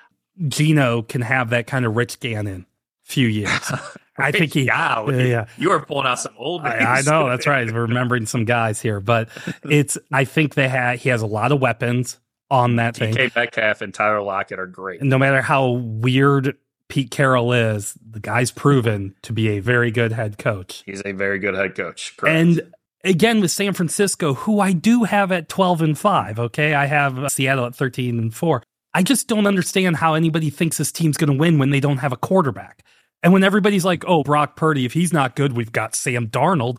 Geno 0.49 1.03
can 1.03 1.21
have 1.21 1.51
that 1.51 1.67
kind 1.67 1.85
of 1.85 1.97
Rich 1.97 2.21
Gannon 2.21 2.67
few 3.05 3.29
years. 3.29 3.73
I 4.17 4.31
think 4.31 4.53
he. 4.53 4.65
Yeah, 4.65 5.09
yeah. 5.11 5.47
You 5.59 5.73
are 5.73 5.85
pulling 5.85 6.07
out 6.07 6.21
some 6.21 6.35
old. 6.39 6.63
I, 6.63 6.99
I, 6.99 7.03
know 7.03 7.29
that's 7.29 7.47
right. 7.47 7.71
We're 7.71 7.83
remembering 7.83 8.27
some 8.27 8.45
guys 8.45 8.81
here, 8.81 9.01
but 9.01 9.29
it's. 9.65 9.99
I 10.13 10.25
think 10.25 10.55
they 10.55 10.69
had. 10.69 11.01
He 11.01 11.09
has 11.09 11.23
a 11.23 11.27
lot 11.27 11.53
of 11.53 11.61
weapons 11.61 12.21
on 12.51 12.77
that 12.77 12.97
thing. 12.97 13.15
DK 13.15 13.35
Metcalf 13.35 13.81
and 13.81 13.93
Tyler 13.93 14.23
Lockett 14.23 14.59
are 14.59 14.67
great. 14.67 15.01
And 15.01 15.11
no 15.11 15.19
matter 15.19 15.43
how 15.43 15.71
weird 15.71 16.57
Pete 16.89 17.11
Carroll 17.11 17.53
is, 17.53 17.97
the 18.09 18.21
guy's 18.21 18.51
proven 18.51 19.15
to 19.23 19.33
be 19.33 19.49
a 19.51 19.61
very 19.61 19.91
good 19.91 20.13
head 20.13 20.39
coach. 20.39 20.83
He's 20.87 21.03
a 21.05 21.13
very 21.13 21.39
good 21.39 21.55
head 21.55 21.75
coach. 21.75 22.17
Correct. 22.17 22.37
And 22.37 22.73
again 23.03 23.41
with 23.41 23.51
San 23.51 23.73
Francisco, 23.73 24.35
who 24.35 24.61
I 24.61 24.73
do 24.73 25.05
have 25.05 25.33
at 25.33 25.49
twelve 25.49 25.83
and 25.83 25.99
five. 25.99 26.39
Okay, 26.39 26.75
I 26.75 26.87
have 26.87 27.19
uh, 27.19 27.29
Seattle 27.29 27.67
at 27.67 27.75
thirteen 27.75 28.19
and 28.19 28.35
four. 28.35 28.63
I 28.93 29.03
just 29.03 29.27
don't 29.27 29.47
understand 29.47 29.97
how 29.97 30.15
anybody 30.15 30.51
thinks 30.51 30.79
this 30.79 30.93
team's 30.93 31.17
going 31.17 31.33
to 31.33 31.37
win 31.37 31.59
when 31.59 31.71
they 31.71 31.81
don't 31.81 31.99
have 31.99 32.13
a 32.13 32.17
quarterback. 32.17 32.85
And 33.25 33.33
when 33.33 33.43
everybody's 33.43 33.85
like, 33.87 34.05
oh, 34.07 34.23
Brock 34.23 34.55
Purdy, 34.55 34.85
if 34.85 34.93
he's 34.93 35.13
not 35.13 35.35
good, 35.35 35.55
we've 35.55 35.73
got 35.73 35.95
Sam 35.97 36.29
Darnold. 36.29 36.77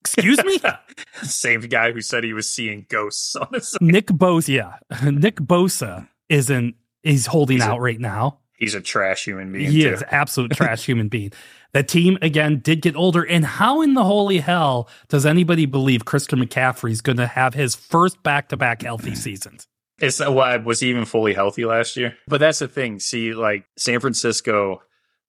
Excuse 0.00 0.42
me? 0.44 0.58
Same 1.22 1.60
guy 1.62 1.90
who 1.92 2.00
said 2.00 2.22
he 2.24 2.32
was 2.32 2.48
seeing 2.48 2.86
ghosts 2.88 3.34
on 3.34 3.48
his 3.52 3.76
Nick 3.80 4.06
Bosa, 4.06 4.48
yeah. 4.48 4.76
Nick 5.10 5.36
Bosa 5.36 6.08
isn't 6.28 6.76
he's 7.02 7.26
holding 7.26 7.56
He's 7.56 7.66
a- 7.66 7.70
out 7.72 7.80
right 7.80 7.98
now. 7.98 8.38
He's 8.56 8.76
a 8.76 8.80
trash 8.80 9.24
human 9.24 9.50
being. 9.52 9.68
He 9.70 9.82
too. 9.82 9.90
is 9.90 10.04
absolute 10.10 10.52
trash 10.52 10.86
human 10.86 11.08
being. 11.08 11.32
The 11.72 11.82
team 11.82 12.18
again 12.22 12.60
did 12.60 12.82
get 12.82 12.94
older, 12.94 13.24
and 13.26 13.44
how 13.44 13.82
in 13.82 13.94
the 13.94 14.04
holy 14.04 14.38
hell 14.38 14.88
does 15.08 15.26
anybody 15.26 15.66
believe 15.66 16.04
Christian 16.04 16.38
McCaffrey 16.38 16.92
is 16.92 17.00
going 17.00 17.16
to 17.16 17.26
have 17.26 17.54
his 17.54 17.74
first 17.74 18.22
back-to-back 18.22 18.82
healthy 18.82 19.14
seasons? 19.16 19.66
It's 19.98 20.20
well, 20.20 20.60
was 20.62 20.78
he 20.80 20.88
even 20.90 21.04
fully 21.04 21.34
healthy 21.34 21.64
last 21.64 21.96
year? 21.96 22.16
But 22.28 22.38
that's 22.38 22.60
the 22.60 22.68
thing. 22.68 23.00
See, 23.00 23.34
like 23.34 23.64
San 23.76 23.98
Francisco 23.98 24.82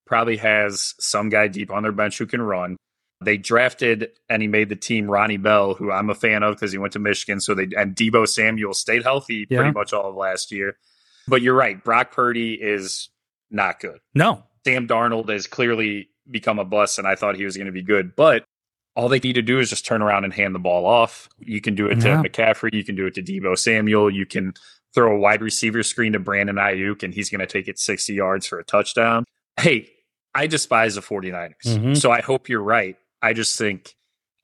probably 0.06 0.36
has 0.38 0.94
some 1.00 1.28
guy 1.28 1.48
deep 1.48 1.70
on 1.70 1.82
their 1.82 1.92
bench 1.92 2.18
who 2.18 2.26
can 2.26 2.40
run. 2.42 2.76
They 3.24 3.36
drafted 3.38 4.10
and 4.28 4.42
he 4.42 4.48
made 4.48 4.68
the 4.68 4.76
team 4.76 5.10
Ronnie 5.10 5.36
Bell, 5.38 5.74
who 5.74 5.90
I'm 5.90 6.10
a 6.10 6.14
fan 6.14 6.42
of 6.42 6.54
because 6.54 6.70
he 6.72 6.78
went 6.78 6.92
to 6.92 6.98
Michigan. 6.98 7.40
So 7.40 7.54
they 7.54 7.68
and 7.76 7.94
Deebo 7.96 8.28
Samuel 8.28 8.74
stayed 8.74 9.02
healthy 9.02 9.46
Yeah. 9.48 9.58
pretty 9.58 9.72
much 9.72 9.92
all 9.92 10.08
of 10.10 10.14
last 10.16 10.52
year. 10.52 10.76
But 11.26 11.42
you're 11.42 11.54
right, 11.54 11.82
Brock 11.82 12.12
Purdy 12.12 12.54
is 12.54 13.08
not 13.50 13.80
good. 13.80 13.98
No, 14.14 14.44
Sam 14.66 14.86
Darnold 14.86 15.28
has 15.30 15.46
clearly 15.46 16.08
become 16.30 16.58
a 16.58 16.64
bust, 16.64 16.98
and 16.98 17.06
I 17.08 17.14
thought 17.14 17.36
he 17.36 17.44
was 17.44 17.56
going 17.56 17.66
to 17.66 17.72
be 17.72 17.82
good. 17.82 18.14
But 18.14 18.44
all 18.94 19.08
they 19.08 19.18
need 19.18 19.34
to 19.34 19.42
do 19.42 19.58
is 19.60 19.70
just 19.70 19.86
turn 19.86 20.02
around 20.02 20.24
and 20.24 20.32
hand 20.32 20.54
the 20.54 20.58
ball 20.58 20.86
off. 20.86 21.28
You 21.38 21.60
can 21.60 21.74
do 21.74 21.86
it 21.86 22.00
to 22.00 22.08
Yeah. 22.08 22.22
McCaffrey. 22.22 22.72
You 22.74 22.84
can 22.84 22.94
do 22.96 23.06
it 23.06 23.14
to 23.14 23.22
Deebo 23.22 23.58
Samuel. 23.58 24.10
You 24.10 24.24
can 24.26 24.54
throw 24.94 25.14
a 25.14 25.18
wide 25.18 25.42
receiver 25.42 25.82
screen 25.82 26.12
to 26.12 26.18
Brandon 26.18 26.56
Aiyuk, 26.56 27.02
and 27.02 27.12
he's 27.14 27.28
going 27.30 27.40
to 27.40 27.46
take 27.46 27.66
it 27.68 27.78
60 27.78 28.12
yards 28.14 28.46
for 28.46 28.58
a 28.58 28.64
touchdown. 28.64 29.24
Hey, 29.60 29.88
I 30.36 30.46
despise 30.46 30.94
the 30.94 31.00
49ers. 31.00 31.54
Mhm. 31.64 31.96
So 31.96 32.10
I 32.10 32.20
hope 32.20 32.48
you're 32.48 32.62
right. 32.62 32.96
I 33.22 33.32
just 33.32 33.56
think 33.58 33.94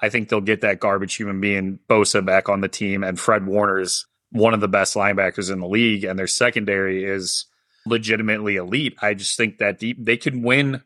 I 0.01 0.09
think 0.09 0.29
they'll 0.29 0.41
get 0.41 0.63
that 0.63 0.81
garbage 0.81 1.15
human 1.15 1.41
being 1.41 1.79
Bosa 1.89 2.25
back 2.25 2.49
on 2.49 2.61
the 2.61 2.69
team, 2.69 3.05
and 3.05 3.21
Fred 3.21 3.47
Warner 3.47 3.79
is 3.79 4.05
one 4.31 4.53
of 4.55 4.61
the 4.61 4.67
best 4.67 4.95
linebackers 4.97 5.53
in 5.53 5.61
the 5.61 5.69
league, 5.69 6.03
and 6.03 6.19
their 6.19 6.27
secondary 6.27 7.05
is 7.05 7.45
legitimately 7.87 8.57
elite. 8.57 8.97
I 9.01 9.15
just 9.15 9.37
think 9.37 9.59
that 9.59 9.79
deep 9.79 9.99
they 10.05 10.17
could 10.17 10.43
win 10.43 10.83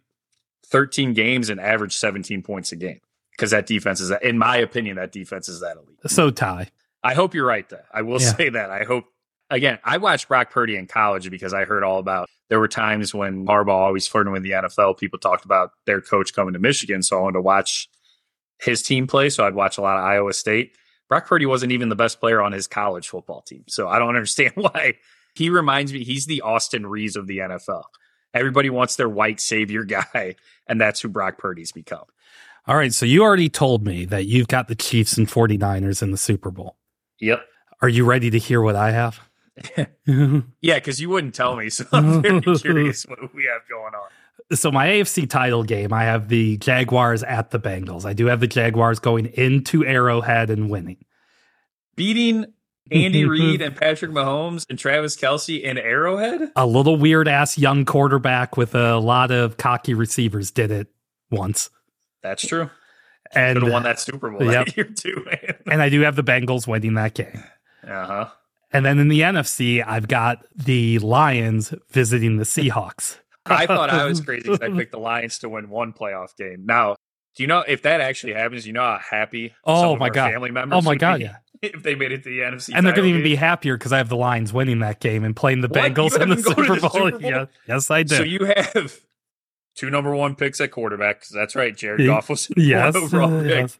13 0.66 1.14
games 1.14 1.48
and 1.48 1.60
average 1.60 1.94
17 1.94 2.42
points 2.42 2.72
a 2.72 2.76
game 2.76 3.00
because 3.30 3.52
that 3.52 3.66
defense 3.66 4.00
is, 4.00 4.10
in 4.22 4.36
my 4.36 4.56
opinion, 4.58 4.96
that 4.96 5.12
defense 5.12 5.48
is 5.48 5.60
that 5.60 5.76
elite. 5.76 5.98
so 6.08 6.30
Ty. 6.30 6.68
I 7.02 7.14
hope 7.14 7.34
you're 7.34 7.46
right. 7.46 7.68
Though 7.68 7.80
I 7.92 8.02
will 8.02 8.20
Yeah. 8.20 8.32
say 8.34 8.48
that 8.50 8.70
I 8.70 8.84
hope. 8.84 9.04
Again, 9.50 9.78
I 9.84 9.98
watched 9.98 10.28
Brock 10.28 10.50
Purdy 10.50 10.76
in 10.76 10.86
college 10.86 11.30
because 11.30 11.54
I 11.54 11.64
heard 11.64 11.84
all 11.84 11.98
about. 11.98 12.28
There 12.48 12.58
were 12.58 12.68
times 12.68 13.14
when 13.14 13.46
Harbaugh 13.46 13.68
always 13.68 14.06
flirting 14.06 14.32
with 14.32 14.42
the 14.42 14.52
NFL. 14.52 14.98
People 14.98 15.18
talked 15.18 15.44
about 15.44 15.70
their 15.84 16.00
coach 16.00 16.34
coming 16.34 16.54
to 16.54 16.58
Michigan, 16.58 17.02
so 17.02 17.18
I 17.18 17.20
wanted 17.22 17.34
to 17.34 17.42
watch 17.42 17.88
his 18.58 18.82
team 18.82 19.06
play. 19.06 19.30
So 19.30 19.46
I'd 19.46 19.54
watch 19.54 19.78
a 19.78 19.82
lot 19.82 19.98
of 19.98 20.04
Iowa 20.04 20.32
State. 20.32 20.76
Brock 21.08 21.26
Purdy 21.26 21.46
wasn't 21.46 21.72
even 21.72 21.88
the 21.88 21.96
best 21.96 22.18
player 22.18 22.42
on 22.42 22.52
his 22.52 22.66
college 22.66 23.08
football 23.08 23.42
team, 23.42 23.64
so 23.68 23.88
I 23.88 23.98
don't 23.98 24.08
understand 24.16 24.52
why. 24.56 24.94
He 25.34 25.50
reminds 25.50 25.92
me 25.92 26.02
he's 26.02 26.26
the 26.26 26.40
Austin 26.40 26.86
Reaves 26.86 27.14
of 27.14 27.26
the 27.26 27.38
NFL. 27.38 27.84
Everybody 28.34 28.70
wants 28.70 28.96
their 28.96 29.08
white 29.08 29.40
savior 29.40 29.84
guy, 29.84 30.34
and 30.66 30.80
that's 30.80 31.00
who 31.00 31.08
Brock 31.08 31.38
Purdy's 31.38 31.72
become. 31.72 32.04
All 32.66 32.76
right, 32.76 32.92
so 32.92 33.06
you 33.06 33.22
already 33.22 33.48
told 33.48 33.86
me 33.86 34.06
that 34.06 34.26
you've 34.26 34.48
got 34.48 34.66
the 34.66 34.74
Chiefs 34.74 35.16
and 35.16 35.28
49ers 35.28 36.02
in 36.02 36.10
the 36.10 36.16
Super 36.16 36.50
Bowl. 36.50 36.76
Yep. 37.20 37.46
Are 37.80 37.88
you 37.88 38.04
ready 38.04 38.28
to 38.30 38.38
hear 38.38 38.60
what 38.60 38.74
I 38.74 38.90
have? 38.90 39.20
Yeah, 40.60 40.74
because 40.76 41.00
you 41.00 41.08
wouldn't 41.10 41.34
tell 41.34 41.56
me, 41.56 41.68
so 41.70 41.84
I'm 41.92 42.22
very 42.22 42.40
curious 42.58 43.04
what 43.04 43.18
we 43.34 43.44
have 43.44 43.62
going 43.68 43.92
on. 43.94 44.56
so 44.56 44.70
my 44.70 44.86
AFC 44.88 45.28
title 45.28 45.62
game, 45.64 45.92
I 45.92 46.04
have 46.04 46.28
the 46.28 46.56
Jaguars 46.58 47.22
at 47.22 47.50
the 47.50 47.58
Bengals. 47.58 48.04
I 48.04 48.12
do 48.12 48.26
have 48.26 48.40
the 48.40 48.46
Jaguars 48.46 48.98
going 48.98 49.26
into 49.26 49.84
Arrowhead 49.84 50.50
and 50.50 50.68
winning. 50.70 50.98
beating 51.96 52.46
Andy 52.90 53.24
Reid 53.28 53.62
and 53.62 53.74
Patrick 53.74 54.10
Mahomes 54.12 54.64
and 54.70 54.78
Travis 54.78 55.16
Kelce 55.16 55.60
in 55.60 55.76
Arrowhead. 55.78 56.52
A 56.54 56.66
little 56.66 56.96
weird 56.96 57.26
ass 57.26 57.58
young 57.58 57.84
quarterback 57.84 58.56
with 58.56 58.74
a 58.74 58.98
lot 58.98 59.30
of 59.30 59.56
cocky 59.56 59.94
receivers 59.94 60.50
did 60.50 60.70
it 60.70 60.88
once. 61.30 61.70
That's 62.22 62.46
true. 62.46 62.70
And 63.34 63.56
Could 63.56 63.64
have 63.64 63.72
won 63.72 63.82
that 63.82 63.98
Super 63.98 64.30
Bowl 64.30 64.44
Yep. 64.44 64.66
that 64.66 64.76
year 64.76 64.84
too, 64.86 65.24
man. 65.26 65.56
and 65.66 65.82
I 65.82 65.88
do 65.88 66.02
have 66.02 66.14
the 66.14 66.22
Bengals 66.22 66.68
winning 66.68 66.94
that 66.94 67.14
game. 67.14 67.42
Uh 67.84 68.06
huh. 68.06 68.28
And 68.76 68.84
then 68.84 68.98
in 68.98 69.08
the 69.08 69.20
NFC, 69.20 69.82
I've 69.86 70.08
got 70.08 70.44
the 70.54 70.98
Lions 70.98 71.72
visiting 71.90 72.36
the 72.36 72.44
Seahawks. 72.44 73.18
I 73.46 73.66
thought 73.66 73.90
I 73.90 74.04
was 74.04 74.20
crazy 74.20 74.42
because 74.50 74.60
I 74.60 74.68
picked 74.76 74.92
the 74.92 74.98
Lions 74.98 75.38
to 75.40 75.48
win 75.48 75.68
one 75.68 75.92
playoff 75.92 76.36
game. 76.36 76.66
Now, 76.66 76.96
do 77.36 77.42
you 77.42 77.46
know 77.46 77.60
if 77.66 77.82
that 77.82 78.00
actually 78.00 78.34
happens? 78.34 78.66
You 78.66 78.72
know 78.72 78.80
how 78.82 78.98
happy 79.10 79.54
Oh, 79.64 79.82
some 79.82 79.90
of 79.92 79.98
my 79.98 80.10
God. 80.10 80.32
family 80.32 80.50
members 80.50 80.76
Oh 80.78 80.82
my 80.82 80.94
god, 80.96 81.20
yeah. 81.20 81.36
if 81.62 81.82
they 81.82 81.94
made 81.94 82.12
it 82.12 82.22
to 82.24 82.28
the 82.28 82.40
NFC, 82.40 82.70
And 82.74 82.84
they're 82.84 82.92
going 82.94 83.04
to 83.04 83.10
even 83.10 83.22
be 83.22 83.34
happier 83.36 83.76
because 83.78 83.92
I 83.92 83.98
have 83.98 84.08
the 84.08 84.16
Lions 84.16 84.52
winning 84.52 84.80
that 84.80 85.00
game 85.00 85.22
and 85.24 85.34
playing 85.36 85.60
the 85.62 85.68
What? 85.68 85.78
Bengals 85.94 86.20
in 86.20 86.28
the 86.30 86.36
Super 86.38 86.74
the 86.74 86.80
Bowl. 86.80 86.90
Super 86.90 87.10
Bowl? 87.12 87.20
Yeah. 87.22 87.46
Yes, 87.68 87.90
I 87.90 88.02
did. 88.02 88.16
So 88.18 88.22
you 88.24 88.44
have 88.46 89.00
two 89.74 89.90
number 89.90 90.14
one 90.14 90.34
picks 90.34 90.60
at 90.60 90.70
quarterback. 90.70 91.20
'cause 91.20 91.30
that's 91.30 91.54
right. 91.54 91.74
Jared 91.76 92.06
Goff 92.06 92.28
was 92.28 92.46
the 92.56 92.60
yes, 92.62 92.94
one 92.94 93.02
overall 93.04 93.40
pick. 93.42 93.50
yes. 93.50 93.78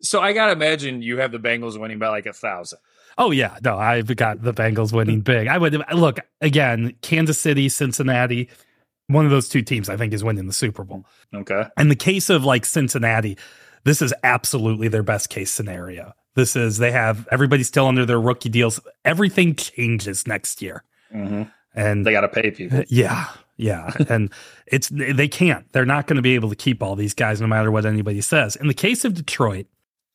So 0.00 0.20
I 0.20 0.32
gotta 0.32 0.52
imagine 0.52 1.00
you 1.02 1.18
have 1.18 1.30
the 1.32 1.38
Bengals 1.38 1.78
winning 1.78 1.98
by 1.98 2.08
like 2.08 2.26
a 2.26 2.32
thousand. 2.32 2.78
Oh 3.22 3.30
yeah, 3.30 3.56
no, 3.62 3.78
I've 3.78 4.14
got 4.16 4.42
the 4.42 4.52
Bengals 4.52 4.92
winning 4.92 5.20
big. 5.20 5.46
I 5.46 5.56
would 5.56 5.80
look 5.94 6.18
again. 6.40 6.96
Kansas 7.02 7.38
City, 7.38 7.68
Cincinnati, 7.68 8.48
one 9.06 9.24
of 9.24 9.30
those 9.30 9.48
two 9.48 9.62
teams 9.62 9.88
I 9.88 9.96
think 9.96 10.12
is 10.12 10.24
winning 10.24 10.48
the 10.48 10.52
Super 10.52 10.82
Bowl. 10.82 11.06
Okay. 11.32 11.62
In 11.78 11.88
the 11.88 11.94
case 11.94 12.30
of 12.30 12.44
like 12.44 12.66
Cincinnati, 12.66 13.38
this 13.84 14.02
is 14.02 14.12
absolutely 14.24 14.88
their 14.88 15.04
best 15.04 15.30
case 15.30 15.52
scenario. 15.52 16.14
This 16.34 16.56
is 16.56 16.78
they 16.78 16.90
have 16.90 17.28
everybody 17.30 17.62
still 17.62 17.86
under 17.86 18.04
their 18.04 18.20
rookie 18.20 18.48
deals. 18.48 18.80
Everything 19.04 19.54
changes 19.54 20.26
next 20.26 20.60
year, 20.60 20.82
hmm 21.12 21.44
and 21.74 22.04
They 22.04 22.10
got 22.10 22.22
to 22.22 22.28
pay 22.28 22.50
people. 22.50 22.82
yeah, 22.88 23.28
yeah, 23.56 23.92
and 24.08 24.32
it's 24.66 24.88
they 24.88 25.28
can't. 25.28 25.70
They're 25.72 25.86
not 25.86 26.08
going 26.08 26.16
to 26.16 26.22
be 26.22 26.34
able 26.34 26.50
to 26.50 26.56
keep 26.56 26.82
all 26.82 26.96
these 26.96 27.14
guys 27.14 27.40
no 27.40 27.46
matter 27.46 27.70
what 27.70 27.86
anybody 27.86 28.20
says. 28.20 28.56
In 28.56 28.66
the 28.66 28.74
case 28.74 29.04
of 29.04 29.14
Detroit, 29.14 29.66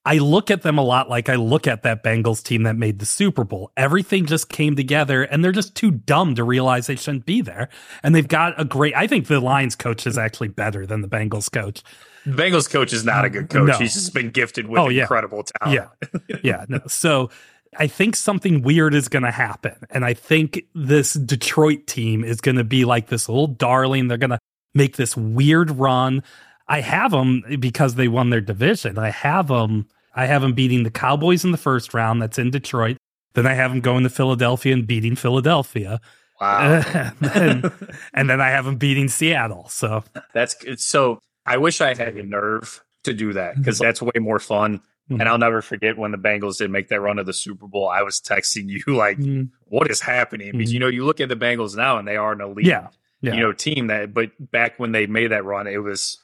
I 0.08 0.20
look 0.20 0.50
at 0.50 0.62
them 0.62 0.78
a 0.78 0.84
lot 0.84 1.10
like 1.10 1.28
I 1.28 1.36
look 1.36 1.68
at 1.68 1.84
that 1.84 2.02
Bengals 2.02 2.42
team 2.42 2.64
that 2.64 2.78
made 2.78 3.00
the 3.00 3.06
Super 3.06 3.44
Bowl. 3.44 3.72
Everything 3.76 4.26
just 4.26 4.48
came 4.48 4.78
together 4.78 5.24
and 5.24 5.44
they're 5.44 5.52
just 5.52 5.76
too 5.76 5.92
dumb 5.92 6.34
to 6.36 6.46
realize 6.46 6.88
they 6.88 6.96
shouldn't 6.96 7.26
be 7.26 7.42
there. 7.42 7.68
And 8.04 8.16
they've 8.16 8.28
got 8.28 8.60
a 8.60 8.64
great 8.64 8.96
I 8.96 9.06
think 9.08 9.28
the 9.28 9.42
Lions 9.42 9.76
coach 9.76 10.08
is 10.08 10.18
actually 10.18 10.48
better 10.48 10.86
than 10.86 11.02
the 11.02 11.10
Bengals 11.10 11.52
coach. 11.52 11.84
The 12.26 12.32
Bengals 12.42 12.70
coach 12.70 12.94
is 12.94 13.04
not 13.04 13.26
a 13.26 13.30
good 13.30 13.50
coach. 13.50 13.68
No. 13.68 13.78
He's 13.78 13.94
just 13.96 14.14
been 14.14 14.30
gifted 14.30 14.68
with 14.68 14.80
Oh, 14.80 14.88
yeah. 14.88 15.02
incredible 15.02 15.44
talent. 15.44 15.90
Yeah. 16.02 16.38
Yeah, 16.42 16.66
no. 16.70 16.80
So 16.88 17.30
I 17.78 17.88
think 17.88 18.16
something 18.16 18.62
weird 18.62 18.94
is 18.96 19.10
going 19.10 19.24
to 19.24 19.32
happen. 19.32 19.76
And 19.90 20.06
I 20.06 20.14
think 20.14 20.62
this 20.74 21.14
Detroit 21.16 21.86
team 21.86 22.24
is 22.24 22.40
going 22.40 22.56
to 22.58 22.64
be 22.64 22.86
like 22.86 23.08
this 23.08 23.28
little 23.28 23.48
darling. 23.48 24.08
They're 24.08 24.18
going 24.18 24.30
to 24.30 24.40
make 24.74 24.96
this 24.96 25.18
weird 25.18 25.72
run. 25.72 26.24
I 26.70 26.80
have 26.80 27.12
them 27.12 27.44
because 27.60 27.96
they 27.96 28.08
won 28.08 28.30
their 28.30 28.42
division. 28.42 28.98
I 28.98 29.10
have 29.10 29.50
them. 29.50 29.88
I 30.18 30.26
have 30.26 30.42
them 30.42 30.54
beating 30.54 30.84
the 30.84 30.92
Cowboys 30.92 31.46
in 31.46 31.52
the 31.52 31.58
first 31.58 31.94
round. 31.94 32.22
That's 32.22 32.38
in 32.38 32.50
Detroit. 32.52 32.98
Then 33.36 33.46
I 33.46 33.54
have 33.54 33.72
them 33.72 33.82
going 33.82 34.04
to 34.04 34.10
Philadelphia 34.10 34.74
and 34.74 34.86
beating 34.88 35.16
Philadelphia. 35.16 36.02
Wow. 36.42 36.82
and, 36.94 37.16
then, 37.22 37.72
and 38.14 38.30
then 38.30 38.42
I 38.42 38.50
have 38.50 38.66
them 38.66 38.78
beating 38.78 39.08
Seattle. 39.08 39.70
So 39.70 40.04
That's 40.34 40.56
it's 40.66 40.86
so. 40.86 41.20
I 41.46 41.58
wish 41.58 41.80
I 41.82 41.94
had 41.96 42.16
the 42.16 42.24
nerve 42.24 42.84
to 43.04 43.14
do 43.14 43.34
that 43.34 43.56
because 43.56 43.80
that's 43.80 44.02
way 44.02 44.20
more 44.20 44.40
fun. 44.40 44.82
Mhm. 45.10 45.22
And 45.22 45.30
I'll 45.30 45.38
never 45.38 45.62
forget 45.62 45.98
when 45.98 46.12
the 46.12 46.18
Bengals 46.18 46.58
did 46.58 46.70
make 46.70 46.90
that 46.90 47.00
run 47.00 47.18
of 47.18 47.26
the 47.26 47.32
Super 47.34 47.66
Bowl. 47.68 47.88
I 47.88 48.02
was 48.02 48.20
texting 48.20 48.68
you 48.68 48.82
like, 48.94 49.18
mm, 49.18 49.50
"What 49.66 49.90
is 49.90 50.02
happening?" 50.02 50.52
Because 50.52 50.70
Mhm. 50.72 50.74
you 50.74 50.80
know, 50.80 50.88
you 50.88 51.06
look 51.06 51.22
at 51.22 51.30
the 51.30 51.36
Bengals 51.38 51.78
now, 51.78 51.98
and 51.98 52.06
they 52.08 52.18
are 52.18 52.34
an 52.34 52.42
elite, 52.42 52.66
yeah. 52.66 52.88
Yeah. 53.22 53.36
you 53.36 53.40
know, 53.40 53.54
team. 53.54 53.88
That, 53.88 54.14
but 54.14 54.32
back 54.52 54.78
when 54.80 54.92
they 54.92 55.06
made 55.08 55.32
that 55.32 55.46
run, 55.46 55.66
it 55.68 55.78
was 55.78 56.18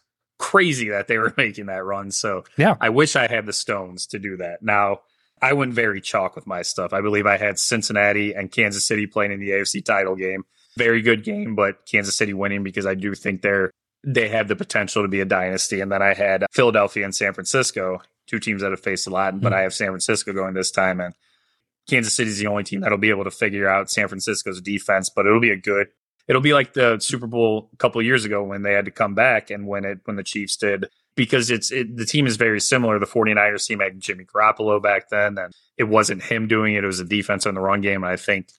crazy 0.44 0.90
that 0.90 1.08
they 1.08 1.18
were 1.18 1.34
making 1.38 1.68
that 1.68 1.84
run. 1.86 2.12
So 2.12 2.44
Yeah. 2.58 2.76
I 2.82 2.90
wish 2.90 3.16
I 3.16 3.28
had 3.28 3.46
the 3.46 3.54
stones 3.54 4.06
to 4.08 4.20
do 4.20 4.38
that. 4.38 4.62
Now 4.62 5.00
I 5.42 5.54
went 5.54 5.74
very 5.74 6.02
chalk 6.02 6.36
with 6.36 6.46
my 6.48 6.62
stuff. 6.62 6.94
I 6.94 7.02
believe 7.02 7.26
I 7.26 7.38
had 7.38 7.58
Cincinnati 7.60 8.34
and 8.34 8.52
Kansas 8.52 8.86
City 8.86 9.08
playing 9.08 9.32
in 9.32 9.40
the 9.40 9.50
AFC 9.52 9.84
title 9.84 10.16
game. 10.16 10.44
Very 10.78 11.02
good 11.02 11.24
game, 11.24 11.56
but 11.56 11.86
Kansas 11.86 12.16
City 12.16 12.34
winning 12.34 12.64
because 12.64 12.86
I 12.86 12.96
do 12.96 13.14
think 13.16 13.42
they're 13.42 13.72
they 14.06 14.28
have 14.28 14.50
the 14.50 14.56
potential 14.56 15.02
to 15.04 15.08
be 15.08 15.22
a 15.22 15.26
dynasty. 15.26 15.80
And 15.80 15.90
then 15.92 16.02
I 16.02 16.14
had 16.14 16.46
Philadelphia 16.52 17.06
and 17.06 17.16
San 17.16 17.34
Francisco, 17.34 18.02
two 18.28 18.40
teams 18.40 18.62
that 18.62 18.72
have 18.72 18.82
faced 18.82 19.08
a 19.08 19.10
lot, 19.10 19.40
but 19.40 19.54
Mhm. 19.54 19.56
I 19.56 19.62
have 19.62 19.74
San 19.74 19.88
Francisco 19.90 20.34
going 20.34 20.54
this 20.54 20.72
time 20.72 21.00
and 21.00 21.14
Kansas 21.90 22.14
City's 22.16 22.38
the 22.40 22.48
only 22.48 22.64
team 22.64 22.82
that'll 22.82 22.98
be 22.98 23.10
able 23.12 23.24
to 23.24 23.32
figure 23.32 23.68
out 23.68 23.90
San 23.90 24.08
Francisco's 24.10 24.60
defense, 24.62 25.10
but 25.10 25.26
it'll 25.26 25.40
be 25.40 25.52
a 25.52 25.58
good 25.58 25.88
it'll 26.28 26.42
be 26.42 26.54
like 26.54 26.74
the 26.74 27.00
Super 27.00 27.28
Bowl 27.28 27.70
a 27.74 27.78
couple 27.78 28.00
of 28.00 28.06
years 28.06 28.26
ago 28.26 28.44
when 28.44 28.62
they 28.64 28.74
had 28.74 28.86
to 28.86 28.92
come 28.92 29.14
back 29.16 29.50
and 29.50 29.68
when 29.68 29.86
it 29.86 30.00
when 30.06 30.16
the 30.16 30.24
Chiefs 30.24 30.58
did 30.58 30.88
because 31.16 31.52
it's 31.52 31.72
it, 31.72 31.96
the 31.96 32.06
team 32.06 32.26
is 32.26 32.38
very 32.38 32.60
similar. 32.60 32.98
The 33.00 33.06
49ers 33.06 33.68
team 33.68 33.80
had 33.80 34.00
Jimmy 34.00 34.26
Garoppolo 34.26 34.82
back 34.82 35.10
then, 35.10 35.38
and 35.38 35.54
it 35.78 35.84
wasn't 35.86 36.24
him 36.24 36.48
doing 36.48 36.76
it; 36.76 36.84
it 36.84 36.88
was 36.88 37.00
a 37.00 37.06
defense 37.06 37.46
on 37.46 37.54
the 37.54 37.62
run 37.62 37.82
game. 37.82 38.04
And 38.04 38.12
I 38.12 38.16
think 38.18 38.50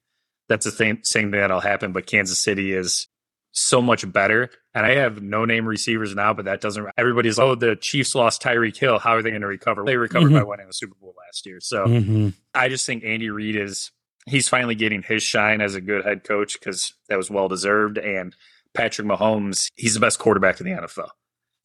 that's 0.49 0.65
the 0.65 0.71
same 0.71 1.03
same 1.03 1.31
thing 1.31 1.41
that'll 1.41 1.61
happen. 1.61 1.93
But 1.93 2.07
Kansas 2.07 2.39
City 2.39 2.73
is 2.73 3.09
so 3.57 3.81
much 3.81 4.11
better, 4.13 4.51
and 4.75 4.85
I 4.85 4.97
have 4.97 5.23
no 5.23 5.45
name 5.45 5.67
receivers 5.67 6.15
now, 6.15 6.33
but 6.35 6.45
that 6.45 6.61
doesn't. 6.61 6.87
Everybody's 6.97 7.39
oh, 7.39 7.55
the 7.55 7.77
Chiefs 7.77 8.15
lost 8.15 8.43
Tyreek 8.43 8.77
Hill. 8.77 8.99
How 8.99 9.13
are 9.17 9.23
they 9.23 9.31
going 9.31 9.43
to 9.43 9.49
recover? 9.49 9.85
They 9.85 9.97
recovered 9.97 10.33
by 10.33 10.43
winning 10.43 10.67
the 10.67 10.73
Super 10.75 10.95
Bowl 11.01 11.15
last 11.27 11.47
year. 11.47 11.61
So 11.61 11.87
Mhm. 11.87 12.35
I 12.55 12.69
just 12.69 12.85
think 12.87 13.05
Andy 13.05 13.31
Reid 13.31 13.57
is 13.57 13.91
he's 14.27 14.49
finally 14.49 14.75
getting 14.75 15.03
his 15.03 15.23
shine 15.23 15.61
as 15.61 15.75
a 15.75 15.81
good 15.81 16.05
head 16.05 16.25
coach 16.25 16.59
because 16.59 16.95
that 17.09 17.17
was 17.17 17.31
well 17.31 17.49
deserved. 17.49 17.99
And 17.99 18.35
Patrick 18.75 19.07
Mahomes, 19.07 19.69
he's 19.77 19.95
the 19.95 20.01
best 20.01 20.19
quarterback 20.19 20.61
in 20.61 20.67
the 20.67 20.73
NFL. 20.73 21.11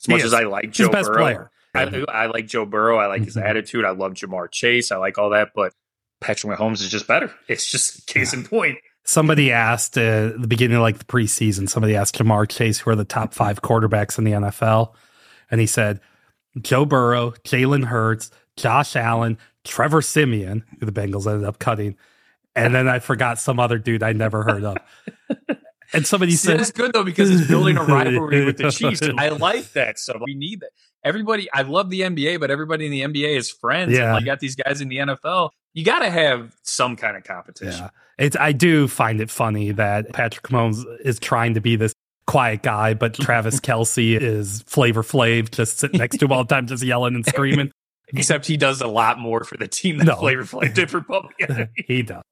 As 0.02 0.08
much 0.08 0.24
as 0.24 0.34
I 0.34 0.44
like 0.44 0.72
Joe 0.72 0.90
best 0.90 1.08
Burrow, 1.08 1.18
player. 1.22 1.52
I, 1.76 2.06
I 2.10 2.26
like 2.28 2.48
Joe 2.48 2.66
Burrow. 2.66 2.98
I 2.98 3.08
like 3.08 3.24
his 3.24 3.36
Mhm. 3.36 3.44
attitude. 3.46 3.86
I 3.86 3.92
love 3.92 4.14
Ja'Marr 4.14 4.50
Chase. 4.52 4.92
I 4.92 4.98
like 4.98 5.18
all 5.18 5.32
that, 5.32 5.50
but 5.54 5.74
Patrick 6.22 6.58
Mahomes 6.58 6.82
is 6.82 6.90
just 6.90 7.08
better. 7.08 7.32
It's 7.48 7.70
just 7.70 8.08
case 8.08 8.34
in 8.34 8.44
point. 8.44 8.78
Somebody 9.06 9.52
asked 9.52 9.98
uh, 9.98 10.32
the 10.38 10.48
beginning 10.48 10.78
of 10.78 10.82
like 10.84 11.00
the 11.00 11.06
preseason, 11.06 11.68
somebody 11.70 11.96
asked 11.96 12.18
Ja'Marr 12.18 12.48
Chase 12.50 12.80
who 12.80 12.92
are 12.92 12.96
the 12.96 13.06
top 13.06 13.34
five 13.34 13.62
quarterbacks 13.62 14.18
in 14.18 14.24
the 14.24 14.32
NFL. 14.34 14.94
And 15.52 15.60
he 15.60 15.68
said, 15.68 16.00
Joe 16.62 16.86
Burrow, 16.86 17.32
Jalen 17.44 17.86
Hurts, 17.86 18.30
Josh 18.58 18.96
Allen, 18.96 19.38
Trevor 19.64 20.02
Siemian, 20.02 20.64
who 20.80 20.86
the 20.86 20.92
Bengals 20.92 21.30
ended 21.32 21.48
up 21.48 21.60
cutting. 21.60 21.96
And 22.66 22.76
then 22.76 22.88
I 22.88 23.00
forgot 23.00 23.40
some 23.40 23.60
other 23.60 23.78
dude 23.78 24.04
I 24.04 24.14
never 24.14 24.44
heard 24.44 24.64
of. 24.64 24.78
And 25.94 26.06
somebody 26.06 26.34
See, 26.34 26.48
said, 26.48 26.60
that's 26.60 26.72
good 26.72 26.94
though 26.94 27.04
because 27.04 27.32
it's 27.32 27.50
building 27.50 27.78
a 27.78 27.84
rivalry 27.84 28.46
with 28.46 28.58
the 28.58 28.72
Chiefs. 28.72 29.02
I 29.18 29.30
like 29.30 29.74
that. 29.74 29.98
So 29.98 30.20
we 30.24 30.36
need 30.36 30.60
that. 30.62 30.70
Everybody, 31.04 31.50
I 31.52 31.64
love 31.64 31.90
the 31.90 32.02
NBA, 32.02 32.40
but 32.40 32.52
everybody 32.52 32.86
in 32.86 32.92
the 32.92 33.02
NBA 33.02 33.38
is 33.38 33.50
friends. 33.50 33.94
Yeah. 33.94 34.10
And 34.10 34.18
I 34.18 34.22
got 34.22 34.40
these 34.40 34.56
guys 34.56 34.82
in 34.82 34.90
the 34.90 34.98
NFL. 34.98 35.50
You 35.74 35.84
got 35.84 36.00
to 36.00 36.10
have 36.10 36.56
some 36.64 36.96
kind 36.96 37.16
of 37.18 37.24
competition. 37.24 37.86
Yeah. 37.86 37.90
It's 38.18 38.36
I 38.38 38.52
do 38.52 38.88
find 38.88 39.22
it 39.22 39.32
funny 39.32 39.72
that 39.72 40.12
Patrick 40.12 40.48
Mahomes 40.48 40.84
is 41.04 41.20
trying 41.20 41.54
to 41.54 41.62
be 41.62 41.76
this 41.76 41.94
quiet 42.28 42.62
guy, 42.62 42.94
but 42.94 43.14
Travis 43.14 43.60
Kelce 43.62 44.20
is 44.20 44.62
Flavor 44.64 45.04
Flav, 45.04 45.50
just 45.52 45.80
sitting 45.80 46.00
next 46.00 46.18
to 46.18 46.26
him 46.26 46.34
all 46.34 46.44
the 46.44 46.54
time, 46.54 46.68
just 46.68 46.84
yelling 46.84 47.16
and 47.16 47.26
screaming. 47.26 47.72
Except 48.14 48.46
he 48.46 48.58
does 48.58 48.82
a 48.82 48.88
lot 48.88 49.20
more 49.20 49.44
for 49.44 49.56
the 49.56 49.68
team 49.68 49.98
than 49.98 50.08
No. 50.08 50.16
Flavor 50.16 50.44
Flav 50.44 50.74
did 50.74 50.90
for 50.90 51.02
Public 51.02 51.36
Enemy. 51.40 51.68
he 51.88 52.02
does. 52.02 52.24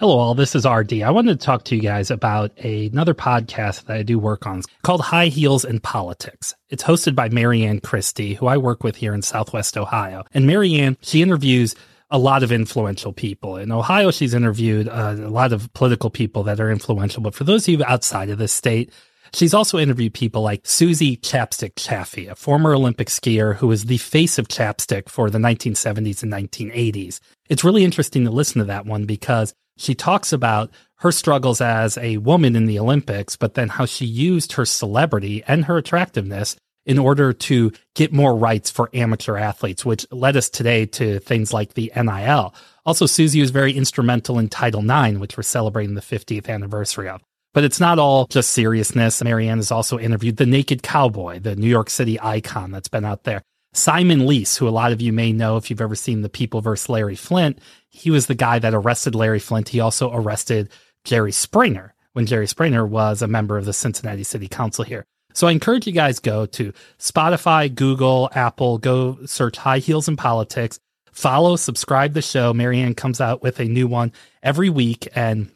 Hello, 0.00 0.16
all. 0.16 0.34
This 0.36 0.54
is 0.54 0.64
RD. 0.64 1.02
I 1.02 1.10
wanted 1.10 1.40
to 1.40 1.44
talk 1.44 1.64
to 1.64 1.74
you 1.74 1.82
guys 1.82 2.12
about 2.12 2.52
a, 2.62 2.86
another 2.86 3.14
podcast 3.14 3.86
that 3.86 3.96
I 3.96 4.04
do 4.04 4.16
work 4.16 4.46
on 4.46 4.62
called 4.84 5.00
High 5.00 5.26
Heels 5.26 5.64
in 5.64 5.80
Politics. 5.80 6.54
It's 6.70 6.84
hosted 6.84 7.16
by 7.16 7.30
Marianne 7.30 7.80
Christie, 7.80 8.34
who 8.34 8.46
I 8.46 8.58
work 8.58 8.84
with 8.84 8.94
here 8.94 9.12
in 9.12 9.22
Southwest 9.22 9.76
Ohio. 9.76 10.22
And 10.32 10.46
Marianne, 10.46 10.96
she 11.00 11.20
interviews 11.20 11.74
a 12.12 12.18
lot 12.18 12.44
of 12.44 12.52
influential 12.52 13.12
people. 13.12 13.56
In 13.56 13.72
Ohio, 13.72 14.12
she's 14.12 14.34
interviewed 14.34 14.86
uh, 14.86 15.16
a 15.18 15.30
lot 15.30 15.52
of 15.52 15.72
political 15.72 16.10
people 16.10 16.44
that 16.44 16.60
are 16.60 16.70
influential. 16.70 17.20
But 17.20 17.34
for 17.34 17.42
those 17.42 17.66
of 17.66 17.74
you 17.74 17.84
outside 17.84 18.30
of 18.30 18.38
the 18.38 18.46
state, 18.46 18.92
She's 19.34 19.52
also 19.52 19.78
interviewed 19.78 20.14
people 20.14 20.40
like 20.40 20.66
Suzy 20.66 21.18
Chapstick 21.18 21.72
Chaffee, 21.76 22.28
a 22.28 22.34
former 22.34 22.74
Olympic 22.74 23.08
skier 23.08 23.56
who 23.56 23.66
was 23.66 23.84
the 23.84 23.98
face 23.98 24.38
of 24.38 24.48
chapstick 24.48 25.10
for 25.10 25.28
the 25.28 25.36
1970s 25.36 26.22
and 26.22 26.32
1980s. 26.32 27.20
It's 27.50 27.62
really 27.62 27.84
interesting 27.84 28.24
to 28.24 28.30
listen 28.30 28.60
to 28.60 28.64
that 28.64 28.86
one 28.86 29.04
because 29.04 29.52
she 29.78 29.94
talks 29.94 30.32
about 30.32 30.70
her 30.96 31.12
struggles 31.12 31.60
as 31.60 31.96
a 31.98 32.18
woman 32.18 32.56
in 32.56 32.66
the 32.66 32.78
Olympics, 32.78 33.36
but 33.36 33.54
then 33.54 33.68
how 33.68 33.86
she 33.86 34.04
used 34.04 34.52
her 34.52 34.64
celebrity 34.64 35.42
and 35.46 35.64
her 35.64 35.78
attractiveness 35.78 36.56
in 36.84 36.98
order 36.98 37.32
to 37.34 37.70
get 37.94 38.12
more 38.12 38.34
rights 38.34 38.70
for 38.70 38.90
amateur 38.94 39.36
athletes, 39.36 39.84
which 39.84 40.06
led 40.10 40.36
us 40.36 40.48
today 40.48 40.86
to 40.86 41.18
things 41.20 41.52
like 41.52 41.74
the 41.74 41.92
NIL. 41.94 42.54
Also, 42.86 43.06
Suzy 43.06 43.40
was 43.40 43.50
very 43.50 43.72
instrumental 43.72 44.38
in 44.38 44.48
Title 44.48 44.82
IX, 44.82 45.18
which 45.18 45.36
we're 45.36 45.42
celebrating 45.42 45.94
the 45.94 46.00
50th 46.00 46.48
anniversary 46.48 47.08
of. 47.08 47.22
But 47.52 47.64
it's 47.64 47.80
not 47.80 47.98
all 47.98 48.26
just 48.26 48.50
seriousness. 48.50 49.22
Marianne 49.22 49.58
has 49.58 49.70
also 49.70 49.98
interviewed 49.98 50.38
the 50.38 50.46
Naked 50.46 50.82
Cowboy, 50.82 51.40
the 51.40 51.56
New 51.56 51.68
York 51.68 51.90
City 51.90 52.18
icon 52.20 52.70
that's 52.70 52.88
been 52.88 53.04
out 53.04 53.24
there. 53.24 53.42
Simon 53.74 54.26
Leis, 54.26 54.56
who 54.56 54.66
a 54.66 54.70
lot 54.70 54.92
of 54.92 55.00
you 55.00 55.12
may 55.12 55.32
know 55.32 55.56
if 55.56 55.68
you've 55.68 55.80
ever 55.80 55.94
seen 55.94 56.22
The 56.22 56.28
People 56.28 56.60
vs. 56.62 56.88
Larry 56.88 57.16
Flynt, 57.16 57.58
he 57.98 58.10
was 58.10 58.26
the 58.26 58.34
guy 58.34 58.58
that 58.60 58.74
arrested 58.74 59.14
Larry 59.14 59.40
Flynt. 59.40 59.68
He 59.68 59.80
also 59.80 60.12
arrested 60.12 60.70
Jerry 61.04 61.32
Springer 61.32 61.94
when 62.12 62.26
Jerry 62.26 62.46
Springer 62.46 62.86
was 62.86 63.22
a 63.22 63.28
member 63.28 63.58
of 63.58 63.64
the 63.64 63.72
Cincinnati 63.72 64.24
City 64.24 64.48
Council 64.48 64.84
here. 64.84 65.04
So 65.34 65.46
I 65.46 65.52
encourage 65.52 65.86
you 65.86 65.92
guys 65.92 66.18
go 66.18 66.46
to 66.46 66.72
Spotify, 66.98 67.72
Google, 67.72 68.28
Apple, 68.32 68.78
go 68.78 69.18
search 69.26 69.56
High 69.56 69.78
Heels 69.78 70.08
in 70.08 70.16
Politics, 70.16 70.78
follow, 71.12 71.56
subscribe 71.56 72.14
the 72.14 72.22
show. 72.22 72.54
Marianne 72.54 72.94
comes 72.94 73.20
out 73.20 73.42
with 73.42 73.60
a 73.60 73.64
new 73.64 73.86
one 73.86 74.12
every 74.42 74.70
week 74.70 75.08
and 75.14 75.50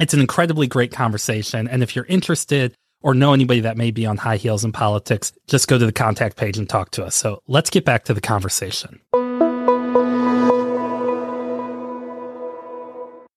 it's 0.00 0.14
an 0.14 0.20
incredibly 0.20 0.66
great 0.66 0.92
conversation. 0.92 1.68
And 1.68 1.82
if 1.82 1.96
you're 1.96 2.06
interested 2.06 2.74
or 3.00 3.14
know 3.14 3.32
anybody 3.32 3.60
that 3.60 3.76
may 3.76 3.90
be 3.90 4.06
on 4.06 4.16
high 4.16 4.36
heels 4.36 4.64
in 4.64 4.72
politics, 4.72 5.32
just 5.46 5.68
go 5.68 5.78
to 5.78 5.86
the 5.86 5.92
contact 5.92 6.36
page 6.36 6.58
and 6.58 6.68
talk 6.68 6.90
to 6.92 7.04
us. 7.04 7.14
So 7.14 7.42
let's 7.46 7.70
get 7.70 7.84
back 7.84 8.04
to 8.04 8.14
the 8.14 8.20
conversation. 8.20 9.00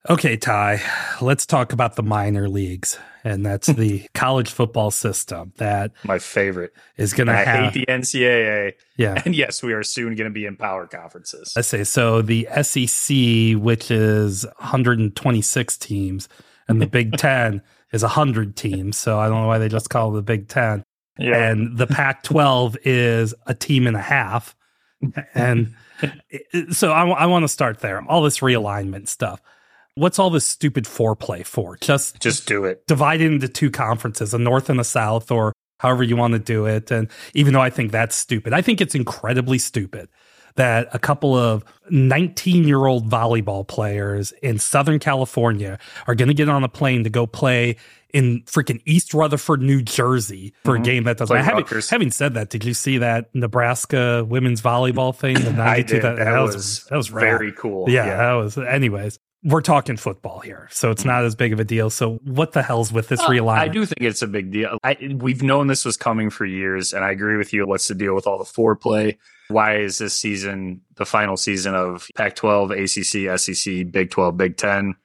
Okay, 0.09 0.37
Ty, 0.37 0.81
let's 1.21 1.45
talk 1.45 1.71
about 1.71 1.95
the 1.95 2.01
minor 2.01 2.49
leagues. 2.49 2.97
And 3.23 3.45
that's 3.45 3.67
the 3.73 4.07
college 4.15 4.49
football 4.49 4.89
system 4.91 5.53
that 5.57 5.91
My 6.03 6.17
favorite. 6.17 6.73
is 6.97 7.13
going 7.13 7.27
to 7.27 7.35
have. 7.35 7.73
hate 7.73 7.85
the 7.85 7.91
NCAA. 7.91 8.73
yeah. 8.97 9.21
And 9.23 9.35
yes, 9.35 9.61
we 9.61 9.73
are 9.73 9.83
soon 9.83 10.15
going 10.15 10.29
to 10.29 10.33
be 10.33 10.45
in 10.45 10.55
power 10.55 10.87
conferences. 10.87 11.53
Let's 11.55 11.67
say 11.67 11.83
so 11.83 12.21
the 12.23 12.47
SEC, 12.61 13.61
which 13.61 13.91
is 13.91 14.45
126 14.57 15.77
teams, 15.77 16.27
and 16.67 16.81
the 16.81 16.87
Big 16.87 17.13
Ten 17.17 17.61
is 17.91 18.01
100 18.01 18.55
teams. 18.55 18.97
So 18.97 19.19
I 19.19 19.27
don't 19.29 19.41
know 19.41 19.47
why 19.47 19.59
they 19.59 19.69
just 19.69 19.89
call 19.89 20.11
it 20.11 20.15
the 20.15 20.21
Big 20.23 20.47
Ten. 20.47 20.83
Yeah. 21.19 21.49
And 21.51 21.77
the 21.77 21.85
Pac 21.85 22.23
12 22.23 22.77
is 22.83 23.35
a 23.45 23.53
team 23.53 23.85
and 23.85 23.95
a 23.95 24.01
half. 24.01 24.55
And 25.33 25.75
eh, 26.01 26.09
eh, 26.53 26.63
so 26.71 26.91
I, 26.91 27.07
I 27.07 27.25
want 27.27 27.43
to 27.43 27.47
start 27.47 27.79
there. 27.79 28.03
All 28.09 28.21
this 28.21 28.39
realignment 28.39 29.07
stuff. 29.07 29.41
What's 29.95 30.19
all 30.19 30.29
this 30.29 30.45
stupid 30.47 30.85
foreplay 30.85 31.45
for? 31.45 31.77
Just 31.77 32.19
Just 32.19 32.47
do 32.47 32.63
it. 32.65 32.85
divide 32.87 33.21
it 33.21 33.31
into 33.31 33.47
two 33.47 33.69
conferences, 33.71 34.33
a 34.33 34.37
north 34.37 34.69
and 34.69 34.79
a 34.79 34.83
south, 34.83 35.29
or 35.31 35.53
however 35.79 36.03
you 36.03 36.15
want 36.15 36.33
to 36.33 36.39
do 36.39 36.65
it. 36.65 36.89
And 36.91 37.09
even 37.33 37.53
though 37.53 37.61
I 37.61 37.69
think 37.69 37.91
that's 37.91 38.15
stupid, 38.15 38.53
I 38.53 38.61
think 38.61 38.81
it's 38.81 38.95
incredibly 38.95 39.57
stupid 39.57 40.07
that 40.55 40.89
a 40.93 40.99
couple 40.99 41.35
of 41.35 41.63
19 41.89 42.67
year 42.67 42.85
old 42.85 43.09
volleyball 43.09 43.65
players 43.67 44.31
in 44.41 44.57
Southern 44.59 44.99
California 44.99 45.77
are 46.07 46.15
going 46.15 46.27
to 46.27 46.33
get 46.33 46.49
on 46.49 46.63
a 46.63 46.69
plane 46.69 47.03
to 47.03 47.09
go 47.09 47.25
play 47.27 47.75
in 48.13 48.41
freaking 48.41 48.81
East 48.85 49.13
Rutherford, 49.13 49.61
New 49.61 49.81
Jersey 49.83 50.53
for 50.65 50.75
a 50.75 50.79
Mhm. 50.79 50.83
game 50.83 51.03
that 51.03 51.17
doesn't. 51.17 51.37
Having, 51.37 51.65
having 51.89 52.11
said 52.11 52.33
that, 52.33 52.49
did 52.49 52.65
you 52.65 52.73
see 52.73 52.97
that 52.97 53.29
Nebraska 53.35 54.25
women's 54.27 54.61
volleyball 54.61 55.15
thing? 55.15 55.35
The 55.35 55.51
I 55.61 55.81
did. 55.83 56.01
That, 56.01 56.41
was, 56.41 56.55
was, 56.55 56.83
that 56.89 56.97
was 56.97 57.11
rad. 57.11 57.21
very 57.21 57.51
cool. 57.51 57.87
Yeah, 57.89 58.17
that 58.17 58.33
was. 58.33 58.57
Anyways, 58.57 59.19
we're 59.43 59.61
talking 59.61 59.95
football 59.97 60.39
here, 60.39 60.67
so 60.71 60.91
it's 60.91 61.05
not 61.05 61.23
as 61.23 61.35
big 61.35 61.53
of 61.53 61.59
a 61.59 61.63
deal. 61.63 61.89
So, 61.89 62.19
what 62.23 62.51
the 62.51 62.61
hell's 62.61 62.91
with 62.91 63.07
this 63.07 63.21
Uh, 63.21 63.29
realignment? 63.29 63.59
I 63.59 63.67
do 63.69 63.85
think 63.85 64.01
it's 64.01 64.21
a 64.21 64.27
big 64.27 64.51
deal. 64.51 64.77
I, 64.83 64.97
we've 65.17 65.41
known 65.41 65.67
this 65.67 65.85
was 65.85 65.95
coming 65.97 66.29
for 66.29 66.45
years, 66.45 66.93
and 66.93 67.05
I 67.05 67.11
agree 67.11 67.37
with 67.37 67.53
you. 67.53 67.65
What's 67.65 67.87
the 67.87 67.95
deal 67.95 68.13
with 68.15 68.27
all 68.27 68.37
the 68.37 68.43
foreplay? 68.43 69.17
Why 69.47 69.77
is 69.77 69.97
this 69.97 70.13
season 70.13 70.81
the 70.95 71.05
final 71.05 71.37
season 71.37 71.73
of 71.73 72.07
Pac 72.15 72.35
12, 72.35 72.71
ACC, 72.71 73.39
SEC, 73.39 73.91
Big 73.91 74.11
12, 74.11 74.37
Big 74.37 74.57
10? 74.57 74.95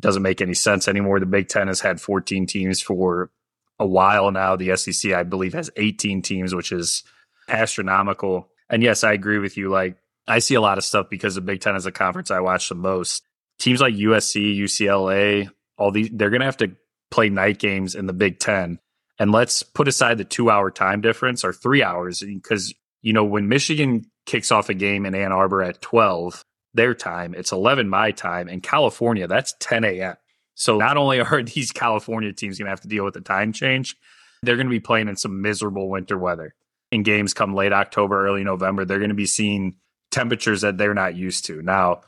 Doesn't 0.00 0.22
make 0.22 0.40
any 0.40 0.54
sense 0.54 0.88
anymore. 0.88 1.20
The 1.20 1.26
Big 1.26 1.48
10 1.48 1.68
has 1.68 1.80
had 1.80 2.00
14 2.00 2.46
teams 2.46 2.80
for 2.80 3.30
a 3.78 3.86
while 3.86 4.30
now. 4.32 4.56
The 4.56 4.74
SEC, 4.76 5.12
I 5.12 5.22
believe, 5.22 5.52
has 5.52 5.70
18 5.76 6.22
teams, 6.22 6.54
which 6.54 6.72
is 6.72 7.04
astronomical. 7.48 8.48
And 8.68 8.82
yes, 8.82 9.04
I 9.04 9.12
agree 9.12 9.38
with 9.38 9.56
you. 9.56 9.68
Like, 9.68 9.96
I 10.26 10.38
see 10.38 10.54
a 10.54 10.60
lot 10.60 10.78
of 10.78 10.84
stuff 10.84 11.06
because 11.10 11.34
the 11.34 11.40
Big 11.40 11.60
10 11.60 11.76
is 11.76 11.86
a 11.86 11.92
conference 11.92 12.30
I 12.30 12.40
watch 12.40 12.68
the 12.68 12.74
most. 12.74 13.22
Teams 13.58 13.80
like 13.80 13.94
USC, 13.94 14.56
UCLA, 14.58 15.50
all 15.78 15.90
these, 15.90 16.10
they're 16.12 16.30
going 16.30 16.40
to 16.40 16.46
have 16.46 16.56
to 16.58 16.72
play 17.10 17.28
night 17.28 17.58
games 17.58 17.94
in 17.94 18.06
the 18.06 18.12
Big 18.12 18.38
Ten. 18.38 18.78
And 19.18 19.30
let's 19.30 19.62
put 19.62 19.88
aside 19.88 20.18
the 20.18 20.24
two 20.24 20.50
hour 20.50 20.70
time 20.70 21.00
difference 21.00 21.44
or 21.44 21.52
three 21.52 21.82
hours 21.82 22.20
because, 22.20 22.74
you 23.02 23.12
know, 23.12 23.24
when 23.24 23.48
Michigan 23.48 24.04
kicks 24.26 24.50
off 24.50 24.68
a 24.68 24.74
game 24.74 25.06
in 25.06 25.14
Ann 25.14 25.32
Arbor 25.32 25.62
at 25.62 25.80
12, 25.80 26.44
their 26.74 26.94
time, 26.94 27.34
it's 27.34 27.52
11 27.52 27.88
my 27.88 28.10
time. 28.10 28.48
In 28.48 28.60
California, 28.60 29.26
that's 29.26 29.54
10 29.60 29.84
a.m. 29.84 30.16
So 30.54 30.78
not 30.78 30.96
only 30.96 31.20
are 31.20 31.42
these 31.54 31.72
California 31.72 32.32
teams 32.32 32.58
going 32.58 32.66
to 32.66 32.70
have 32.70 32.80
to 32.80 32.88
deal 32.88 33.04
with 33.04 33.14
the 33.14 33.20
time 33.20 33.52
change, 33.52 33.96
they're 34.42 34.56
going 34.56 34.66
to 34.66 34.70
be 34.70 34.80
playing 34.80 35.08
in 35.08 35.16
some 35.16 35.42
miserable 35.42 35.88
winter 35.88 36.18
weather. 36.18 36.54
In 36.90 37.02
games 37.02 37.32
come 37.32 37.54
late 37.54 37.72
October, 37.72 38.26
early 38.26 38.44
November, 38.44 38.84
they're 38.84 38.98
going 38.98 39.10
to 39.10 39.14
be 39.14 39.26
seeing 39.26 39.76
temperatures 40.10 40.60
that 40.60 40.78
they're 40.78 40.94
not 40.94 41.16
used 41.16 41.46
to. 41.46 41.62
Now, 41.62 42.02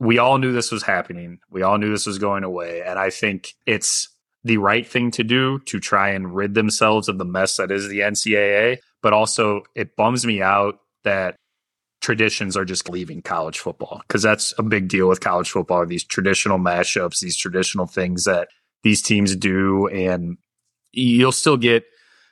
we 0.00 0.18
all 0.18 0.38
knew 0.38 0.52
this 0.52 0.70
was 0.70 0.82
happening. 0.82 1.40
We 1.50 1.62
all 1.62 1.78
knew 1.78 1.90
this 1.90 2.06
was 2.06 2.18
going 2.18 2.44
away. 2.44 2.82
And 2.82 2.98
I 2.98 3.10
think 3.10 3.54
it's 3.66 4.08
the 4.44 4.58
right 4.58 4.86
thing 4.86 5.10
to 5.12 5.24
do 5.24 5.58
to 5.66 5.80
try 5.80 6.10
and 6.10 6.34
rid 6.34 6.54
themselves 6.54 7.08
of 7.08 7.18
the 7.18 7.24
mess 7.24 7.56
that 7.56 7.70
is 7.70 7.88
the 7.88 8.00
NCAA. 8.00 8.78
But 9.02 9.12
also, 9.12 9.62
it 9.74 9.96
bums 9.96 10.24
me 10.24 10.42
out 10.42 10.78
that 11.04 11.36
traditions 12.00 12.56
are 12.56 12.64
just 12.64 12.88
leaving 12.88 13.22
college 13.22 13.58
football 13.58 14.00
because 14.06 14.22
that's 14.22 14.54
a 14.58 14.62
big 14.62 14.88
deal 14.88 15.08
with 15.08 15.20
college 15.20 15.50
football. 15.50 15.84
These 15.84 16.04
traditional 16.04 16.58
mashups, 16.58 17.20
these 17.20 17.36
traditional 17.36 17.86
things 17.86 18.24
that 18.24 18.48
these 18.84 19.02
teams 19.02 19.34
do. 19.34 19.88
And 19.88 20.38
you'll 20.92 21.32
still 21.32 21.56
get 21.56 21.84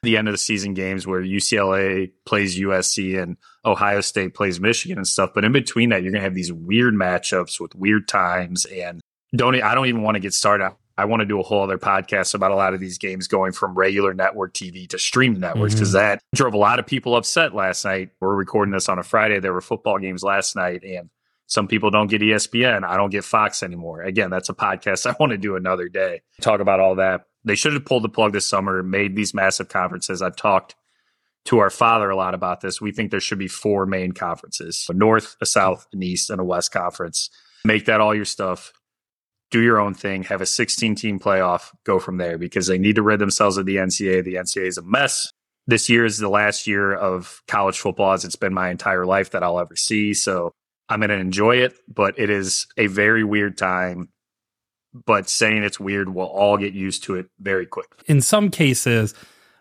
the 0.07 0.17
end 0.17 0.29
of 0.29 0.33
the 0.33 0.39
season 0.39 0.73
games 0.73 1.07
where 1.07 1.21
UCLA 1.21 2.11
plays 2.25 2.59
USC 2.59 3.21
and 3.21 3.37
Ohio 3.65 4.01
State 4.01 4.35
plays 4.35 4.61
Michigan 4.61 4.97
and 4.97 5.07
stuff. 5.07 5.31
But 5.35 5.45
in 5.45 5.53
between 5.53 5.91
that, 5.91 6.03
you're 6.03 6.13
going 6.13 6.23
to 6.23 6.25
have 6.25 6.35
these 6.35 6.53
weird 6.53 6.95
matchups 6.95 7.61
with 7.61 7.75
weird 7.75 8.09
times. 8.09 8.65
And 8.65 9.01
don't, 9.35 9.61
I 9.61 9.75
don't 9.75 9.87
even 9.87 10.03
want 10.03 10.15
to 10.15 10.21
get 10.21 10.33
started. 10.33 10.73
I 10.99 11.05
want 11.05 11.21
to 11.21 11.27
do 11.27 11.39
a 11.39 11.43
whole 11.43 11.63
other 11.63 11.77
podcast 11.77 12.35
about 12.35 12.53
a 12.53 12.57
lot 12.57 12.73
of 12.73 12.81
these 12.81 12.97
games 12.97 13.29
going 13.29 13.53
from 13.53 13.75
regular 13.75 14.15
network 14.15 14.55
TV 14.55 14.89
to 14.89 14.99
streaming 14.99 15.41
networks 15.41 15.75
because 15.75 15.91
mm-hmm. 15.91 15.99
that 15.99 16.23
drove 16.35 16.55
a 16.55 16.59
lot 16.59 16.79
of 16.79 16.87
people 16.87 17.17
upset 17.17 17.55
last 17.55 17.85
night. 17.85 18.11
We're 18.21 18.35
recording 18.35 18.73
this 18.73 18.89
on 18.89 18.99
a 18.99 19.03
Friday. 19.03 19.41
There 19.41 19.53
were 19.53 19.61
football 19.61 19.99
games 19.99 20.23
last 20.23 20.57
night 20.57 20.85
and 20.85 21.11
some 21.49 21.69
people 21.69 21.91
don't 21.91 22.09
get 22.09 22.23
ESPN. 22.23 22.85
I 22.85 22.97
don't 22.97 23.11
get 23.11 23.25
Fox 23.25 23.63
anymore. 23.63 24.03
Again, 24.03 24.31
that's 24.31 24.49
a 24.49 24.55
podcast 24.55 25.07
I 25.11 25.15
want 25.21 25.33
to 25.33 25.39
do 25.39 25.57
another 25.57 25.89
day. 25.89 26.23
Talk 26.41 26.61
about 26.61 26.81
all 26.81 26.97
that. 26.97 27.27
They 27.47 27.55
should 27.55 27.73
have 27.73 27.87
pulled 27.87 28.03
the 28.05 28.09
plug 28.09 28.33
this 28.33 28.47
summer, 28.47 28.83
made 28.83 29.17
these 29.17 29.33
massive 29.33 29.69
conferences. 29.69 30.21
I've 30.21 30.37
talked 30.37 30.75
to 31.47 31.61
our 31.61 31.71
father 31.71 32.11
a 32.11 32.17
lot 32.17 32.35
about 32.35 32.61
this. 32.61 32.81
We 32.81 32.91
think 32.91 33.11
there 33.11 33.21
should 33.21 33.39
be 33.39 33.49
four 33.49 33.87
main 33.87 34.13
conferences 34.13 34.87
a 34.91 34.93
North, 34.93 35.37
a 35.41 35.47
South, 35.47 35.87
an 35.93 36.03
East, 36.03 36.29
and 36.29 36.41
a 36.41 36.45
West 36.45 36.73
conference. 36.73 37.31
Make 37.65 37.87
that 37.87 38.01
all 38.01 38.15
your 38.15 38.25
stuff. 38.25 38.73
Do 39.53 39.61
your 39.61 39.79
own 39.79 39.95
thing. 39.95 40.25
Have 40.25 40.41
a 40.41 40.47
16 40.47 40.97
team 40.97 41.21
playoff. 41.21 41.71
Go 41.85 42.01
from 42.01 42.17
there 42.17 42.37
because 42.37 42.67
they 42.67 42.79
need 42.79 42.97
to 42.97 43.03
rid 43.03 43.21
themselves 43.21 43.57
of 43.57 43.65
the 43.65 43.77
NCAA. 43.77 44.25
The 44.25 44.35
NCAA 44.35 44.67
is 44.67 44.79
a 44.79 44.83
mess. 44.83 45.31
This 45.69 45.89
year 45.89 46.05
is 46.05 46.19
the 46.19 46.29
last 46.29 46.67
year 46.67 46.93
of 46.93 47.43
college 47.47 47.79
football 47.79 48.13
as 48.13 48.25
it's 48.25 48.37
been 48.37 48.55
my 48.55 48.71
entire 48.71 49.07
life 49.07 49.31
that 49.31 49.45
I'll 49.45 49.61
ever 49.61 49.77
see. 49.77 50.15
So 50.15 50.53
I'm 50.89 51.01
going 51.01 51.11
to 51.11 51.17
enjoy 51.17 51.57
it, 51.59 51.75
but 51.89 52.19
it 52.19 52.31
is 52.31 52.67
a 52.77 52.89
very 52.89 53.25
weird 53.25 53.57
time. 53.57 54.09
But 55.05 55.29
saying 55.29 55.63
it's 55.63 55.81
weird, 55.81 56.15
we'll 56.15 56.27
all 56.27 56.57
get 56.57 56.73
used 56.73 57.05
to 57.05 57.17
it 57.17 57.27
very 57.41 57.67
quick. 57.67 57.87
In 58.07 58.21
some 58.21 58.51
cases, 58.51 59.15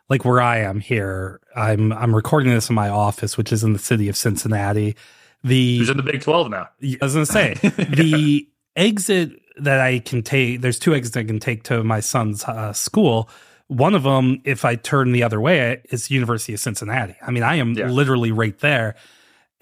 like 0.09 0.23
where 0.23 0.41
I 0.41 0.59
am 0.59 0.79
here, 0.79 1.41
I'm 1.55 1.91
I'm 1.93 2.15
recording 2.15 2.53
this 2.53 2.69
in 2.69 2.75
my 2.75 2.89
office, 2.89 3.37
which 3.37 3.51
is 3.51 3.63
in 3.63 3.73
the 3.73 3.79
city 3.79 4.07
of 4.09 4.15
Cincinnati. 4.15 4.95
The 5.43 5.77
who's 5.77 5.89
in 5.89 5.97
the 5.97 6.03
Big 6.03 6.21
Twelve 6.21 6.49
now. 6.49 6.69
I 6.81 6.97
was 7.01 7.13
going 7.13 7.25
to 7.25 7.31
say 7.31 7.53
the 7.61 8.47
exit 8.75 9.31
that 9.57 9.79
I 9.79 9.99
can 9.99 10.21
take. 10.21 10.61
There's 10.61 10.79
two 10.79 10.93
exits 10.93 11.17
I 11.17 11.23
can 11.23 11.39
take 11.39 11.63
to 11.63 11.83
my 11.83 11.99
son's 11.99 12.43
uh, 12.43 12.73
school. 12.73 13.29
One 13.67 13.95
of 13.95 14.03
them, 14.03 14.41
if 14.43 14.63
I 14.63 14.75
turn 14.75 15.11
the 15.11 15.23
other 15.23 15.41
way, 15.41 15.81
is 15.89 16.11
University 16.11 16.53
of 16.53 16.59
Cincinnati. 16.59 17.15
I 17.21 17.31
mean, 17.31 17.43
I 17.43 17.55
am 17.55 17.73
yeah. 17.73 17.87
literally 17.87 18.31
right 18.31 18.57
there. 18.59 18.95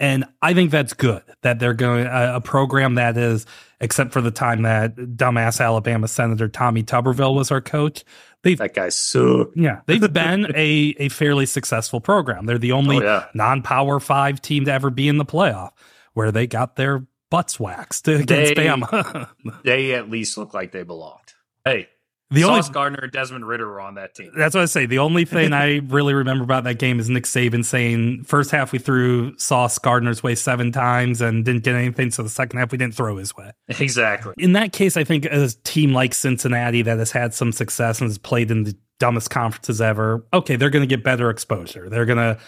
And 0.00 0.24
I 0.42 0.54
think 0.54 0.70
that's 0.70 0.92
good 0.92 1.22
that 1.42 1.58
they're 1.58 1.72
going 1.72 2.06
a, 2.06 2.36
a 2.36 2.40
program 2.40 2.96
that 2.96 3.16
is, 3.16 3.46
except 3.84 4.12
for 4.12 4.22
the 4.22 4.30
time 4.30 4.62
that 4.62 4.96
dumbass 4.96 5.62
Alabama 5.62 6.08
Senator 6.08 6.48
Tommy 6.48 6.82
Tuberville 6.82 7.34
was 7.34 7.50
our 7.50 7.60
coach. 7.60 8.02
They've, 8.42 8.56
that 8.56 8.72
guy 8.72 8.88
sucked. 8.88 9.56
Yeah, 9.56 9.82
they've 9.86 10.00
been 10.12 10.46
a 10.56 10.94
a 10.98 11.08
fairly 11.10 11.44
successful 11.44 12.00
program. 12.00 12.46
They're 12.46 12.58
the 12.58 12.72
only 12.72 12.96
oh, 12.96 13.02
yeah. 13.02 13.26
non 13.34 13.62
Power 13.62 14.00
Five 14.00 14.40
team 14.40 14.64
to 14.64 14.72
ever 14.72 14.88
be 14.88 15.06
in 15.06 15.18
the 15.18 15.24
playoff, 15.24 15.72
where 16.14 16.32
they 16.32 16.46
got 16.46 16.76
their 16.76 17.06
butts 17.30 17.60
waxed 17.60 18.08
against 18.08 18.54
they, 18.54 18.66
Bama. 18.66 19.28
they 19.64 19.92
at 19.92 20.10
least 20.10 20.38
look 20.38 20.54
like 20.54 20.72
they 20.72 20.82
belonged. 20.82 21.20
Hey, 21.64 21.88
the 22.34 22.42
Sauce 22.42 22.66
only 22.66 22.74
Gardner 22.74 22.98
and 23.02 23.12
Desmond 23.12 23.46
Ridder 23.46 23.66
were 23.66 23.80
on 23.80 23.94
that 23.94 24.14
team. 24.14 24.32
That's 24.36 24.54
what 24.54 24.62
I 24.62 24.66
say. 24.66 24.86
The 24.86 24.98
only 24.98 25.24
thing 25.24 25.52
I 25.54 25.78
really 25.86 26.14
remember 26.14 26.44
about 26.44 26.64
that 26.64 26.78
game 26.78 27.00
is 27.00 27.08
Nick 27.08 27.24
Saban 27.24 27.64
saying, 27.64 28.24
first 28.24 28.50
half 28.50 28.72
we 28.72 28.78
threw 28.78 29.36
Sauce 29.38 29.78
Gardner's 29.78 30.22
way 30.22 30.34
seven 30.34 30.72
times 30.72 31.20
and 31.20 31.44
didn't 31.44 31.64
get 31.64 31.74
anything. 31.74 32.10
So 32.10 32.22
the 32.22 32.28
second 32.28 32.58
half 32.58 32.72
we 32.72 32.78
didn't 32.78 32.94
throw 32.94 33.16
his 33.16 33.36
way. 33.36 33.52
Exactly. 33.68 34.34
In 34.38 34.52
that 34.52 34.72
case, 34.72 34.96
I 34.96 35.04
think 35.04 35.24
a 35.26 35.48
team 35.64 35.92
like 35.92 36.14
Cincinnati 36.14 36.82
that 36.82 36.98
has 36.98 37.12
had 37.12 37.34
some 37.34 37.52
success 37.52 38.00
and 38.00 38.08
has 38.10 38.18
played 38.18 38.50
in 38.50 38.64
the 38.64 38.76
dumbest 38.98 39.30
conferences 39.30 39.80
ever, 39.80 40.24
okay, 40.32 40.56
they're 40.56 40.70
going 40.70 40.82
to 40.82 40.96
get 40.96 41.04
better 41.04 41.30
exposure. 41.30 41.88
They're 41.88 42.06
going 42.06 42.18
to 42.18 42.38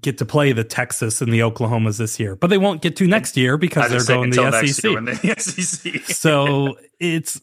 get 0.00 0.18
to 0.18 0.26
play 0.26 0.52
the 0.52 0.64
Texas 0.64 1.20
and 1.22 1.32
the 1.32 1.38
Oklahomas 1.40 1.98
this 1.98 2.18
year, 2.18 2.34
but 2.34 2.48
they 2.48 2.58
won't 2.58 2.82
get 2.82 2.96
to 2.96 3.06
next 3.06 3.36
year 3.36 3.56
because 3.56 3.90
they're 3.90 4.16
going 4.16 4.32
to 4.32 4.42
the 4.42 4.66
SEC. 4.66 4.82
the 5.22 5.34
SEC. 5.38 6.04
so 6.06 6.76
it's, 6.98 7.40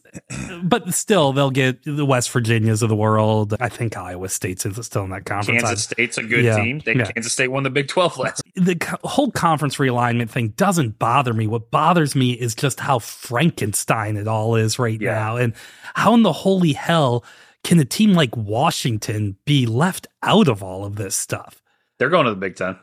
but 0.62 0.92
still 0.92 1.32
they'll 1.32 1.50
get 1.50 1.82
the 1.84 2.04
West 2.04 2.30
Virginias 2.30 2.82
of 2.82 2.90
the 2.90 2.96
world. 2.96 3.54
I 3.58 3.70
think 3.70 3.96
Iowa 3.96 4.28
State's 4.28 4.66
is 4.66 4.84
still 4.84 5.04
in 5.04 5.10
that 5.10 5.24
conference. 5.24 5.62
Kansas 5.62 5.84
State's 5.84 6.18
a 6.18 6.22
good 6.22 6.44
yeah, 6.44 6.56
team. 6.56 6.82
They, 6.84 6.94
yeah. 6.94 7.10
Kansas 7.10 7.32
State 7.32 7.48
won 7.48 7.62
the 7.62 7.70
Big 7.70 7.88
12 7.88 8.18
last. 8.18 8.42
The 8.54 8.98
whole 9.04 9.30
conference 9.30 9.76
realignment 9.76 10.28
thing 10.28 10.48
doesn't 10.48 10.98
bother 10.98 11.32
me. 11.32 11.46
What 11.46 11.70
bothers 11.70 12.14
me 12.14 12.32
is 12.32 12.54
just 12.54 12.80
how 12.80 12.98
Frankenstein 12.98 14.16
it 14.16 14.28
all 14.28 14.56
is 14.56 14.78
right 14.78 15.00
yeah. 15.00 15.14
now, 15.14 15.36
and 15.36 15.54
how 15.94 16.12
in 16.14 16.22
the 16.22 16.32
holy 16.32 16.74
hell 16.74 17.24
can 17.64 17.80
a 17.80 17.84
team 17.84 18.12
like 18.12 18.36
Washington 18.36 19.36
be 19.46 19.64
left 19.64 20.06
out 20.22 20.48
of 20.48 20.62
all 20.62 20.84
of 20.84 20.96
this 20.96 21.16
stuff? 21.16 21.62
They're 21.98 22.10
going 22.10 22.24
to 22.24 22.30
the 22.30 22.36
Big 22.36 22.56
Ten. 22.56 22.78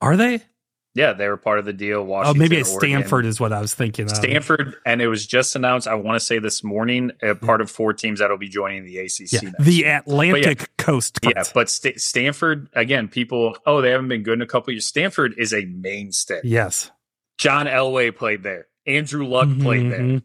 Are 0.00 0.16
they? 0.16 0.42
Yeah, 0.94 1.12
they 1.12 1.26
were 1.26 1.36
part 1.36 1.58
of 1.58 1.64
the 1.64 1.72
deal. 1.72 2.04
Washington, 2.04 2.40
oh, 2.40 2.44
maybe 2.44 2.56
it's 2.56 2.72
Stanford 2.72 3.26
is 3.26 3.40
what 3.40 3.52
I 3.52 3.60
was 3.60 3.74
thinking. 3.74 4.04
Of. 4.04 4.16
Stanford, 4.16 4.76
and 4.86 5.02
it 5.02 5.08
was 5.08 5.26
just 5.26 5.56
announced. 5.56 5.88
I 5.88 5.94
want 5.94 6.14
to 6.14 6.24
say 6.24 6.38
this 6.38 6.62
morning, 6.62 7.10
a 7.20 7.34
part 7.34 7.60
of 7.60 7.68
four 7.68 7.92
teams 7.92 8.20
that 8.20 8.30
will 8.30 8.38
be 8.38 8.48
joining 8.48 8.84
the 8.84 8.98
ACC. 8.98 9.32
Yeah, 9.32 9.50
the 9.58 9.84
Atlantic 9.84 10.60
yeah, 10.60 10.66
Coast. 10.78 11.18
Yeah, 11.24 11.42
but 11.52 11.68
St- 11.68 12.00
Stanford 12.00 12.68
again. 12.74 13.08
People, 13.08 13.56
oh, 13.66 13.80
they 13.80 13.90
haven't 13.90 14.06
been 14.06 14.22
good 14.22 14.34
in 14.34 14.42
a 14.42 14.46
couple 14.46 14.72
years. 14.72 14.86
Stanford 14.86 15.34
is 15.36 15.52
a 15.52 15.64
mainstay. 15.64 16.40
Yes, 16.44 16.92
John 17.38 17.66
Elway 17.66 18.14
played 18.14 18.44
there. 18.44 18.68
Andrew 18.86 19.26
Luck 19.26 19.48
mm-hmm. 19.48 19.62
played 19.62 19.90
there. 19.90 20.00
Mm-hmm. 20.00 20.18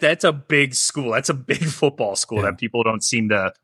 That's 0.00 0.24
a 0.24 0.32
big 0.32 0.74
school. 0.74 1.12
That's 1.12 1.30
a 1.30 1.34
big 1.34 1.64
football 1.64 2.14
school 2.14 2.38
yeah. 2.38 2.50
that 2.50 2.58
people 2.58 2.82
don't 2.82 3.02
seem 3.02 3.30
to 3.30 3.54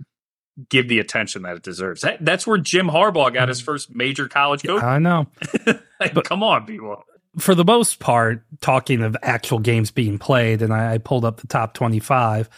give 0.69 0.89
the 0.89 0.99
attention 0.99 1.43
that 1.43 1.57
it 1.57 1.63
deserves. 1.63 2.03
That, 2.03 2.25
that's 2.25 2.47
where 2.47 2.59
Jim 2.59 2.89
Harbaugh 2.89 3.33
got 3.33 3.49
his 3.49 3.59
mm-hmm. 3.59 3.67
first 3.67 3.95
major 3.95 4.29
college 4.29 4.63
coach. 4.65 4.83
I 4.83 4.99
know. 4.99 5.27
like, 6.01 6.15
but 6.15 6.25
come 6.25 6.43
on, 6.43 6.67
people. 6.67 7.03
For 7.39 7.55
the 7.55 7.65
most 7.65 7.99
part, 7.99 8.43
talking 8.61 9.03
of 9.03 9.17
actual 9.23 9.59
games 9.59 9.91
being 9.91 10.19
played, 10.19 10.63
and 10.63 10.73
I, 10.73 10.95
I 10.95 10.99
pulled 10.99 11.25
up 11.25 11.41
the 11.41 11.47
top 11.47 11.75
25, 11.75 12.49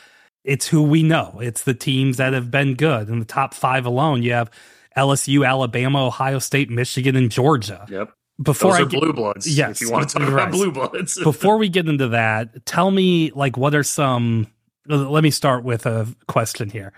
it's 0.44 0.68
who 0.68 0.82
we 0.82 1.02
know. 1.02 1.40
It's 1.42 1.64
the 1.64 1.74
teams 1.74 2.18
that 2.18 2.32
have 2.32 2.50
been 2.50 2.74
good. 2.74 3.08
In 3.08 3.18
the 3.18 3.24
top 3.24 3.54
five 3.54 3.86
alone, 3.86 4.22
you 4.22 4.32
have 4.32 4.50
LSU, 4.96 5.46
Alabama, 5.46 6.06
Ohio 6.06 6.38
State, 6.38 6.70
Michigan, 6.70 7.16
and 7.16 7.30
Georgia. 7.30 7.86
Yep. 7.90 8.12
Before 8.40 8.70
Those 8.72 8.80
I 8.80 8.84
get, 8.84 9.00
blue 9.00 9.12
bloods. 9.12 9.58
Yes, 9.58 9.82
if 9.82 9.88
you 9.88 9.92
want 9.92 10.08
to 10.08 10.18
talk 10.18 10.28
right. 10.28 10.34
about 10.44 10.52
blue 10.52 10.70
bloods. 10.70 11.18
Before 11.22 11.58
we 11.58 11.68
get 11.68 11.88
into 11.88 12.08
that, 12.08 12.64
tell 12.64 12.90
me 12.90 13.32
like 13.32 13.56
what 13.56 13.74
are 13.74 13.82
some. 13.82 14.46
Let 14.86 15.22
me 15.22 15.30
start 15.30 15.64
with 15.64 15.86
a 15.86 16.06
question 16.28 16.70
here. 16.70 16.92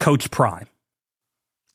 Coach 0.00 0.30
Prime. 0.30 0.66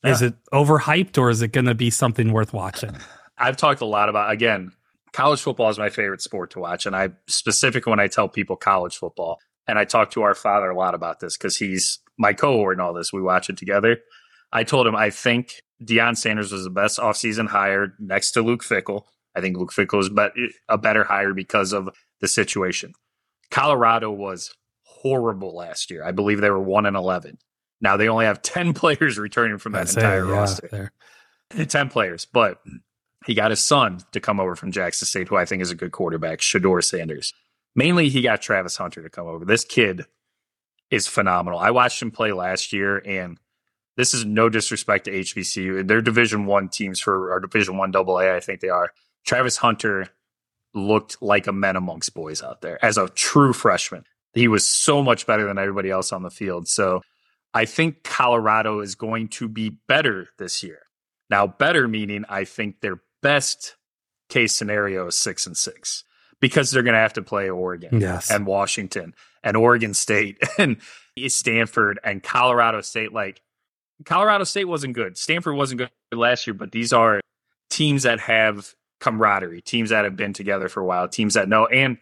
Is 0.02 0.22
it 0.22 0.34
overhyped 0.52 1.18
or 1.18 1.28
is 1.28 1.42
it 1.42 1.52
going 1.52 1.66
to 1.66 1.74
be 1.74 1.90
something 1.90 2.32
worth 2.32 2.52
watching? 2.52 2.96
I've 3.38 3.56
talked 3.56 3.80
a 3.80 3.86
lot 3.86 4.08
about 4.08 4.30
again, 4.30 4.72
college 5.12 5.40
football 5.40 5.68
is 5.68 5.78
my 5.78 5.90
favorite 5.90 6.22
sport 6.22 6.50
to 6.52 6.58
watch 6.58 6.86
and 6.86 6.96
I 6.96 7.10
specifically 7.26 7.90
when 7.90 8.00
I 8.00 8.06
tell 8.06 8.28
people 8.28 8.56
college 8.56 8.96
football 8.96 9.38
and 9.66 9.78
I 9.78 9.84
talk 9.84 10.10
to 10.12 10.22
our 10.22 10.34
father 10.34 10.70
a 10.70 10.76
lot 10.76 10.94
about 10.94 11.20
this 11.20 11.36
cuz 11.36 11.58
he's 11.58 11.98
my 12.18 12.32
cohort 12.32 12.74
and 12.74 12.82
all 12.82 12.94
this, 12.94 13.12
we 13.12 13.20
watch 13.20 13.50
it 13.50 13.56
together. 13.56 13.98
I 14.52 14.64
told 14.64 14.86
him 14.86 14.96
I 14.96 15.10
think 15.10 15.62
Deion 15.82 16.16
Sanders 16.16 16.52
was 16.52 16.64
the 16.64 16.70
best 16.70 16.98
offseason 16.98 17.48
hire 17.48 17.94
next 17.98 18.32
to 18.32 18.42
Luke 18.42 18.62
Fickell. 18.62 19.04
I 19.34 19.40
think 19.40 19.56
Luke 19.56 19.72
Fickell 19.72 20.00
is 20.00 20.10
a 20.68 20.78
better 20.78 21.04
hire 21.04 21.34
because 21.34 21.72
of 21.72 21.88
the 22.20 22.28
situation. 22.28 22.94
Colorado 23.50 24.10
was 24.10 24.54
horrible 24.82 25.54
last 25.54 25.90
year. 25.90 26.04
I 26.04 26.10
believe 26.10 26.40
they 26.40 26.50
were 26.50 26.60
1 26.60 26.86
and 26.86 26.96
11. 26.96 27.38
Now 27.80 27.96
they 27.96 28.08
only 28.08 28.26
have 28.26 28.42
10 28.42 28.74
players 28.74 29.18
returning 29.18 29.58
from 29.58 29.72
that 29.72 29.88
entire 29.94 30.26
yeah, 30.26 30.32
roster. 30.32 30.92
Eh, 31.56 31.64
10 31.64 31.88
players, 31.88 32.26
but 32.26 32.60
he 33.26 33.34
got 33.34 33.50
his 33.50 33.60
son 33.60 34.00
to 34.12 34.20
come 34.20 34.40
over 34.40 34.56
from 34.56 34.72
Jackson 34.72 35.06
State, 35.06 35.28
who 35.28 35.36
I 35.36 35.44
think 35.44 35.62
is 35.62 35.70
a 35.70 35.76
good 35.76 35.92
quarterback, 35.92 36.38
Shedeur 36.38 36.82
Sanders. 36.82 37.34
Mainly, 37.74 38.08
he 38.08 38.22
got 38.22 38.40
Travis 38.40 38.76
Hunter 38.76 39.02
to 39.02 39.10
come 39.10 39.26
over. 39.26 39.44
This 39.44 39.64
kid 39.64 40.06
is 40.90 41.06
phenomenal. 41.06 41.58
I 41.58 41.70
watched 41.70 42.02
him 42.02 42.10
play 42.10 42.32
last 42.32 42.72
year, 42.72 43.02
and 43.04 43.38
this 43.96 44.14
is 44.14 44.24
no 44.24 44.48
disrespect 44.48 45.04
to 45.04 45.12
HBCU. 45.12 45.86
They're 45.86 46.02
Division 46.02 46.46
One 46.46 46.68
teams 46.68 47.00
for 47.00 47.32
our 47.32 47.40
Division 47.40 47.76
One 47.76 47.94
AA. 47.94 48.14
I, 48.14 48.36
I 48.36 48.40
think 48.40 48.60
they 48.60 48.68
are. 48.68 48.90
Travis 49.24 49.58
Hunter 49.58 50.08
looked 50.74 51.20
like 51.20 51.46
a 51.46 51.52
man 51.52 51.76
amongst 51.76 52.14
boys 52.14 52.42
out 52.42 52.60
there 52.60 52.82
as 52.84 52.96
a 52.96 53.08
true 53.08 53.52
freshman. 53.52 54.04
He 54.32 54.48
was 54.48 54.64
so 54.66 55.02
much 55.02 55.26
better 55.26 55.46
than 55.46 55.58
everybody 55.58 55.90
else 55.90 56.12
on 56.12 56.22
the 56.22 56.30
field. 56.30 56.68
So 56.68 57.02
I 57.52 57.64
think 57.64 58.04
Colorado 58.04 58.80
is 58.80 58.94
going 58.94 59.28
to 59.28 59.48
be 59.48 59.70
better 59.88 60.28
this 60.38 60.62
year. 60.62 60.80
Now, 61.28 61.46
better 61.46 61.88
meaning 61.88 62.24
I 62.28 62.44
think 62.44 62.80
their 62.80 63.02
best 63.22 63.76
case 64.28 64.54
scenario 64.54 65.08
is 65.08 65.16
six 65.16 65.46
and 65.46 65.56
six 65.56 66.04
because 66.40 66.70
they're 66.70 66.82
going 66.82 66.94
to 66.94 67.00
have 67.00 67.12
to 67.14 67.22
play 67.22 67.50
Oregon 67.50 68.00
yes. 68.00 68.30
and 68.30 68.46
Washington 68.46 69.14
and 69.42 69.56
Oregon 69.56 69.94
State 69.94 70.38
and 70.58 70.76
Stanford 71.28 71.98
and 72.02 72.22
Colorado 72.22 72.80
State. 72.80 73.12
Like 73.12 73.42
Colorado 74.04 74.44
State 74.44 74.66
wasn't 74.66 74.94
good. 74.94 75.18
Stanford 75.18 75.56
wasn't 75.56 75.78
good 75.78 75.90
last 76.12 76.46
year, 76.46 76.54
but 76.54 76.72
these 76.72 76.92
are 76.92 77.20
teams 77.68 78.04
that 78.04 78.20
have 78.20 78.74
camaraderie, 79.00 79.62
teams 79.62 79.90
that 79.90 80.04
have 80.04 80.16
been 80.16 80.32
together 80.32 80.68
for 80.68 80.80
a 80.80 80.84
while, 80.84 81.08
teams 81.08 81.34
that 81.34 81.48
know. 81.48 81.66
And 81.66 81.98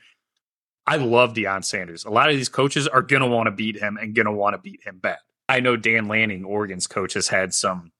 I 0.86 0.96
love 0.96 1.34
Deion 1.34 1.64
Sanders. 1.64 2.04
A 2.04 2.10
lot 2.10 2.30
of 2.30 2.36
these 2.36 2.48
coaches 2.48 2.88
are 2.88 3.02
going 3.02 3.22
to 3.22 3.28
want 3.28 3.46
to 3.46 3.50
beat 3.50 3.78
him 3.78 3.98
and 4.00 4.14
going 4.14 4.26
to 4.26 4.32
want 4.32 4.54
to 4.54 4.58
beat 4.58 4.80
him 4.84 4.98
bad. 4.98 5.18
I 5.48 5.60
know 5.60 5.76
Dan 5.76 6.08
Lanning, 6.08 6.44
Oregon's 6.44 6.86
coach, 6.86 7.14
has 7.14 7.28
had 7.28 7.54
some 7.54 7.92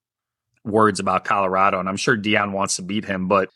words 0.65 1.01
about 1.01 1.25
Colorado, 1.25 1.81
and 1.81 1.89
I'm 1.89 1.97
sure 1.97 2.17
Deion 2.17 2.53
wants 2.53 2.77
to 2.77 2.83
beat 2.83 3.05
him, 3.05 3.29
but 3.29 3.49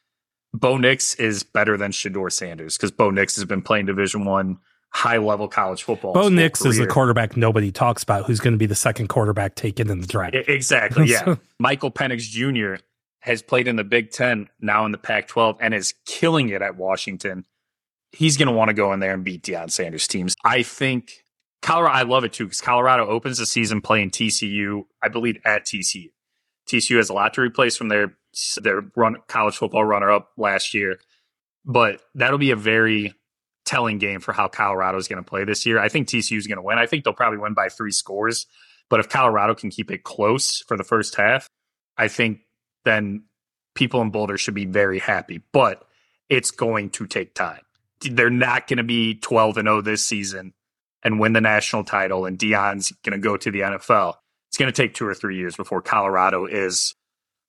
Bo 0.54 0.76
Nix 0.76 1.14
is 1.14 1.42
better 1.42 1.76
than 1.76 1.92
Shedeur 1.92 2.30
Sanders 2.30 2.76
because 2.76 2.90
Bo 2.90 3.10
Nix 3.10 3.36
has 3.36 3.44
been 3.44 3.62
playing 3.62 3.86
Division 3.86 4.24
One 4.24 4.58
high 4.92 5.18
level 5.18 5.48
college 5.48 5.82
football. 5.82 6.12
Bo 6.12 6.28
Nix 6.28 6.64
is 6.64 6.78
the 6.78 6.86
quarterback 6.86 7.36
nobody 7.36 7.72
talks 7.72 8.02
about 8.02 8.26
who's 8.26 8.40
going 8.40 8.52
to 8.52 8.58
be 8.58 8.66
the 8.66 8.74
second 8.74 9.08
quarterback 9.08 9.54
taken 9.54 9.90
in 9.90 10.00
the 10.00 10.06
draft. 10.06 10.34
Exactly. 10.34 11.06
Yeah. 11.06 11.36
Michael 11.58 11.90
Penix 11.90 12.22
Jr. 12.22 12.82
has 13.20 13.42
played 13.42 13.68
in 13.68 13.76
the 13.76 13.84
Big 13.84 14.10
Ten, 14.10 14.48
now 14.60 14.84
in 14.84 14.92
the 14.92 14.98
Pac 14.98 15.28
12, 15.28 15.56
and 15.60 15.74
is 15.74 15.94
killing 16.06 16.50
it 16.50 16.62
at 16.62 16.76
Washington. 16.76 17.46
He's 18.12 18.36
going 18.36 18.48
to 18.48 18.52
want 18.52 18.68
to 18.68 18.74
go 18.74 18.92
in 18.92 19.00
there 19.00 19.14
and 19.14 19.24
beat 19.24 19.42
Deion 19.42 19.70
Sanders' 19.70 20.06
teams. 20.06 20.36
I 20.44 20.62
think 20.62 21.21
Colorado, 21.62 21.96
I 21.96 22.02
love 22.02 22.24
it 22.24 22.32
too 22.32 22.44
because 22.44 22.60
Colorado 22.60 23.06
opens 23.06 23.38
the 23.38 23.46
season 23.46 23.80
playing 23.80 24.10
TCU, 24.10 24.82
I 25.02 25.08
believe, 25.08 25.38
at 25.44 25.64
TCU. 25.64 26.10
TCU 26.68 26.96
has 26.96 27.08
a 27.08 27.14
lot 27.14 27.34
to 27.34 27.40
replace 27.40 27.76
from 27.76 27.88
their 27.88 28.16
their 28.60 28.82
run 28.96 29.16
college 29.28 29.56
football 29.56 29.84
runner 29.84 30.10
up 30.10 30.30
last 30.36 30.74
year, 30.74 30.98
but 31.64 32.00
that'll 32.14 32.38
be 32.38 32.50
a 32.50 32.56
very 32.56 33.14
telling 33.64 33.98
game 33.98 34.20
for 34.20 34.32
how 34.32 34.48
Colorado 34.48 34.98
is 34.98 35.06
going 35.06 35.22
to 35.22 35.28
play 35.28 35.44
this 35.44 35.64
year. 35.64 35.78
I 35.78 35.88
think 35.88 36.08
TCU 36.08 36.36
is 36.36 36.46
going 36.46 36.56
to 36.56 36.62
win. 36.62 36.78
I 36.78 36.86
think 36.86 37.04
they'll 37.04 37.12
probably 37.12 37.38
win 37.38 37.54
by 37.54 37.68
three 37.68 37.92
scores. 37.92 38.46
But 38.88 39.00
if 39.00 39.08
Colorado 39.08 39.54
can 39.54 39.70
keep 39.70 39.90
it 39.90 40.02
close 40.02 40.60
for 40.62 40.76
the 40.76 40.84
first 40.84 41.14
half, 41.14 41.48
I 41.96 42.08
think 42.08 42.40
then 42.84 43.24
people 43.74 44.02
in 44.02 44.10
Boulder 44.10 44.36
should 44.36 44.54
be 44.54 44.66
very 44.66 44.98
happy. 44.98 45.40
But 45.52 45.84
it's 46.28 46.50
going 46.50 46.90
to 46.90 47.06
take 47.06 47.34
time. 47.34 47.60
They're 48.00 48.30
not 48.30 48.66
going 48.66 48.78
to 48.78 48.82
be 48.82 49.14
12 49.14 49.58
and 49.58 49.66
0 49.66 49.82
this 49.82 50.04
season 50.04 50.54
and 51.02 51.18
win 51.18 51.32
the 51.32 51.40
national 51.40 51.84
title, 51.84 52.26
and 52.26 52.38
Deion's 52.38 52.92
going 53.04 53.12
to 53.12 53.22
go 53.22 53.36
to 53.36 53.50
the 53.50 53.60
NFL. 53.60 54.14
It's 54.48 54.58
going 54.58 54.72
to 54.72 54.82
take 54.82 54.94
two 54.94 55.06
or 55.06 55.14
three 55.14 55.36
years 55.36 55.56
before 55.56 55.82
Colorado 55.82 56.46
is 56.46 56.94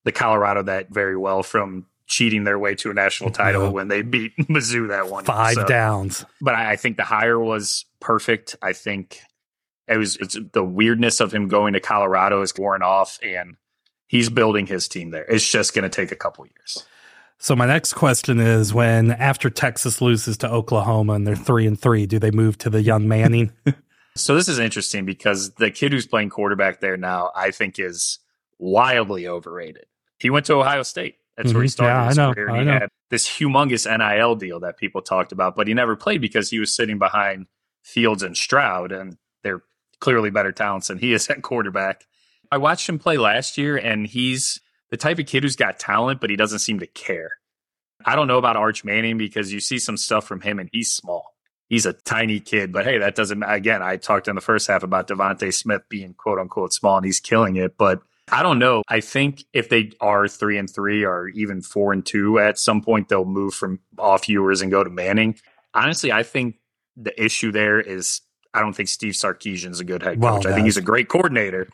the 0.05 0.11
Colorado 0.11 0.63
that 0.63 0.89
very 0.89 1.17
well 1.17 1.43
from 1.43 1.85
cheating 2.05 2.43
their 2.43 2.59
way 2.59 2.75
to 2.75 2.91
a 2.91 2.93
national 2.93 3.31
title 3.31 3.71
when 3.71 3.87
they 3.87 4.01
beat 4.01 4.35
Mizzou 4.37 4.89
that 4.89 5.09
one. 5.09 5.23
Five 5.23 5.55
so, 5.55 5.65
downs. 5.65 6.25
But 6.41 6.55
I, 6.55 6.71
I, 6.71 6.75
think 6.75 6.97
the 6.97 7.03
hire 7.03 7.39
was 7.39 7.85
perfect. 7.99 8.55
I 8.61 8.73
think 8.73 9.19
it 9.87 9.97
was 9.97 10.17
the 10.53 10.63
weirdness 10.63 11.19
of 11.19 11.33
him 11.33 11.47
going 11.47 11.73
to 11.73 11.79
Colorado 11.79 12.41
is 12.41 12.53
worn 12.57 12.81
off, 12.81 13.19
and 13.23 13.57
he's 14.07 14.29
building 14.29 14.67
his 14.67 14.87
team 14.87 15.11
there. 15.11 15.25
It's 15.25 15.49
just 15.49 15.73
going 15.73 15.83
to 15.83 15.89
take 15.89 16.11
a 16.11 16.15
couple 16.15 16.45
years. 16.45 16.85
So 17.39 17.55
my 17.55 17.65
next 17.65 17.93
question 17.93 18.39
is: 18.39 18.73
When 18.73 19.11
after 19.11 19.49
Texas 19.49 20.01
loses 20.01 20.37
to 20.37 20.49
Oklahoma 20.49 21.13
and 21.13 21.27
they're 21.27 21.35
three 21.35 21.67
and 21.67 21.79
three, 21.79 22.05
do 22.05 22.19
they 22.19 22.31
move 22.31 22.57
to 22.59 22.69
the 22.69 22.81
young 22.81 23.07
Manning? 23.07 23.51
so 24.15 24.35
this 24.35 24.47
is 24.47 24.59
interesting 24.59 25.05
because 25.05 25.51
the 25.55 25.71
kid 25.71 25.91
who's 25.91 26.07
playing 26.07 26.29
quarterback 26.29 26.79
there 26.79 26.97
now, 26.97 27.31
I 27.35 27.51
think, 27.51 27.79
is 27.79 28.19
wildly 28.59 29.27
overrated. 29.27 29.85
He 30.19 30.29
went 30.29 30.45
to 30.45 30.55
Ohio 30.55 30.83
State 30.83 31.17
that's 31.35 31.49
mm-hmm. 31.49 31.57
where 31.57 31.63
he 31.63 31.67
mm-hmm. 31.67 31.71
started 31.71 31.93
yeah, 31.93 32.07
his 32.07 32.17
I 32.17 32.25
know, 32.25 32.33
career. 32.33 32.49
I 32.49 32.59
he 32.59 32.65
know. 32.65 32.71
had 32.73 32.89
this 33.09 33.27
humongous 33.27 34.15
NIL 34.17 34.35
deal 34.35 34.59
that 34.61 34.77
people 34.77 35.01
talked 35.01 35.31
about, 35.31 35.55
but 35.55 35.67
he 35.67 35.73
never 35.73 35.95
played 35.95 36.21
because 36.21 36.49
he 36.49 36.59
was 36.59 36.75
sitting 36.75 36.99
behind 36.99 37.47
Fields 37.83 38.23
and 38.23 38.37
Stroud, 38.37 38.91
and 38.91 39.17
they're 39.43 39.63
clearly 39.99 40.29
better 40.29 40.51
talents 40.51 40.87
than 40.87 40.99
he 40.99 41.13
is 41.13 41.29
at 41.29 41.41
quarterback. 41.41 42.05
I 42.51 42.57
watched 42.57 42.87
him 42.87 42.99
play 42.99 43.17
last 43.17 43.57
year, 43.57 43.77
and 43.77 44.05
he's 44.05 44.61
the 44.93 44.97
type 44.97 45.17
of 45.17 45.25
kid 45.25 45.41
who's 45.41 45.55
got 45.55 45.79
talent, 45.79 46.21
but 46.21 46.29
he 46.29 46.35
doesn't 46.35 46.59
seem 46.59 46.77
to 46.77 46.85
care. 46.85 47.31
I 48.05 48.15
don't 48.15 48.27
know 48.27 48.37
about 48.37 48.57
Arch 48.57 48.85
Manning 48.85 49.17
because 49.17 49.51
you 49.51 49.59
see 49.59 49.79
some 49.79 49.97
stuff 49.97 50.27
from 50.27 50.39
him, 50.39 50.59
and 50.59 50.69
he's 50.71 50.91
small. 50.91 51.33
He's 51.67 51.87
a 51.87 51.93
tiny 51.93 52.39
kid, 52.39 52.71
but 52.71 52.85
hey, 52.85 52.99
that 52.99 53.15
doesn't. 53.15 53.41
Again, 53.41 53.81
I 53.81 53.97
talked 53.97 54.27
in 54.27 54.35
the 54.35 54.41
first 54.41 54.67
half 54.67 54.83
about 54.83 55.07
DeVonta 55.07 55.51
Smith 55.51 55.81
being 55.89 56.13
quote 56.13 56.37
unquote 56.37 56.73
small, 56.73 56.97
and 56.97 57.05
he's 57.07 57.19
killing 57.19 57.55
it, 57.55 57.75
but 57.75 58.03
I 58.31 58.43
don't 58.43 58.59
know. 58.59 58.83
I 58.87 58.99
think 58.99 59.45
if 59.51 59.67
they 59.67 59.93
are 59.99 60.27
three 60.27 60.59
and 60.59 60.69
three 60.69 61.03
or 61.03 61.27
even 61.29 61.63
four 61.63 61.91
and 61.91 62.05
two 62.05 62.37
at 62.37 62.59
some 62.59 62.83
point, 62.83 63.09
they'll 63.09 63.25
move 63.25 63.55
from 63.55 63.79
off 63.97 64.29
Ewers 64.29 64.61
and 64.61 64.69
go 64.69 64.83
to 64.83 64.91
Manning. 64.91 65.39
Honestly, 65.73 66.11
I 66.11 66.21
think 66.21 66.57
the 66.95 67.19
issue 67.19 67.51
there 67.51 67.81
is 67.81 68.21
I 68.53 68.59
don't 68.59 68.73
think 68.73 68.89
Steve 68.89 69.13
Sarkisian's 69.13 69.79
a 69.79 69.85
good 69.85 70.03
head 70.03 70.21
coach. 70.21 70.45
Well, 70.45 70.53
I 70.53 70.53
think 70.53 70.65
he's 70.65 70.77
a 70.77 70.83
great 70.83 71.09
coordinator, 71.09 71.67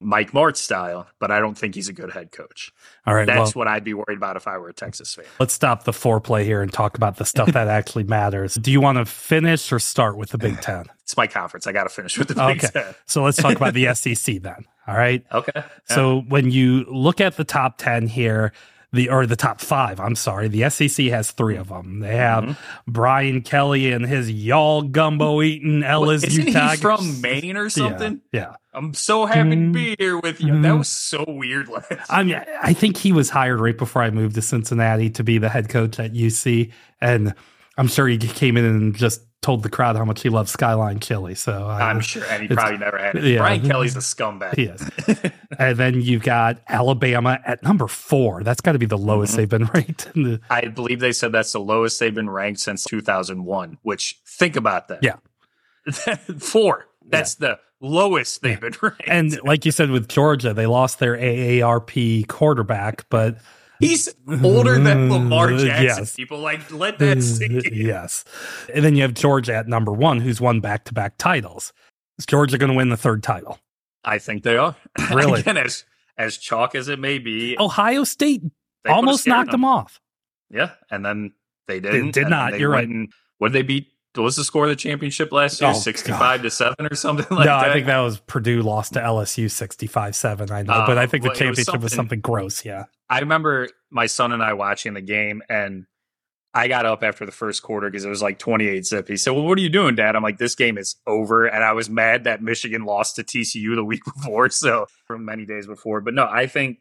Mike 0.00 0.32
Martz 0.32 0.58
style, 0.58 1.06
but 1.18 1.30
I 1.30 1.40
don't 1.40 1.56
think 1.56 1.74
he's 1.74 1.88
a 1.88 1.92
good 1.92 2.12
head 2.12 2.30
coach. 2.30 2.72
All 3.06 3.14
right. 3.14 3.26
That's 3.26 3.54
well, 3.54 3.62
what 3.62 3.68
I'd 3.68 3.84
be 3.84 3.94
worried 3.94 4.18
about 4.18 4.36
if 4.36 4.46
I 4.46 4.58
were 4.58 4.68
a 4.68 4.74
Texas 4.74 5.14
fan. 5.14 5.24
Let's 5.40 5.54
stop 5.54 5.84
the 5.84 5.92
foreplay 5.92 6.44
here 6.44 6.60
and 6.60 6.72
talk 6.72 6.96
about 6.96 7.16
the 7.16 7.24
stuff 7.24 7.52
that 7.52 7.68
actually 7.68 8.04
matters. 8.04 8.54
Do 8.54 8.70
you 8.70 8.80
want 8.80 8.98
to 8.98 9.06
finish 9.06 9.72
or 9.72 9.78
start 9.78 10.18
with 10.18 10.30
the 10.30 10.38
Big 10.38 10.60
Ten? 10.60 10.84
It's 11.06 11.16
my 11.16 11.28
conference. 11.28 11.68
I 11.68 11.72
got 11.72 11.84
to 11.84 11.88
finish 11.88 12.18
with 12.18 12.26
the 12.26 12.34
Big 12.34 12.64
okay. 12.64 12.66
Ten. 12.66 12.94
So 13.06 13.22
let's 13.22 13.36
talk 13.36 13.54
about 13.54 13.74
the 13.74 13.94
SEC 13.94 14.42
then. 14.42 14.64
All 14.88 14.96
right. 14.96 15.24
Okay. 15.32 15.52
Yeah. 15.54 15.64
So 15.84 16.22
when 16.22 16.50
you 16.50 16.84
look 16.88 17.20
at 17.20 17.36
the 17.36 17.44
top 17.44 17.78
10 17.78 18.08
here, 18.08 18.52
the 18.96 19.10
or 19.10 19.26
the 19.26 19.36
top 19.36 19.60
five. 19.60 20.00
I'm 20.00 20.16
sorry. 20.16 20.48
The 20.48 20.68
SEC 20.68 21.06
has 21.06 21.30
three 21.30 21.56
of 21.56 21.68
them. 21.68 22.00
They 22.00 22.16
have 22.16 22.44
mm-hmm. 22.44 22.90
Brian 22.90 23.42
Kelly 23.42 23.92
and 23.92 24.04
his 24.04 24.30
y'all 24.30 24.82
gumbo 24.82 25.40
eating 25.42 25.82
LSU. 25.82 26.26
Isn't 26.26 26.46
he 26.48 26.76
from 26.76 27.20
Maine 27.20 27.56
or 27.56 27.70
something? 27.70 28.20
Yeah. 28.32 28.40
yeah. 28.40 28.56
I'm 28.74 28.92
so 28.92 29.24
happy 29.24 29.50
mm-hmm. 29.50 29.72
to 29.72 29.78
be 29.78 29.96
here 29.98 30.18
with 30.18 30.40
you. 30.40 30.48
That 30.48 30.68
mm-hmm. 30.68 30.78
was 30.78 30.88
so 30.88 31.24
weird. 31.26 31.68
Last 31.68 32.10
I 32.10 32.24
mean, 32.24 32.42
I 32.60 32.72
think 32.72 32.96
he 32.96 33.12
was 33.12 33.30
hired 33.30 33.60
right 33.60 33.76
before 33.76 34.02
I 34.02 34.10
moved 34.10 34.34
to 34.34 34.42
Cincinnati 34.42 35.10
to 35.10 35.24
be 35.24 35.38
the 35.38 35.48
head 35.48 35.68
coach 35.68 35.98
at 35.98 36.12
UC, 36.12 36.72
and 37.00 37.34
I'm 37.78 37.88
sure 37.88 38.06
he 38.06 38.18
came 38.18 38.56
in 38.56 38.64
and 38.64 38.94
just 38.94 39.22
told 39.42 39.62
the 39.62 39.68
crowd 39.70 39.96
how 39.96 40.04
much 40.04 40.22
he 40.22 40.28
loves 40.28 40.50
Skyline 40.50 40.98
chili. 40.98 41.34
So 41.34 41.68
uh, 41.68 41.78
I'm 41.80 42.00
sure, 42.00 42.24
and 42.30 42.42
he 42.42 42.48
probably 42.48 42.78
never 42.78 42.98
had 42.98 43.14
it. 43.16 43.24
Yeah. 43.24 43.38
Brian 43.38 43.66
Kelly's 43.66 43.94
a 43.94 44.00
scumbag. 44.00 44.56
Yes. 44.56 44.90
and 45.58 45.76
then 45.76 46.00
you've 46.00 46.22
got 46.22 46.58
Alabama 46.68 47.38
at 47.46 47.62
number 47.62 47.86
four. 47.86 48.42
That's 48.42 48.60
got 48.60 48.72
to 48.72 48.78
be 48.78 48.86
the 48.86 48.98
lowest 48.98 49.32
mm-hmm. 49.32 49.40
they've 49.40 49.48
been 49.48 49.64
ranked. 49.74 50.12
The- 50.14 50.40
I 50.50 50.68
believe 50.68 51.00
they 51.00 51.12
said 51.12 51.32
that's 51.32 51.52
the 51.52 51.60
lowest 51.60 52.00
they've 52.00 52.14
been 52.14 52.30
ranked 52.30 52.60
since 52.60 52.84
2001. 52.84 53.78
Which 53.82 54.20
think 54.26 54.56
about 54.56 54.88
that. 54.88 55.00
Yeah, 55.02 55.16
four. 56.38 56.86
That's 57.08 57.36
yeah. 57.40 57.48
the 57.48 57.58
lowest 57.80 58.42
they've 58.42 58.52
yeah. 58.52 58.70
been 58.70 58.74
ranked. 58.82 59.02
And 59.06 59.42
like 59.42 59.64
you 59.64 59.72
said 59.72 59.90
with 59.90 60.08
Georgia, 60.08 60.54
they 60.54 60.66
lost 60.66 60.98
their 60.98 61.16
AARP 61.16 62.26
quarterback, 62.28 63.08
but 63.10 63.36
He's 63.78 64.14
older 64.42 64.78
than 64.78 65.10
Lamar 65.10 65.50
Jackson. 65.56 65.84
Yes. 65.84 66.16
People 66.16 66.38
like 66.38 66.70
let 66.72 66.98
that 66.98 67.22
sink 67.22 67.64
in. 67.66 67.74
Yes. 67.74 68.24
And 68.72 68.84
then 68.84 68.96
you 68.96 69.02
have 69.02 69.14
Georgia 69.14 69.54
at 69.54 69.68
number 69.68 69.92
one, 69.92 70.20
who's 70.20 70.40
won 70.40 70.60
back 70.60 70.84
to 70.84 70.94
back 70.94 71.18
titles. 71.18 71.72
Is 72.18 72.26
Georgia 72.26 72.58
going 72.58 72.70
to 72.70 72.76
win 72.76 72.88
the 72.88 72.96
third 72.96 73.22
title? 73.22 73.58
I 74.04 74.18
think 74.18 74.42
they 74.42 74.56
are. 74.56 74.76
Really? 75.12 75.40
Again, 75.40 75.56
as 75.58 75.84
as 76.16 76.38
chalk 76.38 76.74
as 76.74 76.88
it 76.88 76.98
may 76.98 77.18
be, 77.18 77.56
Ohio 77.58 78.04
State 78.04 78.42
almost 78.86 79.26
knocked 79.26 79.50
them. 79.50 79.60
them. 79.60 79.64
off. 79.66 80.00
Yeah, 80.50 80.70
and 80.90 81.04
then 81.04 81.32
they 81.68 81.80
didn't. 81.80 82.14
They 82.14 82.22
did 82.22 82.28
not. 82.30 82.58
You're 82.58 82.70
right. 82.70 82.88
What 83.38 83.52
did 83.52 83.58
they 83.58 83.62
beat? 83.62 83.92
What 84.16 84.24
was 84.24 84.36
the 84.36 84.44
score 84.44 84.64
of 84.64 84.70
the 84.70 84.76
championship 84.76 85.32
last 85.32 85.60
year? 85.60 85.70
Oh, 85.70 85.74
65 85.74 86.18
God. 86.18 86.42
to 86.42 86.50
7 86.50 86.74
or 86.80 86.94
something 86.94 87.26
like 87.30 87.46
no, 87.46 87.58
that? 87.58 87.70
I 87.70 87.72
think 87.72 87.86
that 87.86 87.98
was 88.00 88.18
Purdue 88.20 88.62
lost 88.62 88.94
to 88.94 89.00
LSU 89.00 89.50
65 89.50 90.14
7. 90.14 90.50
I 90.50 90.62
know, 90.62 90.72
uh, 90.72 90.86
but 90.86 90.98
I 90.98 91.06
think 91.06 91.24
the 91.24 91.30
championship 91.30 91.56
was 91.56 91.64
something, 91.66 91.82
was 91.82 91.92
something 91.92 92.20
gross. 92.20 92.64
Yeah. 92.64 92.84
I 93.08 93.20
remember 93.20 93.68
my 93.90 94.06
son 94.06 94.32
and 94.32 94.42
I 94.42 94.54
watching 94.54 94.94
the 94.94 95.00
game, 95.00 95.42
and 95.48 95.86
I 96.56 96.68
got 96.68 96.86
up 96.86 97.02
after 97.02 97.26
the 97.26 97.32
first 97.32 97.62
quarter 97.62 97.90
because 97.90 98.06
it 98.06 98.08
was 98.08 98.22
like 98.22 98.38
28 98.38 98.86
zip. 98.86 99.08
He 99.08 99.18
said, 99.18 99.32
Well, 99.32 99.44
what 99.44 99.58
are 99.58 99.60
you 99.60 99.68
doing, 99.68 99.94
Dad? 99.94 100.16
I'm 100.16 100.22
like, 100.22 100.38
This 100.38 100.54
game 100.54 100.78
is 100.78 100.96
over. 101.06 101.44
And 101.44 101.62
I 101.62 101.72
was 101.72 101.90
mad 101.90 102.24
that 102.24 102.42
Michigan 102.42 102.84
lost 102.86 103.16
to 103.16 103.24
TCU 103.24 103.74
the 103.74 103.84
week 103.84 104.04
before. 104.04 104.48
So, 104.48 104.86
from 105.06 105.26
many 105.26 105.44
days 105.44 105.66
before. 105.66 106.00
But 106.00 106.14
no, 106.14 106.26
I 106.26 106.46
think 106.46 106.78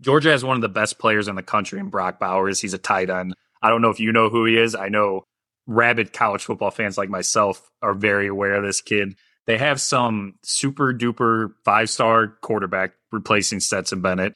Georgia 0.00 0.30
has 0.30 0.44
one 0.44 0.56
of 0.56 0.62
the 0.62 0.68
best 0.68 0.98
players 0.98 1.28
in 1.28 1.36
the 1.36 1.42
country 1.42 1.78
in 1.78 1.88
Brock 1.88 2.18
Bowers. 2.18 2.60
He's 2.60 2.74
a 2.74 2.78
tight 2.78 3.08
end. 3.08 3.34
I 3.62 3.70
don't 3.70 3.80
know 3.80 3.90
if 3.90 4.00
you 4.00 4.12
know 4.12 4.28
who 4.28 4.44
he 4.44 4.58
is. 4.58 4.74
I 4.74 4.88
know 4.88 5.24
rabid 5.66 6.12
college 6.12 6.44
football 6.44 6.70
fans 6.70 6.96
like 6.96 7.08
myself 7.08 7.70
are 7.82 7.94
very 7.94 8.28
aware 8.28 8.54
of 8.54 8.64
this 8.64 8.80
kid. 8.80 9.16
They 9.46 9.58
have 9.58 9.80
some 9.80 10.34
super 10.42 10.92
duper 10.92 11.52
five 11.64 11.88
star 11.90 12.28
quarterback 12.40 12.92
replacing 13.12 13.60
Stetson 13.60 14.00
Bennett. 14.00 14.34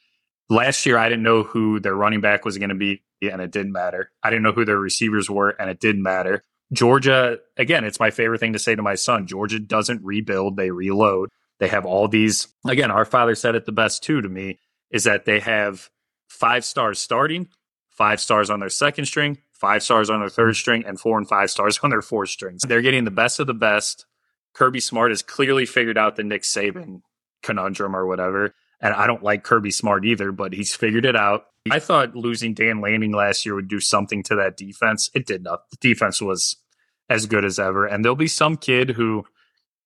Last 0.49 0.85
year, 0.85 0.97
I 0.97 1.09
didn't 1.09 1.23
know 1.23 1.43
who 1.43 1.79
their 1.79 1.95
running 1.95 2.21
back 2.21 2.43
was 2.43 2.57
going 2.57 2.69
to 2.69 2.75
be, 2.75 3.01
and 3.21 3.41
it 3.41 3.51
didn't 3.51 3.71
matter. 3.71 4.11
I 4.23 4.29
didn't 4.29 4.43
know 4.43 4.51
who 4.51 4.65
their 4.65 4.79
receivers 4.79 5.29
were, 5.29 5.49
and 5.49 5.69
it 5.69 5.79
didn't 5.79 6.03
matter. 6.03 6.43
Georgia, 6.73 7.37
again, 7.57 7.83
it's 7.83 7.99
my 7.99 8.11
favorite 8.11 8.39
thing 8.39 8.53
to 8.53 8.59
say 8.59 8.75
to 8.75 8.81
my 8.81 8.95
son 8.95 9.27
Georgia 9.27 9.59
doesn't 9.59 10.03
rebuild, 10.03 10.57
they 10.57 10.71
reload. 10.71 11.29
They 11.59 11.67
have 11.67 11.85
all 11.85 12.07
these, 12.07 12.47
again, 12.65 12.89
our 12.89 13.05
father 13.05 13.35
said 13.35 13.55
it 13.55 13.65
the 13.65 13.71
best 13.71 14.03
too 14.03 14.21
to 14.21 14.29
me, 14.29 14.57
is 14.89 15.03
that 15.03 15.25
they 15.25 15.39
have 15.39 15.89
five 16.27 16.65
stars 16.65 16.99
starting, 16.99 17.49
five 17.89 18.19
stars 18.19 18.49
on 18.49 18.59
their 18.61 18.69
second 18.69 19.05
string, 19.05 19.37
five 19.61 19.83
stars 19.83 20.09
on 20.09 20.19
their 20.19 20.29
third 20.29 20.55
string, 20.55 20.83
and 20.85 20.99
four 20.99 21.17
and 21.17 21.29
five 21.29 21.49
stars 21.49 21.79
on 21.83 21.91
their 21.91 22.01
fourth 22.01 22.29
strings. 22.29 22.63
They're 22.63 22.81
getting 22.81 23.05
the 23.05 23.11
best 23.11 23.39
of 23.39 23.47
the 23.47 23.53
best. 23.53 24.05
Kirby 24.53 24.81
Smart 24.81 25.11
has 25.11 25.21
clearly 25.21 25.65
figured 25.65 25.97
out 25.97 26.17
the 26.17 26.23
Nick 26.23 26.41
Saban 26.41 27.03
conundrum 27.41 27.95
or 27.95 28.05
whatever. 28.05 28.53
And 28.81 28.93
I 28.93 29.07
don't 29.07 29.23
like 29.23 29.43
Kirby 29.43 29.71
Smart 29.71 30.03
either, 30.03 30.31
but 30.31 30.53
he's 30.53 30.75
figured 30.75 31.05
it 31.05 31.15
out. 31.15 31.45
I 31.69 31.79
thought 31.79 32.15
losing 32.15 32.55
Dan 32.55 32.81
Lanning 32.81 33.13
last 33.13 33.45
year 33.45 33.53
would 33.53 33.67
do 33.67 33.79
something 33.79 34.23
to 34.23 34.35
that 34.37 34.57
defense. 34.57 35.09
It 35.13 35.27
did 35.27 35.43
not. 35.43 35.69
The 35.69 35.77
defense 35.79 36.21
was 36.21 36.57
as 37.07 37.27
good 37.27 37.45
as 37.45 37.59
ever. 37.59 37.85
And 37.85 38.03
there'll 38.03 38.15
be 38.15 38.27
some 38.27 38.57
kid 38.57 38.89
who 38.89 39.25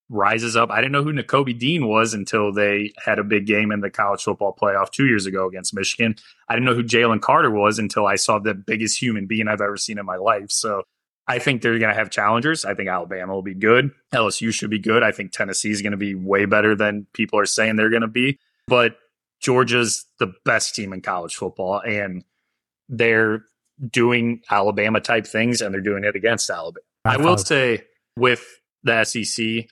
rises 0.10 0.56
up. 0.56 0.70
I 0.70 0.78
didn't 0.78 0.92
know 0.92 1.04
who 1.04 1.14
Nakobe 1.14 1.58
Dean 1.58 1.88
was 1.88 2.14
until 2.14 2.52
they 2.54 2.94
had 3.04 3.20
a 3.20 3.24
big 3.24 3.46
game 3.48 3.72
in 3.72 3.82
the 3.82 3.90
college 3.90 4.24
football 4.24 4.56
playoff 4.60 4.92
two 4.92 5.08
years 5.08 5.26
ago 5.26 5.48
against 5.48 5.74
Michigan. 5.74 6.16
I 6.48 6.54
didn't 6.54 6.66
know 6.66 6.76
who 6.76 6.84
Jalen 6.84 7.22
Carter 7.22 7.50
was 7.50 7.80
until 7.80 8.06
I 8.06 8.16
saw 8.16 8.40
the 8.40 8.54
biggest 8.54 9.02
human 9.02 9.26
being 9.26 9.48
I've 9.48 9.62
ever 9.62 9.78
seen 9.78 9.98
in 9.98 10.06
my 10.06 10.18
life. 10.18 10.52
So 10.52 10.84
I 11.28 11.40
think 11.40 11.62
they're 11.62 11.80
going 11.80 11.92
to 11.92 11.98
have 11.98 12.12
challengers. 12.12 12.66
I 12.66 12.76
think 12.76 12.88
Alabama 12.88 13.34
will 13.34 13.42
be 13.42 13.56
good. 13.56 13.92
LSU 14.14 14.54
should 14.54 14.70
be 14.70 14.80
good. 14.80 15.02
I 15.02 15.12
think 15.12 15.32
Tennessee 15.32 15.72
is 15.72 15.82
going 15.82 15.92
to 15.92 15.98
be 15.98 16.14
way 16.14 16.46
better 16.46 16.76
than 16.76 17.08
people 17.14 17.40
are 17.40 17.48
saying 17.48 17.76
they're 17.76 17.90
going 17.90 18.02
to 18.04 18.08
be. 18.08 18.38
But 18.68 18.98
Georgia's 19.42 20.06
the 20.20 20.34
best 20.46 20.76
team 20.76 20.94
in 20.94 21.02
college 21.02 21.36
football, 21.36 21.80
and 21.80 22.24
they're 22.90 23.44
doing 23.92 24.42
Alabama 24.50 25.02
type 25.02 25.26
things, 25.26 25.62
and 25.62 25.74
they're 25.74 25.82
doing 25.82 26.04
it 26.04 26.16
against 26.16 26.50
Alabama. 26.50 26.84
I 27.04 27.18
will 27.18 27.38
say 27.38 27.84
with 28.18 28.44
the 28.84 29.04
SEC, 29.04 29.68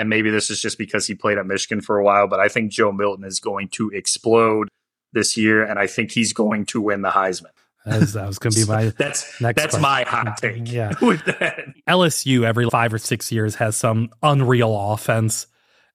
and 0.00 0.08
maybe 0.08 0.30
this 0.30 0.50
is 0.50 0.62
just 0.62 0.78
because 0.78 1.06
he 1.06 1.14
played 1.14 1.36
at 1.36 1.46
Michigan 1.46 1.82
for 1.82 1.98
a 1.98 2.02
while, 2.02 2.26
but 2.26 2.40
I 2.40 2.48
think 2.48 2.72
Joe 2.72 2.90
Milton 2.90 3.24
is 3.24 3.38
going 3.38 3.68
to 3.72 3.90
explode 3.90 4.68
this 5.12 5.36
year, 5.36 5.62
and 5.62 5.78
I 5.78 5.86
think 5.86 6.10
he's 6.10 6.32
going 6.32 6.64
to 6.66 6.80
win 6.80 7.02
the 7.02 7.10
Heisman. 7.10 7.50
As 7.84 8.14
that 8.14 8.26
was 8.26 8.38
going 8.38 8.54
to 8.54 8.60
be 8.60 8.66
my 8.68 8.86
that's 8.96 9.38
that's 9.38 9.60
question. 9.60 9.80
my 9.82 10.04
hot 10.04 10.38
take. 10.38 10.62
Yeah, 10.72 10.94
with 11.02 11.22
that 11.26 11.66
LSU 11.86 12.44
every 12.44 12.68
five 12.70 12.94
or 12.94 12.98
six 12.98 13.30
years 13.30 13.56
has 13.56 13.76
some 13.76 14.08
unreal 14.22 14.92
offense, 14.92 15.46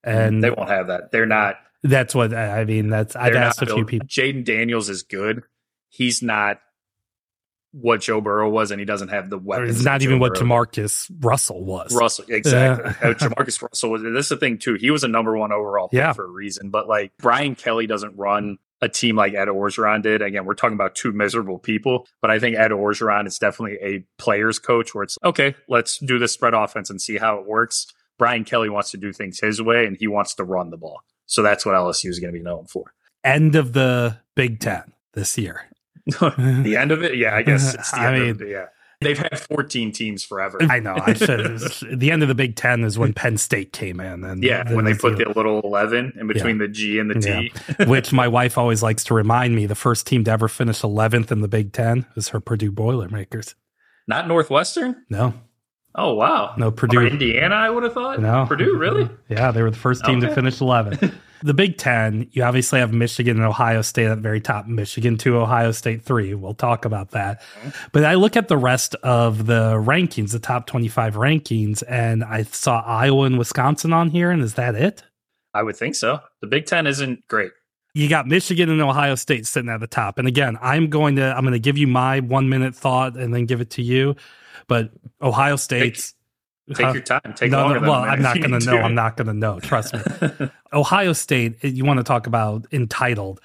mm, 0.06 0.16
and 0.16 0.44
they 0.44 0.52
won't 0.52 0.70
have 0.70 0.88
that. 0.88 1.12
They're 1.12 1.26
not. 1.26 1.56
That's 1.82 2.14
what 2.14 2.34
I 2.34 2.64
mean. 2.66 2.90
That's 2.90 3.16
I've 3.16 3.36
asked 3.36 3.64
a 3.64 3.66
few 3.66 3.86
people. 3.86 4.08
Jayden 4.08 4.46
Daniels 4.46 4.88
is 4.88 5.02
good. 5.02 5.44
He's 5.90 6.22
not 6.22 6.60
what 7.82 8.02
Joe 8.02 8.22
Burrow 8.22 8.50
was, 8.50 8.72
and 8.72 8.80
he 8.80 8.86
doesn't 8.86 9.10
have 9.10 9.30
the 9.30 9.38
weapons. 9.38 9.76
It's 9.76 9.86
not 9.86 10.02
even 10.02 10.20
what 10.20 10.34
Jamarcus 10.34 11.12
Russell 11.20 11.64
was. 11.64 11.94
Russell, 11.94 12.26
exactly. 12.30 12.92
Yeah. 13.02 13.14
Jamarcus 13.16 13.62
Russell 13.62 13.92
was. 13.92 14.02
This 14.02 14.26
is 14.26 14.30
the 14.30 14.38
thing 14.38 14.58
too. 14.58 14.76
He 14.76 14.92
was 14.92 15.04
a 15.04 15.08
number 15.08 15.38
one 15.38 15.52
overall 15.52 15.90
pick 15.90 15.98
yeah. 15.98 16.14
for 16.14 16.24
a 16.24 16.30
reason. 16.30 16.70
But 16.70 16.88
like 16.88 17.12
Brian 17.20 17.56
Kelly 17.56 17.86
doesn't 17.86 18.16
run 18.18 18.58
a 18.82 18.88
team 18.90 19.18
like 19.18 19.34
Ed 19.34 19.48
Orgeron 19.48 20.02
did. 20.02 20.22
Again, 20.22 20.46
we're 20.46 20.54
talking 20.54 20.76
about 20.76 20.96
two 20.96 21.12
miserable 21.12 21.60
people, 21.60 22.08
but 22.22 22.32
I 22.32 22.40
think 22.40 22.58
Ed 22.58 22.72
Orgeron 22.72 23.28
is 23.28 23.38
definitely 23.38 23.78
a 23.82 24.06
player's 24.18 24.60
coach 24.60 24.96
where 24.96 25.04
it's 25.04 25.18
okay. 25.24 25.56
Let's 25.68 25.98
do 25.98 26.18
this 26.20 26.34
spread 26.34 26.54
offense 26.54 26.90
and 26.90 27.02
see 27.02 27.18
how 27.18 27.40
it 27.40 27.46
works. 27.46 27.88
Brian 28.18 28.46
Kelly 28.46 28.70
wants 28.70 28.92
to 28.92 28.98
do 28.98 29.12
things 29.12 29.40
his 29.40 29.62
way, 29.62 29.86
and 29.86 29.98
he 29.98 30.08
wants 30.08 30.36
to 30.36 30.44
run 30.46 30.70
the 30.70 30.78
ball. 30.78 31.02
So 31.26 31.42
that's 31.42 31.66
what 31.66 31.76
LSU 31.76 32.10
is 32.10 32.20
going 32.20 32.34
to 32.34 32.38
be 32.38 32.44
known 32.44 32.66
for. 32.66 32.94
End 33.24 33.56
of 33.56 33.74
the 33.74 34.20
Big 34.36 34.60
Ten 34.60 34.94
this 35.14 35.38
year. 35.38 35.66
the 36.20 36.78
end 36.80 36.92
of 36.92 37.04
it? 37.04 37.18
Yeah, 37.18 37.36
I 37.36 37.42
guess 37.42 37.74
it's 37.76 37.92
the 37.92 37.98
I 37.98 38.14
end 38.14 38.22
mean, 38.22 38.32
of 38.32 38.42
it. 38.42 38.50
Yeah. 38.50 38.66
They've 39.02 39.18
had 39.18 39.40
14 39.40 39.92
teams 39.92 40.24
forever. 40.24 40.58
I 40.62 40.80
know. 40.80 40.96
I 40.96 41.14
should. 41.14 41.60
the 42.00 42.12
end 42.12 42.24
of 42.24 42.30
the 42.30 42.36
Big 42.36 42.56
Ten 42.56 42.84
is 42.84 42.98
when 42.98 43.14
Penn 43.14 43.38
State 43.38 43.74
came 43.74 44.00
in, 44.00 44.24
and 44.24 44.42
yeah, 44.44 44.72
when 44.74 44.86
they 44.86 44.94
put 44.94 45.18
the 45.18 45.26
little 45.36 45.60
11 45.62 46.14
in 46.20 46.28
between 46.28 46.58
yeah. 46.58 46.66
the 46.66 46.68
G 46.70 47.00
and 47.00 47.12
the 47.12 47.20
T. 47.20 47.52
Yeah. 47.78 47.86
Which 47.88 48.14
my 48.14 48.28
wife 48.28 48.58
always 48.58 48.82
likes 48.82 49.04
to 49.06 49.14
remind 49.14 49.56
me: 49.56 49.66
the 49.66 49.76
first 49.76 50.08
team 50.08 50.24
to 50.24 50.32
ever 50.32 50.48
finish 50.48 50.82
11th 50.82 51.30
in 51.32 51.42
the 51.42 51.48
Big 51.50 51.74
Ten 51.74 52.06
is 52.16 52.30
her 52.30 52.40
Purdue 52.40 52.72
Boilermakers. 52.72 53.56
Not 54.08 54.28
Northwestern. 54.28 55.04
No. 55.10 55.34
Oh 55.94 56.14
wow! 56.14 56.56
No 56.58 56.72
Purdue, 56.72 57.00
or 57.00 57.08
Indiana. 57.08 57.56
I 57.56 57.70
would 57.70 57.84
have 57.84 57.94
thought. 57.94 58.22
No, 58.22 58.46
Purdue. 58.48 58.78
Really? 58.78 59.10
Yeah, 59.30 59.52
they 59.52 59.62
were 59.62 59.72
the 59.72 59.78
first 59.78 60.06
team 60.06 60.20
okay. 60.20 60.28
to 60.28 60.36
finish 60.36 60.60
11th. 60.60 61.14
The 61.46 61.54
Big 61.54 61.78
Ten, 61.78 62.28
you 62.32 62.44
obviously 62.44 62.80
have 62.80 62.92
Michigan 62.92 63.38
and 63.38 63.46
Ohio 63.46 63.82
State 63.82 64.08
at 64.08 64.16
the 64.16 64.22
very 64.22 64.42
top. 64.42 64.68
Michigan 64.68 65.18
two, 65.18 65.38
Ohio 65.38 65.72
State 65.72 66.02
three. 66.02 66.34
We'll 66.34 66.56
talk 66.56 66.86
about 66.86 67.12
that. 67.12 67.42
But 67.92 68.04
I 68.04 68.16
look 68.16 68.36
at 68.36 68.48
the 68.48 68.58
rest 68.58 68.96
of 69.04 69.46
the 69.46 69.76
rankings, 69.76 70.32
the 70.32 70.40
top 70.40 70.66
25 70.66 71.16
rankings, 71.16 71.84
and 71.88 72.24
I 72.24 72.44
saw 72.44 72.82
Iowa 72.82 73.26
and 73.26 73.38
Wisconsin 73.38 73.94
on 73.94 74.10
here. 74.10 74.32
And 74.32 74.42
is 74.42 74.56
that 74.56 74.76
it? 74.76 75.04
I 75.54 75.62
would 75.62 75.78
think 75.78 75.96
so. 75.96 76.20
The 76.42 76.48
Big 76.48 76.66
Ten 76.66 76.88
isn't 76.88 77.28
great. 77.28 77.52
You 77.94 78.10
got 78.10 78.28
Michigan 78.28 78.70
and 78.70 78.82
Ohio 78.82 79.16
State 79.16 79.46
sitting 79.46 79.70
at 79.70 79.80
the 79.80 79.88
top. 79.88 80.18
And 80.18 80.28
again, 80.28 80.58
I'm 80.62 80.90
going 80.90 81.16
to 81.18 81.34
I'm 81.36 81.44
going 81.44 81.54
to 81.54 81.60
give 81.60 81.78
you 81.78 81.88
my 81.88 82.20
one 82.22 82.50
minute 82.50 82.76
thought 82.76 83.16
and 83.16 83.34
then 83.34 83.46
give 83.46 83.62
it 83.62 83.70
to 83.72 83.84
you. 83.84 84.16
But 84.68 84.90
Ohio 85.22 85.56
State's 85.56 86.16
Take 86.74 86.94
your 86.94 87.04
time. 87.04 87.34
Take 87.36 87.52
no, 87.52 87.62
longer. 87.62 87.80
No, 87.80 87.90
well, 87.90 88.02
I'm 88.02 88.22
not 88.22 88.40
going 88.42 88.60
to 88.60 88.66
know. 88.66 88.78
I'm 88.78 88.96
not 88.96 89.18
going 89.18 89.28
to 89.28 89.34
know. 89.34 89.60
Trust 89.60 89.94
me. 89.94 90.50
Ohio 90.74 91.14
State. 91.14 91.64
You 91.64 91.86
want 91.86 92.00
to 92.00 92.04
talk 92.04 92.26
about 92.26 92.66
entitled? 92.72 93.40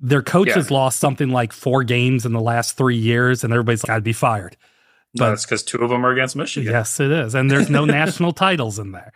Their 0.00 0.22
coaches 0.22 0.70
yeah. 0.70 0.76
lost 0.76 0.98
something 0.98 1.30
like 1.30 1.52
four 1.52 1.84
games 1.84 2.26
in 2.26 2.32
the 2.32 2.40
last 2.40 2.76
three 2.76 2.96
years, 2.96 3.44
and 3.44 3.52
everybody's 3.52 3.82
got 3.82 3.96
to 3.96 4.00
be 4.00 4.12
fired. 4.12 4.56
But 5.14 5.26
no, 5.26 5.32
it's 5.32 5.44
because 5.44 5.62
two 5.62 5.78
of 5.78 5.90
them 5.90 6.04
are 6.04 6.10
against 6.10 6.36
Michigan. 6.36 6.70
Yes, 6.70 6.98
it 7.00 7.10
is, 7.10 7.34
and 7.34 7.50
there's 7.50 7.70
no 7.70 7.84
national 7.86 8.32
titles 8.32 8.78
in 8.78 8.92
there. 8.92 9.12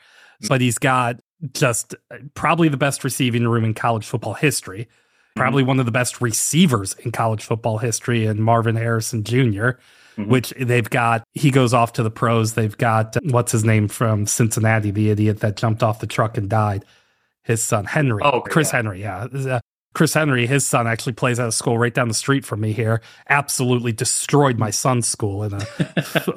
But 0.49 0.61
he's 0.61 0.79
got 0.79 1.17
just 1.53 1.95
uh, 2.11 2.17
probably 2.35 2.69
the 2.69 2.79
best 2.79 3.05
receiving 3.05 3.47
room 3.47 3.65
in 3.65 3.75
college 3.75 4.07
football 4.07 4.35
history. 4.35 4.89
Probably 5.37 5.63
mm-hmm. 5.63 5.69
one 5.69 5.81
of 5.81 5.87
the 5.87 5.93
best 5.93 6.21
receivers 6.21 6.95
in 6.95 7.11
college 7.11 7.43
football 7.43 7.79
history, 7.79 8.27
and 8.27 8.41
Marvin 8.41 8.77
Harrison 8.77 9.25
Jr 9.25 9.73
mm-hmm. 10.23 10.31
which 10.31 10.53
they've 10.59 10.89
got. 10.89 11.25
He 11.33 11.51
goes 11.51 11.75
off 11.75 11.93
to 11.95 12.03
the 12.03 12.11
pros. 12.11 12.55
They've 12.55 12.77
got 12.77 13.17
what's 13.25 13.53
his 13.53 13.65
name 13.65 13.89
from 13.89 14.27
Cincinnati, 14.27 14.91
the 14.91 15.11
idiot 15.11 15.41
that 15.41 15.57
jumped 15.57 15.83
off 15.83 16.01
the 16.01 16.07
truck 16.07 16.37
and 16.37 16.49
died. 16.49 16.85
His 17.43 17.63
son 17.63 17.85
Henry. 17.85 18.23
Oh, 18.23 18.41
Chris 18.41 18.69
yeah. 18.69 18.77
Henry. 18.77 19.01
Yeah. 19.01 19.25
Uh, 19.25 19.61
Chris 19.93 20.15
Henry, 20.15 20.47
his 20.47 20.65
son 20.65 20.87
actually 20.87 21.15
plays 21.15 21.41
at 21.41 21.49
a 21.49 21.53
school 21.53 21.77
right 21.77 21.93
down 21.93 22.07
the 22.07 22.15
street 22.15 22.45
from 22.45 22.61
me 22.61 22.73
here. 22.73 23.01
Absolutely 23.29 23.93
destroyed 23.93 24.57
my 24.57 24.71
son's 24.71 25.09
school 25.09 25.43
in 25.43 25.53
a 25.55 25.67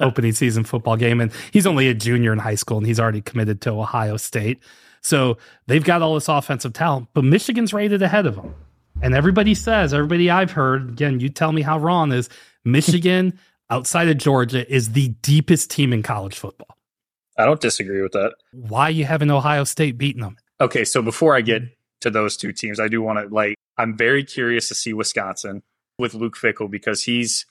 opening 0.00 0.32
season 0.32 0.64
football 0.64 0.96
game. 0.96 1.20
And 1.20 1.30
he's 1.52 1.66
only 1.66 1.88
a 1.88 1.94
junior 1.94 2.32
in 2.32 2.40
high 2.40 2.56
school 2.56 2.78
and 2.78 2.86
he's 2.86 2.98
already 2.98 3.20
committed 3.20 3.60
to 3.62 3.70
Ohio 3.70 4.16
State. 4.16 4.60
So 5.02 5.38
they've 5.66 5.84
got 5.84 6.02
all 6.02 6.14
this 6.14 6.28
offensive 6.28 6.72
talent, 6.72 7.08
but 7.14 7.24
Michigan's 7.24 7.72
rated 7.72 8.02
ahead 8.02 8.26
of 8.26 8.36
them. 8.36 8.54
And 9.02 9.14
everybody 9.14 9.54
says, 9.54 9.94
everybody 9.94 10.30
I've 10.30 10.50
heard, 10.50 10.90
again, 10.90 11.20
you 11.20 11.28
tell 11.28 11.52
me 11.52 11.62
how 11.62 11.78
wrong 11.78 12.12
is 12.12 12.28
Michigan 12.64 13.38
outside 13.74 14.08
of 14.08 14.16
Georgia 14.18 14.72
is 14.72 14.92
the 14.92 15.08
deepest 15.22 15.70
team 15.70 15.92
in 15.92 16.02
college 16.02 16.38
football. 16.38 16.76
I 17.36 17.44
don't 17.44 17.60
disagree 17.60 18.02
with 18.02 18.12
that. 18.12 18.34
Why 18.52 18.88
you 18.88 19.04
having 19.04 19.30
Ohio 19.30 19.64
State 19.64 19.98
beating 19.98 20.22
them? 20.22 20.36
Okay, 20.60 20.84
so 20.84 21.02
before 21.02 21.34
I 21.34 21.40
get 21.40 21.62
mm-hmm. 21.62 21.72
to 22.02 22.10
those 22.10 22.36
two 22.36 22.52
teams, 22.52 22.78
I 22.78 22.88
do 22.88 23.02
want 23.02 23.18
to 23.18 23.34
like 23.34 23.56
I'm 23.76 23.96
very 23.96 24.22
curious 24.22 24.68
to 24.68 24.74
see 24.74 24.92
Wisconsin 24.92 25.62
with 25.98 26.14
Luke 26.14 26.36
Fickell 26.36 26.70
because 26.70 27.02
he's 27.02 27.46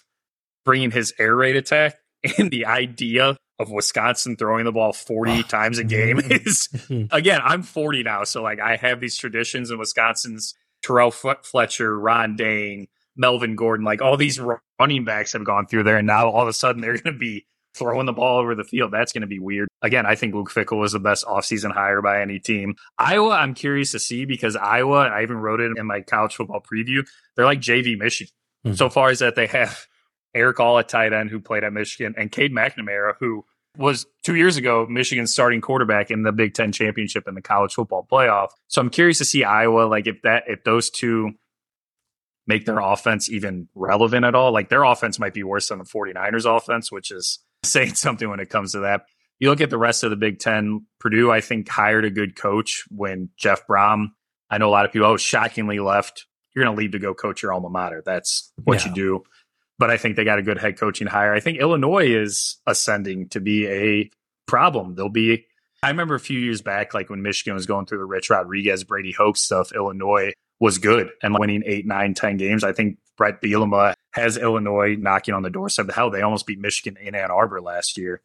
bringing 0.63 0.91
his 0.91 1.13
air 1.19 1.35
raid 1.35 1.57
attack 1.57 1.97
and 2.37 2.49
the 2.49 2.65
idea 2.65 3.35
of 3.59 3.69
Wisconsin 3.69 4.35
throwing 4.37 4.65
the 4.65 4.71
ball 4.71 4.93
40 4.93 5.43
times 5.43 5.77
a 5.77 5.83
game 5.83 6.19
is 6.23 6.69
mm-hmm. 6.73 7.13
again, 7.13 7.41
I'm 7.43 7.63
40 7.63 8.03
now, 8.03 8.23
so 8.23 8.41
like 8.41 8.61
I 8.61 8.77
have 8.77 9.01
these 9.01 9.17
traditions 9.17 9.69
in 9.69 9.77
Wisconsin's 9.77 10.55
Terrell 10.81 11.11
Fletcher, 11.11 11.99
Ron 11.99 12.35
Dayne, 12.35 12.87
Melvin 13.15 13.55
Gordon, 13.55 13.85
like 13.85 14.01
all 14.01 14.17
these 14.17 14.39
running 14.79 15.05
backs 15.05 15.33
have 15.33 15.45
gone 15.45 15.67
through 15.67 15.83
there, 15.83 15.97
and 15.97 16.07
now 16.07 16.29
all 16.29 16.41
of 16.41 16.47
a 16.47 16.53
sudden 16.53 16.81
they're 16.81 16.97
going 16.97 17.13
to 17.13 17.19
be 17.19 17.45
throwing 17.75 18.05
the 18.05 18.13
ball 18.13 18.39
over 18.39 18.55
the 18.55 18.63
field. 18.63 18.91
That's 18.91 19.11
going 19.11 19.21
to 19.21 19.27
be 19.27 19.39
weird. 19.39 19.67
Again, 19.81 20.05
I 20.05 20.15
think 20.15 20.33
Luke 20.33 20.51
Fickell 20.51 20.79
was 20.79 20.91
the 20.91 20.99
best 20.99 21.25
offseason 21.25 21.71
hire 21.71 22.01
by 22.01 22.21
any 22.21 22.39
team. 22.39 22.75
Iowa, 22.97 23.31
I'm 23.31 23.53
curious 23.53 23.91
to 23.91 23.99
see 23.99 24.25
because 24.25 24.55
Iowa, 24.55 25.07
I 25.07 25.23
even 25.23 25.37
wrote 25.37 25.59
it 25.59 25.77
in 25.77 25.87
my 25.87 26.01
college 26.01 26.35
football 26.35 26.61
preview. 26.61 27.05
They're 27.35 27.45
like 27.45 27.59
JV 27.59 27.97
Michigan 27.97 28.31
mm-hmm. 28.65 28.75
so 28.75 28.89
far 28.89 29.09
as 29.09 29.19
that 29.19 29.35
they 29.35 29.47
have 29.47 29.87
Erick 30.35 30.59
All 30.59 30.79
at 30.79 30.89
tight 30.89 31.13
end 31.13 31.29
who 31.29 31.39
played 31.39 31.63
at 31.63 31.73
Michigan 31.73 32.15
and 32.17 32.31
Cade 32.31 32.51
McNamara 32.51 33.13
who 33.19 33.45
was 33.77 34.05
two 34.23 34.35
years 34.35 34.57
ago 34.57 34.85
Michigan's 34.87 35.33
starting 35.33 35.61
quarterback 35.61 36.11
in 36.11 36.23
the 36.23 36.31
Big 36.31 36.53
Ten 36.53 36.71
championship 36.71 37.27
in 37.27 37.35
the 37.35 37.41
college 37.41 37.73
football 37.73 38.07
playoff. 38.09 38.49
So 38.67 38.81
I'm 38.81 38.89
curious 38.89 39.17
to 39.19 39.25
see 39.25 39.43
Iowa 39.43 39.83
like 39.83 40.07
if 40.07 40.21
that 40.23 40.43
if 40.47 40.63
those 40.63 40.89
two 40.89 41.33
make 42.47 42.65
their 42.65 42.79
offense 42.79 43.29
even 43.29 43.67
relevant 43.75 44.25
at 44.25 44.35
all. 44.35 44.51
Like 44.51 44.69
their 44.69 44.83
offense 44.83 45.19
might 45.19 45.33
be 45.33 45.43
worse 45.43 45.69
than 45.69 45.79
the 45.79 45.85
49ers 45.85 46.57
offense, 46.57 46.91
which 46.91 47.11
is 47.11 47.39
saying 47.63 47.95
something 47.95 48.29
when 48.29 48.39
it 48.39 48.49
comes 48.49 48.73
to 48.73 48.79
that. 48.79 49.05
You 49.39 49.49
look 49.49 49.61
at 49.61 49.69
the 49.69 49.77
rest 49.77 50.03
of 50.03 50.09
the 50.09 50.15
Big 50.15 50.39
Ten, 50.39 50.85
Purdue, 50.99 51.31
I 51.31 51.41
think, 51.41 51.67
hired 51.67 52.05
a 52.05 52.09
good 52.09 52.35
coach 52.35 52.85
when 52.89 53.29
Jeff 53.37 53.67
Brohm, 53.67 54.11
I 54.49 54.57
know 54.57 54.69
a 54.69 54.71
lot 54.71 54.85
of 54.85 54.91
people, 54.91 55.07
oh, 55.07 55.17
shockingly 55.17 55.79
left. 55.79 56.27
You're 56.55 56.63
going 56.63 56.75
to 56.75 56.79
leave 56.79 56.91
to 56.91 56.99
go 56.99 57.13
coach 57.13 57.41
your 57.41 57.51
alma 57.51 57.69
mater. 57.69 58.03
That's 58.05 58.53
what 58.63 58.83
yeah. 58.83 58.89
you 58.89 58.95
do. 58.95 59.23
But 59.79 59.89
I 59.89 59.97
think 59.97 60.15
they 60.15 60.23
got 60.23 60.39
a 60.39 60.43
good 60.43 60.59
head 60.59 60.79
coaching 60.79 61.07
hire. 61.07 61.33
I 61.33 61.39
think 61.39 61.57
Illinois 61.57 62.15
is 62.15 62.57
ascending 62.67 63.29
to 63.29 63.41
be 63.41 63.67
a 63.67 64.11
problem. 64.45 64.95
They'll 64.95 65.09
be 65.09 65.45
I 65.83 65.89
remember 65.89 66.15
a 66.15 66.19
few 66.19 66.39
years 66.39 66.61
back, 66.61 66.93
like 66.93 67.09
when 67.09 67.21
Michigan 67.21 67.55
was 67.55 67.65
going 67.65 67.85
through 67.85 67.97
the 67.97 68.05
Rich 68.05 68.29
Rodriguez, 68.29 68.85
Brady 68.85 69.11
Hoke 69.11 69.35
stuff, 69.35 69.73
Illinois 69.73 70.31
was 70.63 70.77
good 70.77 71.09
and 71.21 71.37
winning 71.37 71.61
eight, 71.65 71.85
nine, 71.85 72.13
ten 72.13 72.37
games. 72.37 72.63
I 72.63 72.71
think 72.71 72.97
Bret 73.17 73.41
Bielema 73.41 73.95
has 74.11 74.37
Illinois 74.37 74.95
knocking 74.95 75.33
on 75.33 75.43
the 75.43 75.49
door. 75.49 75.63
doorstep. 75.63 75.87
The 75.87 75.93
hell, 75.93 76.09
they 76.09 76.21
almost 76.21 76.47
beat 76.47 76.57
Michigan 76.57 76.95
in 77.05 77.15
Ann 77.15 77.31
Arbor 77.31 77.59
last 77.59 77.97
year. 77.97 78.21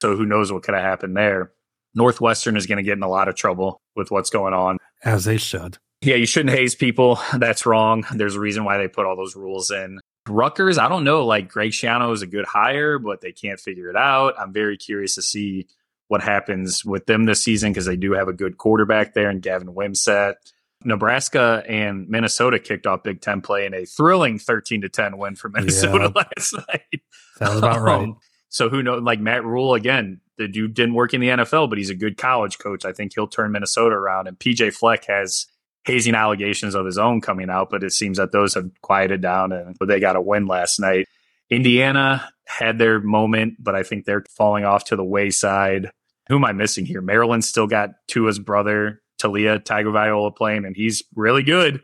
So 0.00 0.16
who 0.16 0.24
knows 0.24 0.52
what 0.52 0.62
could 0.62 0.76
have 0.76 0.84
happened 0.84 1.16
there. 1.16 1.50
Northwestern 1.92 2.56
is 2.56 2.68
going 2.68 2.76
to 2.76 2.84
get 2.84 2.96
in 2.96 3.02
a 3.02 3.08
lot 3.08 3.26
of 3.26 3.34
trouble 3.34 3.80
with 3.96 4.12
what's 4.12 4.30
going 4.30 4.54
on. 4.54 4.78
As 5.02 5.24
they 5.24 5.36
should. 5.36 5.78
Yeah, 6.00 6.14
you 6.14 6.26
shouldn't 6.26 6.56
haze 6.56 6.76
people. 6.76 7.18
That's 7.36 7.66
wrong. 7.66 8.06
There's 8.14 8.36
a 8.36 8.40
reason 8.40 8.62
why 8.62 8.78
they 8.78 8.86
put 8.86 9.04
all 9.04 9.16
those 9.16 9.34
rules 9.34 9.72
in. 9.72 9.98
Rutgers, 10.28 10.78
I 10.78 10.88
don't 10.88 11.02
know. 11.02 11.26
Like 11.26 11.48
Greg 11.48 11.72
Schiano 11.72 12.12
is 12.12 12.22
a 12.22 12.26
good 12.28 12.44
hire, 12.44 13.00
but 13.00 13.20
they 13.20 13.32
can't 13.32 13.58
figure 13.58 13.90
it 13.90 13.96
out. 13.96 14.34
I'm 14.38 14.52
very 14.52 14.76
curious 14.76 15.16
to 15.16 15.22
see 15.22 15.66
what 16.06 16.22
happens 16.22 16.84
with 16.84 17.06
them 17.06 17.24
this 17.24 17.42
season 17.42 17.72
because 17.72 17.86
they 17.86 17.96
do 17.96 18.12
have 18.12 18.28
a 18.28 18.32
good 18.32 18.58
quarterback 18.58 19.12
there 19.14 19.28
and 19.28 19.42
Gavin 19.42 19.74
Wimsatt. 19.74 20.34
Nebraska 20.84 21.62
and 21.68 22.08
Minnesota 22.08 22.58
kicked 22.58 22.86
off 22.86 23.02
Big 23.02 23.20
Ten 23.20 23.40
play 23.40 23.66
in 23.66 23.74
a 23.74 23.84
thrilling 23.84 24.38
13 24.38 24.82
to 24.82 24.88
10 24.88 25.18
win 25.18 25.36
for 25.36 25.48
Minnesota 25.48 26.12
yeah. 26.14 26.22
last 26.36 26.54
night. 26.68 27.02
Sounds 27.36 27.58
about 27.58 27.80
right. 27.80 28.02
Um, 28.02 28.16
so 28.48 28.68
who 28.68 28.82
knows? 28.82 29.02
Like 29.02 29.20
Matt 29.20 29.44
Rhule 29.44 29.74
again, 29.74 30.20
the 30.38 30.48
dude 30.48 30.74
didn't 30.74 30.94
work 30.94 31.14
in 31.14 31.20
the 31.20 31.28
NFL, 31.28 31.68
but 31.68 31.78
he's 31.78 31.90
a 31.90 31.94
good 31.94 32.16
college 32.16 32.58
coach. 32.58 32.84
I 32.84 32.92
think 32.92 33.12
he'll 33.14 33.28
turn 33.28 33.52
Minnesota 33.52 33.94
around. 33.94 34.26
And 34.26 34.38
PJ 34.38 34.74
Fleck 34.74 35.04
has 35.04 35.46
hazing 35.84 36.14
allegations 36.14 36.74
of 36.74 36.86
his 36.86 36.98
own 36.98 37.20
coming 37.20 37.50
out, 37.50 37.70
but 37.70 37.82
it 37.82 37.92
seems 37.92 38.18
that 38.18 38.32
those 38.32 38.54
have 38.54 38.70
quieted 38.82 39.20
down 39.20 39.52
and 39.52 39.76
they 39.86 40.00
got 40.00 40.16
a 40.16 40.20
win 40.20 40.46
last 40.46 40.80
night. 40.80 41.08
Indiana 41.48 42.28
had 42.46 42.78
their 42.78 43.00
moment, 43.00 43.54
but 43.58 43.74
I 43.74 43.82
think 43.82 44.04
they're 44.04 44.24
falling 44.36 44.64
off 44.64 44.84
to 44.86 44.96
the 44.96 45.04
wayside. 45.04 45.90
Who 46.28 46.36
am 46.36 46.44
I 46.44 46.52
missing 46.52 46.86
here? 46.86 47.00
Maryland 47.00 47.44
still 47.44 47.66
got 47.66 47.90
Tua's 48.08 48.38
brother, 48.38 48.99
Taulia 49.20 49.62
Tagovailoa, 49.62 50.34
playing, 50.34 50.64
and 50.64 50.76
he's 50.76 51.02
really 51.14 51.42
good. 51.42 51.80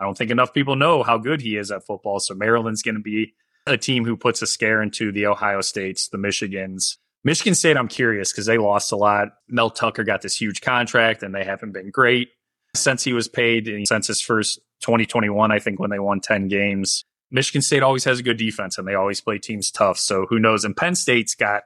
I 0.00 0.04
don't 0.04 0.16
think 0.16 0.30
enough 0.30 0.54
people 0.54 0.76
know 0.76 1.02
how 1.02 1.18
good 1.18 1.40
he 1.40 1.56
is 1.56 1.70
at 1.70 1.84
football. 1.84 2.20
So 2.20 2.34
Maryland's 2.34 2.82
going 2.82 2.94
to 2.94 3.00
be 3.00 3.34
a 3.66 3.76
team 3.76 4.04
who 4.04 4.16
puts 4.16 4.40
a 4.42 4.46
scare 4.46 4.82
into 4.82 5.12
the 5.12 5.26
Ohio 5.26 5.60
States, 5.60 6.08
the 6.08 6.18
Michigans. 6.18 6.96
Michigan 7.22 7.54
State, 7.54 7.76
I'm 7.76 7.88
curious 7.88 8.32
because 8.32 8.46
they 8.46 8.56
lost 8.56 8.92
a 8.92 8.96
lot. 8.96 9.28
Mel 9.48 9.68
Tucker 9.68 10.04
got 10.04 10.22
this 10.22 10.40
huge 10.40 10.62
contract 10.62 11.22
and 11.22 11.34
they 11.34 11.44
haven't 11.44 11.72
been 11.72 11.90
great 11.90 12.30
since 12.74 13.04
he 13.04 13.12
was 13.12 13.28
paid 13.28 13.68
and 13.68 13.86
since 13.86 14.06
his 14.06 14.22
first 14.22 14.60
2021, 14.80 15.52
I 15.52 15.58
think, 15.58 15.78
when 15.78 15.90
they 15.90 15.98
won 15.98 16.20
10 16.20 16.48
games. 16.48 17.04
Michigan 17.30 17.62
State 17.62 17.82
always 17.82 18.04
has 18.04 18.18
a 18.18 18.22
good 18.22 18.38
defense 18.38 18.78
and 18.78 18.88
they 18.88 18.94
always 18.94 19.20
play 19.20 19.38
teams 19.38 19.70
tough. 19.70 19.98
So 19.98 20.26
who 20.28 20.38
knows? 20.38 20.64
And 20.64 20.76
Penn 20.76 20.94
State's 20.94 21.34
got 21.34 21.64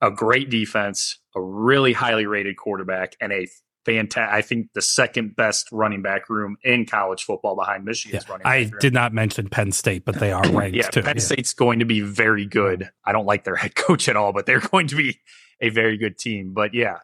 a 0.00 0.10
great 0.10 0.48
defense, 0.48 1.18
a 1.34 1.40
really 1.40 1.92
highly 1.92 2.26
rated 2.26 2.56
quarterback, 2.56 3.16
and 3.20 3.32
a 3.32 3.48
fantastic, 3.84 4.34
I 4.34 4.42
think 4.42 4.72
the 4.72 4.82
second 4.82 5.36
best 5.36 5.68
running 5.72 6.02
back 6.02 6.28
room 6.28 6.56
in 6.62 6.86
college 6.86 7.24
football 7.24 7.56
behind 7.56 7.84
Michigan's 7.84 8.24
yeah, 8.26 8.32
running 8.32 8.46
I 8.46 8.58
room. 8.60 8.80
did 8.80 8.94
not 8.94 9.12
mention 9.12 9.48
Penn 9.48 9.72
State, 9.72 10.04
but 10.04 10.16
they 10.16 10.32
are 10.32 10.46
ranked 10.50 10.76
yeah, 10.76 10.88
too. 10.88 11.02
Penn 11.02 11.16
yeah. 11.16 11.22
State's 11.22 11.54
going 11.54 11.78
to 11.78 11.84
be 11.84 12.00
very 12.00 12.46
good. 12.46 12.90
I 13.04 13.12
don't 13.12 13.26
like 13.26 13.44
their 13.44 13.56
head 13.56 13.74
coach 13.74 14.08
at 14.08 14.16
all, 14.16 14.32
but 14.32 14.46
they're 14.46 14.60
going 14.60 14.88
to 14.88 14.96
be 14.96 15.20
a 15.60 15.68
very 15.68 15.96
good 15.96 16.18
team. 16.18 16.52
But 16.52 16.74
yeah, 16.74 16.98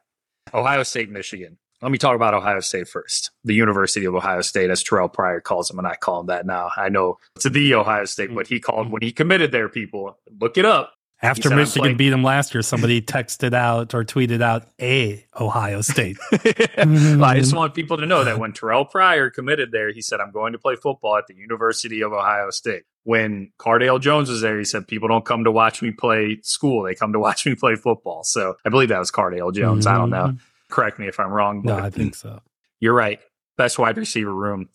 Ohio 0.53 0.83
State, 0.83 1.11
Michigan. 1.11 1.59
Let 1.83 1.93
me 1.93 1.99
talk 1.99 2.15
about 2.15 2.35
Ohio 2.35 2.61
State 2.61 2.89
first. 2.89 3.31
The 3.45 3.55
University 3.55 4.05
of 4.05 4.15
Ohio 4.15 4.43
State, 4.43 4.69
as 4.69 4.85
Terrelle 4.85 5.11
Pryor 5.11 5.41
calls 5.41 5.69
them, 5.69 5.79
and 5.79 5.89
I 5.89 5.97
call 5.97 6.21
him 6.21 6.27
that 6.27 6.45
now. 6.45 6.71
I 6.77 6.91
know 6.91 7.17
it's 7.37 7.49
the 7.49 7.75
Ohio 7.75 8.05
State, 8.05 8.27
mm-hmm. 8.27 8.37
but 8.37 8.49
he 8.49 8.61
called 8.61 8.85
mm-hmm. 8.85 8.93
when 8.93 9.03
he 9.03 9.13
committed 9.13 9.51
there, 9.51 9.69
people. 9.69 10.19
Look 10.39 10.59
it 10.59 10.67
up. 10.67 10.93
After 11.23 11.51
said, 11.51 11.57
Michigan 11.57 11.97
beat 11.97 12.11
them 12.11 12.23
last 12.23 12.55
year, 12.55 12.63
somebody 12.63 13.03
texted 13.03 13.53
out 13.53 13.93
or 13.95 14.05
tweeted 14.05 14.43
out 14.43 14.69
a 14.81 15.25
Ohio 15.39 15.83
State. 15.83 16.17
well, 16.33 17.25
I 17.25 17.39
just 17.39 17.55
want 17.55 17.75
people 17.75 17.99
to 17.99 18.07
know 18.07 18.25
that 18.25 18.39
when 18.39 18.53
Terrelle 18.53 18.91
Pryor 18.91 19.29
committed 19.29 19.71
there, 19.71 19.93
he 19.93 20.01
said, 20.01 20.21
I'm 20.21 20.31
going 20.31 20.53
to 20.53 20.59
play 20.59 20.77
football 20.77 21.17
at 21.17 21.27
the 21.27 21.35
University 21.35 22.01
of 22.03 22.13
Ohio 22.13 22.51
State. 22.51 22.85
When 23.05 23.53
Cardale 23.59 24.01
Jones 24.01 24.31
was 24.31 24.41
there, 24.41 24.59
he 24.59 24.65
said, 24.65 24.89
People 24.89 25.09
don't 25.09 25.25
come 25.25 25.45
to 25.45 25.53
watch 25.53 25.83
me 25.83 25.91
play 25.91 26.39
school, 26.43 26.85
they 26.85 26.95
come 26.95 27.13
to 27.13 27.21
watch 27.21 27.45
me 27.45 27.55
play 27.55 27.75
football. 27.75 28.25
So 28.25 28.57
I 28.65 28.71
believe 28.71 28.89
that 28.89 28.99
was 28.99 29.11
Cardale 29.11 29.53
Jones. 29.53 29.87
Mm-hmm. 29.87 29.95
I 29.95 29.99
don't 29.99 30.11
know. 30.11 30.25
Mm-hmm. 30.29 30.37
Correct 30.71 30.99
me 30.99 31.09
if 31.09 31.21
I'm 31.21 31.31
wrong. 31.31 31.63
no, 31.65 31.77
I 31.77 31.91
think 31.91 32.15
so. 32.15 32.41
You're 32.79 32.95
right. 32.95 33.21
Best 33.59 33.79
wide 33.79 33.99
receiver 33.99 34.33
room 34.33 34.69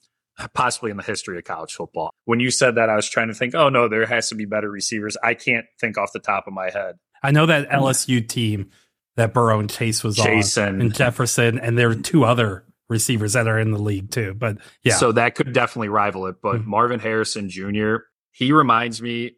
possibly 0.54 0.92
in 0.92 0.98
the 0.98 1.04
history 1.04 1.38
of 1.38 1.44
college 1.44 1.74
football. 1.74 2.12
When 2.26 2.40
you 2.40 2.52
said 2.52 2.76
that, 2.76 2.90
I 2.90 2.96
was 2.96 3.10
trying 3.10 3.30
to 3.30 3.34
think, 3.34 3.56
oh 3.56 3.70
no, 3.70 3.88
there 3.88 4.06
has 4.06 4.30
to 4.30 4.36
be 4.36 4.46
better 4.46 4.70
receivers. 4.70 5.18
I 5.24 5.34
can't 5.34 5.66
think 5.80 5.98
off 5.98 6.12
the 6.14 6.20
top 6.20 6.48
of 6.48 6.54
my 6.54 6.70
head. 6.70 6.96
I 7.24 7.32
know 7.32 7.46
that 7.46 7.70
LSU 7.70 8.28
team 8.28 8.70
that 9.16 9.34
Burrow 9.34 9.60
and 9.60 9.70
Chase 9.70 10.04
was 10.04 10.18
Jason. 10.18 10.76
on, 10.76 10.82
and 10.82 10.94
Jefferson, 10.94 11.58
and 11.58 11.78
there 11.78 11.90
are 11.90 11.96
two 11.96 12.26
other 12.26 12.66
receivers 12.90 13.34
that 13.34 13.48
are 13.48 13.60
in 13.60 13.72
the 13.72 13.80
league 13.80 14.12
too. 14.12 14.34
But 14.34 14.58
yeah, 14.84 14.96
so 14.96 15.12
that 15.14 15.36
could 15.36 15.54
definitely 15.54 15.90
rival 15.90 16.28
it. 16.28 16.36
But 16.42 16.58
mm-hmm. 16.58 16.70
Marvin 16.70 17.00
Harrison 17.00 17.50
Jr. 17.50 17.96
He 18.32 18.52
reminds 18.52 19.02
me 19.02 19.38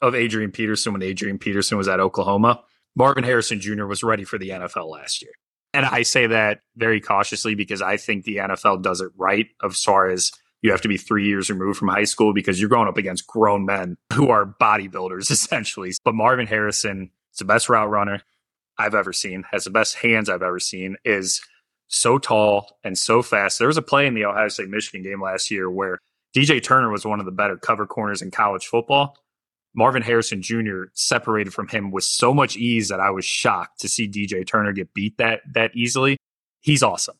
of 0.00 0.14
Adrian 0.14 0.52
Peterson 0.52 0.92
when 0.92 1.02
Adrian 1.02 1.38
Peterson 1.38 1.76
was 1.76 1.88
at 1.88 2.00
Oklahoma. 2.00 2.62
Marvin 2.96 3.24
Harrison 3.24 3.60
Jr. 3.60 3.86
was 3.86 4.02
ready 4.02 4.24
for 4.24 4.38
the 4.38 4.50
NFL 4.50 4.90
last 4.90 5.22
year. 5.22 5.32
And 5.72 5.86
I 5.86 6.02
say 6.02 6.26
that 6.26 6.60
very 6.76 7.00
cautiously 7.00 7.54
because 7.54 7.80
I 7.80 7.96
think 7.96 8.24
the 8.24 8.36
NFL 8.36 8.82
does 8.82 9.00
it 9.00 9.10
right 9.16 9.46
as 9.64 9.82
far 9.82 10.08
as 10.08 10.32
you 10.62 10.70
have 10.72 10.80
to 10.82 10.88
be 10.88 10.96
three 10.96 11.26
years 11.26 11.48
removed 11.48 11.78
from 11.78 11.88
high 11.88 12.04
school 12.04 12.34
because 12.34 12.60
you're 12.60 12.68
going 12.68 12.88
up 12.88 12.98
against 12.98 13.26
grown 13.26 13.64
men 13.64 13.96
who 14.12 14.30
are 14.30 14.54
bodybuilders 14.60 15.30
essentially. 15.30 15.92
But 16.04 16.14
Marvin 16.14 16.46
Harrison 16.46 17.10
is 17.32 17.38
the 17.38 17.44
best 17.44 17.68
route 17.68 17.88
runner 17.88 18.22
I've 18.78 18.94
ever 18.94 19.12
seen, 19.12 19.44
has 19.50 19.64
the 19.64 19.70
best 19.70 19.96
hands 19.96 20.28
I've 20.28 20.42
ever 20.42 20.58
seen, 20.58 20.96
is 21.04 21.40
so 21.88 22.18
tall 22.18 22.78
and 22.82 22.96
so 22.96 23.22
fast. 23.22 23.58
There 23.58 23.68
was 23.68 23.76
a 23.76 23.82
play 23.82 24.06
in 24.06 24.14
the 24.14 24.24
Ohio 24.24 24.48
State 24.48 24.68
Michigan 24.68 25.02
game 25.02 25.20
last 25.20 25.50
year 25.50 25.70
where 25.70 25.98
DJ 26.34 26.62
Turner 26.62 26.90
was 26.90 27.04
one 27.04 27.20
of 27.20 27.26
the 27.26 27.32
better 27.32 27.56
cover 27.56 27.86
corners 27.86 28.22
in 28.22 28.30
college 28.30 28.66
football. 28.66 29.16
Marvin 29.74 30.02
Harrison 30.02 30.42
Jr. 30.42 30.84
separated 30.94 31.52
from 31.52 31.68
him 31.68 31.90
with 31.90 32.04
so 32.04 32.34
much 32.34 32.56
ease 32.56 32.88
that 32.88 33.00
I 33.00 33.10
was 33.10 33.24
shocked 33.24 33.80
to 33.80 33.88
see 33.88 34.08
DJ 34.08 34.46
Turner 34.46 34.72
get 34.72 34.92
beat 34.94 35.18
that 35.18 35.40
that 35.54 35.70
easily. 35.74 36.16
He's 36.60 36.82
awesome. 36.82 37.16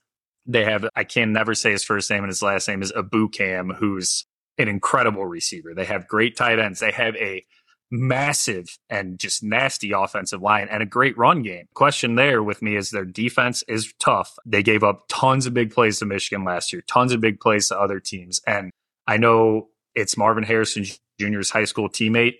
They 0.47 0.65
have 0.65 0.89
I 0.97 1.05
can 1.05 1.33
never 1.33 1.55
say 1.55 1.71
his 1.71 1.85
first 1.85 2.11
name 2.11 2.25
and 2.25 2.31
his 2.31 2.43
last 2.43 2.67
name 2.69 2.83
is 2.83 2.93
Ebukam, 2.93 3.77
who's 3.77 4.27
an 4.59 4.69
incredible 4.69 5.25
receiver. 5.25 5.75
They 5.75 5.85
have 5.85 6.09
great 6.09 6.37
tight 6.37 6.59
ends. 6.59 6.81
They 6.81 6.91
have 6.91 7.17
a 7.17 7.45
massive 7.91 8.79
and 8.89 9.19
just 9.19 9.43
nasty 9.43 9.93
offensive 9.93 10.41
line 10.41 10.69
and 10.71 10.83
a 10.83 10.87
great 10.87 11.17
run 11.19 11.43
game. 11.43 11.67
Question 11.75 12.15
there 12.15 12.43
with 12.43 12.63
me 12.63 12.77
is 12.77 12.91
their 12.91 13.05
defense 13.05 13.65
is 13.69 13.93
tough. 13.99 14.37
They 14.47 14.63
gave 14.63 14.85
up 14.85 15.05
tons 15.09 15.47
of 15.47 15.55
big 15.55 15.73
plays 15.73 15.99
to 15.99 16.07
Michigan 16.07 16.45
last 16.45 16.73
year, 16.73 16.83
tons 16.83 17.13
of 17.13 17.21
big 17.21 17.41
plays 17.41 17.69
to 17.69 17.79
other 17.79 17.99
teams. 17.99 18.41
And 18.47 18.71
I 19.07 19.17
know 19.17 19.69
it's 19.95 20.17
Marvin 20.17 20.45
Harrison 20.45 20.85
Jr.'s 21.21 21.51
high 21.51 21.65
school 21.65 21.89
teammate. 21.89 22.37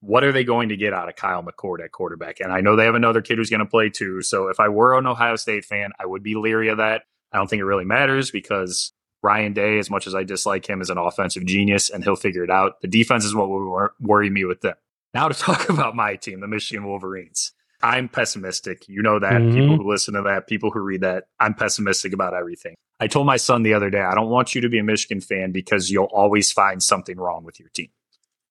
What 0.00 0.24
are 0.24 0.32
they 0.32 0.44
going 0.44 0.68
to 0.68 0.76
get 0.76 0.92
out 0.92 1.08
of 1.08 1.16
Kyle 1.16 1.42
McCord 1.42 1.82
at 1.82 1.92
quarterback? 1.92 2.40
And 2.40 2.52
I 2.52 2.60
know 2.60 2.76
they 2.76 2.84
have 2.84 2.94
another 2.94 3.22
kid 3.22 3.38
who's 3.38 3.48
going 3.48 3.60
to 3.60 3.66
play 3.66 3.88
too. 3.88 4.20
So 4.22 4.48
if 4.48 4.60
I 4.60 4.68
were 4.68 4.98
an 4.98 5.06
Ohio 5.06 5.36
State 5.36 5.64
fan, 5.64 5.92
I 5.98 6.06
would 6.06 6.22
be 6.22 6.34
leery 6.34 6.68
of 6.68 6.78
that. 6.78 7.02
I 7.32 7.38
don't 7.38 7.48
think 7.48 7.60
it 7.60 7.64
really 7.64 7.86
matters 7.86 8.30
because 8.30 8.92
Ryan 9.22 9.54
Day, 9.54 9.78
as 9.78 9.88
much 9.88 10.06
as 10.06 10.14
I 10.14 10.22
dislike 10.22 10.68
him, 10.68 10.82
is 10.82 10.90
an 10.90 10.98
offensive 10.98 11.46
genius 11.46 11.88
and 11.88 12.04
he'll 12.04 12.16
figure 12.16 12.44
it 12.44 12.50
out. 12.50 12.80
The 12.82 12.88
defense 12.88 13.24
is 13.24 13.34
what 13.34 13.48
will 13.48 13.88
worry 13.98 14.28
me 14.28 14.44
with 14.44 14.60
them. 14.60 14.74
Now 15.14 15.28
to 15.28 15.34
talk 15.38 15.70
about 15.70 15.96
my 15.96 16.16
team, 16.16 16.40
the 16.40 16.48
Michigan 16.48 16.84
Wolverines. 16.84 17.52
I'm 17.82 18.08
pessimistic. 18.08 18.88
You 18.88 19.02
know 19.02 19.18
that. 19.18 19.32
Mm-hmm. 19.32 19.54
People 19.58 19.76
who 19.76 19.90
listen 19.90 20.14
to 20.14 20.22
that, 20.22 20.46
people 20.46 20.70
who 20.70 20.80
read 20.80 21.02
that, 21.02 21.24
I'm 21.38 21.54
pessimistic 21.54 22.12
about 22.12 22.34
everything. 22.34 22.74
I 23.00 23.08
told 23.08 23.26
my 23.26 23.36
son 23.36 23.62
the 23.62 23.74
other 23.74 23.90
day, 23.90 24.00
I 24.00 24.14
don't 24.14 24.30
want 24.30 24.54
you 24.54 24.60
to 24.62 24.68
be 24.68 24.78
a 24.78 24.84
Michigan 24.84 25.20
fan 25.20 25.52
because 25.52 25.90
you'll 25.90 26.04
always 26.04 26.52
find 26.52 26.82
something 26.82 27.18
wrong 27.18 27.44
with 27.44 27.58
your 27.58 27.68
team. 27.70 27.88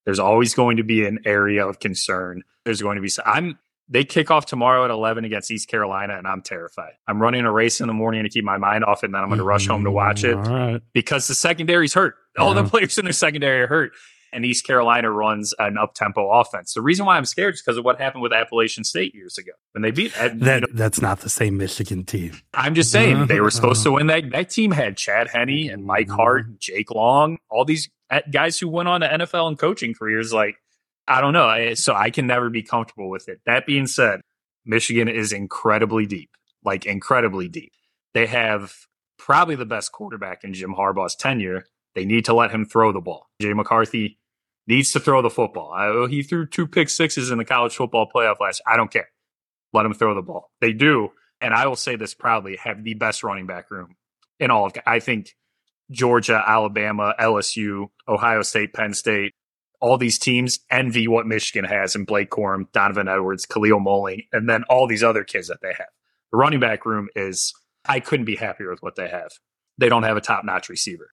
There's 0.06 0.20
always 0.20 0.54
going 0.54 0.78
to 0.78 0.84
be 0.84 1.06
an 1.06 1.20
area 1.26 1.66
of 1.66 1.80
concern. 1.80 2.44
There's 2.66 2.82
going 2.82 2.98
to 2.98 3.02
be, 3.02 3.10
I'm, 3.26 3.58
they 3.90 4.04
kick 4.04 4.32
off 4.32 4.46
tomorrow 4.46 4.86
at 4.86 4.92
11 4.92 5.26
against 5.26 5.52
East 5.52 5.68
Carolina, 5.68 6.18
and 6.18 6.28
I'm 6.28 6.42
terrified. 6.42 6.94
I'm 7.08 7.22
running 7.22 7.46
a 7.46 7.52
race 7.52 7.82
in 7.82 7.88
the 7.88 7.94
morning 7.94 8.24
to 8.24 8.30
keep 8.30 8.44
my 8.44 8.58
mind 8.58 8.84
off 8.84 9.04
it, 9.04 9.08
and 9.08 9.16
then 9.16 9.22
I'm 9.22 9.30
going 9.30 9.40
to 9.40 9.46
rush 9.46 9.68
home 9.68 9.84
to 9.84 9.90
mm, 9.90 9.94
watch 9.94 10.24
it 10.24 10.36
right. 10.36 10.82
because 10.94 11.28
the 11.28 11.36
secondary's 11.36 11.94
hurt. 11.94 12.16
All 12.38 12.54
the 12.54 12.64
players 12.64 12.98
in 12.98 13.06
the 13.06 13.14
secondary 13.14 13.62
are 13.62 13.68
hurt 13.68 13.92
and 14.34 14.46
East 14.46 14.66
Carolina 14.66 15.10
runs 15.12 15.54
an 15.60 15.78
up 15.78 15.94
tempo 15.94 16.30
offense. 16.30 16.74
The 16.74 16.82
reason 16.82 17.06
why 17.06 17.18
I'm 17.18 17.26
scared 17.26 17.54
is 17.54 17.62
because 17.62 17.78
of 17.78 17.86
what 17.86 18.02
happened 18.02 18.24
with 18.24 18.34
Appalachian 18.34 18.84
State 18.84 19.14
years 19.14 19.38
ago 19.38 19.52
when 19.72 19.84
they 19.84 19.92
beat 19.92 20.20
uh, 20.20 20.30
that. 20.34 20.62
You 20.62 20.68
know, 20.68 20.74
that's 20.74 21.02
not 21.02 21.20
the 21.20 21.30
same 21.30 21.58
Michigan 21.58 22.04
team. 22.04 22.34
I'm 22.54 22.76
just 22.76 22.92
saying 22.92 23.28
they 23.28 23.40
were 23.40 23.52
supposed 23.52 23.84
to 23.84 23.90
uh-huh. 23.90 23.96
win 23.96 24.08
that. 24.08 24.32
That 24.32 24.50
team 24.50 24.72
had 24.72 24.98
Chad 24.98 25.28
Henne 25.28 25.70
and 25.72 25.86
Mike 25.86 26.08
mm-hmm. 26.08 26.16
Hart, 26.16 26.48
and 26.48 26.60
Jake 26.60 26.92
Long, 26.92 27.38
all 27.50 27.64
these 27.64 27.90
uh, 28.14 28.22
guys 28.32 28.60
who 28.60 28.68
went 28.68 28.88
on 28.88 29.02
to 29.02 29.08
NFL 29.08 29.48
and 29.48 29.58
coaching 29.58 29.94
careers. 29.94 30.34
Like 30.34 30.58
I 31.08 31.22
don't 31.22 31.34
know, 31.34 31.74
so 31.74 31.94
I 31.94 32.10
can 32.10 32.28
never 32.28 32.50
be 32.50 32.64
comfortable 32.64 33.10
with 33.10 33.28
it. 33.28 33.42
That 33.46 33.66
being 33.66 33.88
said, 33.88 34.22
Michigan 34.66 35.08
is 35.08 35.34
incredibly 35.34 36.06
deep, 36.06 36.30
like 36.64 36.86
incredibly 36.86 37.50
deep. 37.50 37.74
They 38.14 38.28
have 38.28 38.74
probably 39.18 39.56
the 39.56 39.66
best 39.66 39.92
quarterback 39.92 40.44
in 40.44 40.54
Jim 40.54 40.76
Harbaugh's 40.76 41.16
tenure. 41.16 41.66
They 41.96 42.06
need 42.06 42.26
to 42.26 42.34
let 42.34 42.52
him 42.52 42.66
throw 42.66 42.92
the 42.92 43.02
ball. 43.02 43.28
Jay 43.42 43.54
McCarthy 43.54 44.18
needs 44.68 44.92
to 44.94 45.00
throw 45.00 45.22
the 45.22 45.30
football. 45.30 45.72
I, 45.72 46.08
he 46.10 46.24
threw 46.24 46.46
two 46.46 46.68
pick 46.68 46.90
sixes 46.90 47.32
in 47.32 47.38
the 47.38 47.46
college 47.46 47.76
football 47.76 48.10
playoff 48.14 48.40
last. 48.40 48.62
I 48.66 48.78
don't 48.78 48.92
care. 48.92 49.10
Let 49.74 49.86
him 49.86 49.94
throw 49.94 50.16
the 50.16 50.22
ball. 50.22 50.52
They 50.62 50.72
do, 50.72 51.10
and 51.42 51.54
I 51.54 51.68
will 51.68 51.76
say 51.76 51.96
this 51.96 52.14
proudly: 52.14 52.58
have 52.64 52.84
the 52.84 52.94
best 52.94 53.24
running 53.24 53.48
back 53.48 53.72
room 53.72 53.96
in 54.40 54.52
all 54.52 54.66
of. 54.66 54.74
I 54.86 55.00
think 55.00 55.36
Georgia, 55.92 56.44
Alabama, 56.46 57.14
LSU, 57.20 57.88
Ohio 58.08 58.42
State, 58.42 58.74
Penn 58.74 58.94
State, 58.94 59.34
all 59.80 59.98
these 59.98 60.18
teams 60.18 60.60
envy 60.72 61.08
what 61.08 61.28
Michigan 61.28 61.66
has 61.66 61.96
in 61.96 62.06
Blake 62.06 62.30
Corum, 62.30 62.72
Donovan 62.72 63.10
Edwards, 63.10 63.46
Kalel 63.46 63.84
Mullings, 63.84 64.28
and 64.32 64.50
then 64.50 64.64
all 64.70 64.88
these 64.88 65.04
other 65.04 65.24
kids 65.24 65.50
that 65.50 65.60
they 65.62 65.74
have. 65.78 65.90
The 66.32 66.38
running 66.38 66.60
back 66.60 66.86
room 66.86 67.10
is. 67.16 67.54
I 67.86 68.00
couldn't 68.00 68.26
be 68.26 68.38
happier 68.38 68.70
with 68.70 68.82
what 68.82 68.96
they 68.96 69.10
have. 69.10 69.32
They 69.78 69.90
don't 69.90 70.04
have 70.04 70.16
a 70.16 70.22
top 70.22 70.46
notch 70.46 70.70
receiver. 70.70 71.10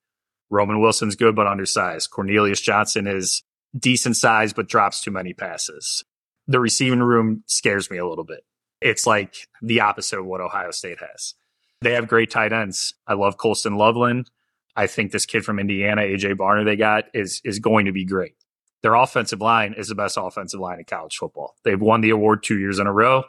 Roman 0.50 0.80
Wilson's 0.80 1.16
good 1.16 1.34
but 1.34 1.48
undersized. 1.48 2.10
Cornelius 2.10 2.60
Johnson 2.60 3.08
is 3.08 3.42
decent 3.76 4.16
size 4.16 4.52
but 4.52 4.68
drops 4.68 5.00
too 5.00 5.10
many 5.10 5.32
passes. 5.32 6.04
The 6.46 6.60
receiving 6.60 7.00
room 7.00 7.42
scares 7.46 7.90
me 7.90 7.98
a 7.98 8.06
little 8.06 8.24
bit. 8.24 8.44
It's 8.80 9.06
like 9.06 9.48
the 9.62 9.80
opposite 9.80 10.18
of 10.18 10.26
what 10.26 10.40
Ohio 10.40 10.70
State 10.70 10.98
has. 11.00 11.34
They 11.80 11.92
have 11.94 12.08
great 12.08 12.30
tight 12.30 12.52
ends. 12.52 12.94
I 13.06 13.14
love 13.14 13.36
Colston 13.36 13.76
Loveland. 13.76 14.30
I 14.76 14.86
think 14.86 15.12
this 15.12 15.26
kid 15.26 15.44
from 15.44 15.58
Indiana, 15.58 16.02
AJ 16.02 16.36
Barner, 16.36 16.64
they 16.64 16.76
got 16.76 17.04
is 17.14 17.40
is 17.44 17.58
going 17.58 17.86
to 17.86 17.92
be 17.92 18.04
great. 18.04 18.34
Their 18.82 18.94
offensive 18.94 19.40
line 19.40 19.74
is 19.74 19.88
the 19.88 19.94
best 19.94 20.16
offensive 20.18 20.60
line 20.60 20.78
in 20.78 20.84
college 20.84 21.16
football. 21.16 21.54
They've 21.64 21.80
won 21.80 22.00
the 22.00 22.10
award 22.10 22.42
two 22.42 22.58
years 22.58 22.78
in 22.78 22.86
a 22.86 22.92
row. 22.92 23.24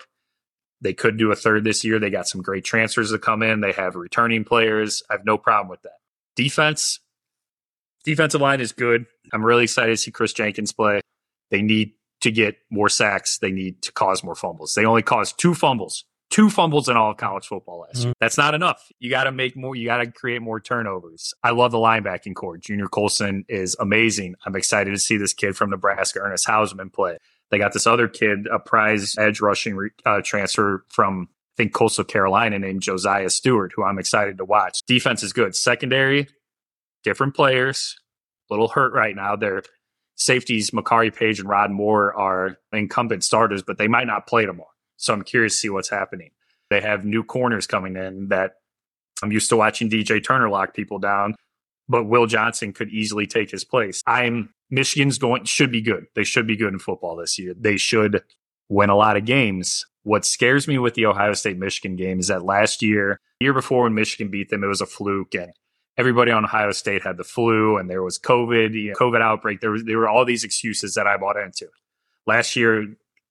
They 0.79 0.93
could 0.93 1.17
do 1.17 1.31
a 1.31 1.35
third 1.35 1.63
this 1.63 1.83
year. 1.83 1.99
They 1.99 2.09
got 2.09 2.27
some 2.27 2.41
great 2.41 2.63
transfers 2.63 3.11
to 3.11 3.19
come 3.19 3.43
in. 3.43 3.61
They 3.61 3.73
have 3.73 3.95
returning 3.95 4.43
players. 4.43 5.03
I 5.09 5.13
have 5.13 5.25
no 5.25 5.37
problem 5.37 5.69
with 5.69 5.81
that. 5.83 5.99
Defense, 6.35 6.99
defensive 8.03 8.41
line 8.41 8.61
is 8.61 8.71
good. 8.71 9.05
I'm 9.33 9.43
really 9.43 9.63
excited 9.63 9.91
to 9.91 9.97
see 9.97 10.11
Kris 10.11 10.33
Jenkins 10.33 10.71
play. 10.71 11.01
They 11.51 11.61
need 11.61 11.91
to 12.21 12.31
get 12.31 12.55
more 12.71 12.89
sacks. 12.89 13.37
They 13.37 13.51
need 13.51 13.81
to 13.83 13.91
cause 13.91 14.23
more 14.23 14.35
fumbles. 14.35 14.73
They 14.73 14.85
only 14.85 15.01
caused 15.03 15.37
two 15.37 15.53
fumbles, 15.53 16.05
two 16.32 16.49
fumbles 16.49 16.89
in 16.89 16.97
all 16.97 17.11
of 17.11 17.17
college 17.17 17.45
football 17.45 17.82
last 17.82 17.97
mm-hmm. 17.97 18.07
year. 18.07 18.13
That's 18.19 18.38
not 18.38 18.55
enough. 18.55 18.91
You 18.99 19.09
got 19.09 19.25
to 19.25 19.32
make 19.32 19.55
more. 19.55 19.75
You 19.75 19.86
got 19.86 19.97
to 19.97 20.11
create 20.11 20.41
more 20.41 20.59
turnovers. 20.59 21.34
I 21.43 21.51
love 21.51 21.71
the 21.71 21.77
linebacking 21.77 22.34
core. 22.34 22.57
Junior 22.57 22.88
Colson 22.88 23.45
is 23.47 23.75
amazing. 23.79 24.36
I'm 24.45 24.55
excited 24.55 24.91
to 24.91 24.97
see 24.97 25.17
this 25.17 25.34
kid 25.34 25.55
from 25.55 25.69
Nebraska, 25.69 26.19
Ernest 26.19 26.47
Hausmann, 26.47 26.91
play. 26.91 27.17
They 27.51 27.59
got 27.59 27.73
this 27.73 27.86
other 27.86 28.07
kid, 28.07 28.47
a 28.51 28.59
prize 28.59 29.15
edge 29.17 29.41
rushing 29.41 29.75
re- 29.75 29.89
uh, 30.05 30.21
transfer 30.23 30.86
from 30.89 31.27
I 31.29 31.63
think 31.63 31.73
Coastal 31.73 32.05
Carolina 32.05 32.57
named 32.57 32.82
Josaiah 32.82 33.29
Stewart, 33.29 33.73
who 33.75 33.84
I'm 33.84 33.99
excited 33.99 34.38
to 34.38 34.45
watch. 34.45 34.82
Defense 34.88 35.21
is 35.21 35.34
good. 35.34 35.55
Secondary, 35.55 36.27
different 37.03 37.36
players. 37.36 37.97
A 38.49 38.53
little 38.53 38.69
hurt 38.69 38.93
right 38.93 39.15
now. 39.15 39.36
Their 39.36 39.63
safeties, 40.15 40.71
Makari 40.71 41.13
Paige 41.13 41.39
and 41.39 41.49
Rod 41.49 41.71
Moore, 41.71 42.17
are 42.17 42.57
incumbent 42.71 43.23
starters, 43.23 43.63
but 43.63 43.77
they 43.77 43.88
might 43.88 44.07
not 44.07 44.27
play 44.27 44.45
tomorrow. 44.45 44.70
So 45.02 45.14
I'm 45.14 45.24
curious 45.24 45.54
to 45.54 45.60
see 45.60 45.70
what's 45.70 45.89
happening. 45.89 46.30
They 46.70 46.80
have 46.80 47.04
new 47.04 47.24
corners 47.24 47.68
coming 47.68 47.97
in 47.97 48.30
that 48.30 48.54
I'm 49.22 49.32
used 49.32 49.49
to 49.49 49.58
watching 49.58 49.89
DJ 49.89 50.24
Turner 50.24 50.49
lock 50.49 50.74
people 50.74 50.99
down, 50.99 51.36
but 51.89 52.06
Will 52.06 52.28
Johnson 52.28 52.72
could 52.72 52.89
easily 52.89 53.26
take 53.26 53.49
his 53.49 53.64
place. 53.64 54.02
I'm 54.06 54.54
Michigan's 54.70 55.18
going 55.18 55.45
should 55.45 55.72
be 55.72 55.82
good. 55.82 56.06
They 56.16 56.24
should 56.24 56.47
be 56.47 56.56
good 56.56 56.72
in 56.72 56.80
football 56.80 57.18
this 57.18 57.38
year. 57.38 57.54
They 57.60 57.78
should 57.78 58.24
win 58.70 58.89
a 58.89 58.95
lot 58.95 59.18
of 59.18 59.26
games. 59.26 59.86
What 60.04 60.24
scares 60.24 60.68
me 60.68 60.78
with 60.78 60.93
the 60.93 61.08
Ohio 61.08 61.34
State 61.34 61.58
Michigan 61.58 61.95
game 61.95 62.20
is 62.20 62.28
that 62.28 62.45
last 62.45 62.82
year, 62.82 63.20
year 63.39 63.54
before 63.54 63.84
when 63.84 63.95
Michigan 63.95 64.30
beat 64.32 64.49
them, 64.49 64.64
it 64.64 64.68
was 64.68 64.82
a 64.82 64.86
fluke 64.86 65.36
and 65.36 65.52
everybody 65.97 66.32
on 66.32 66.45
Ohio 66.45 66.72
State 66.72 67.04
had 67.04 67.18
the 67.18 67.24
flu 67.24 67.78
and 67.78 67.89
there 67.89 68.04
was 68.04 68.20
COVID, 68.20 68.74
you 68.74 68.89
know, 68.89 68.95
COVID 68.95 69.22
outbreak. 69.22 69.62
There 69.62 69.72
was 69.72 69.84
there 69.84 69.97
were 69.97 70.10
all 70.10 70.26
these 70.26 70.43
excuses 70.43 70.93
that 70.93 71.08
I 71.08 71.18
bought 71.18 71.38
into. 71.38 71.68
Last 72.28 72.56
year, 72.56 72.86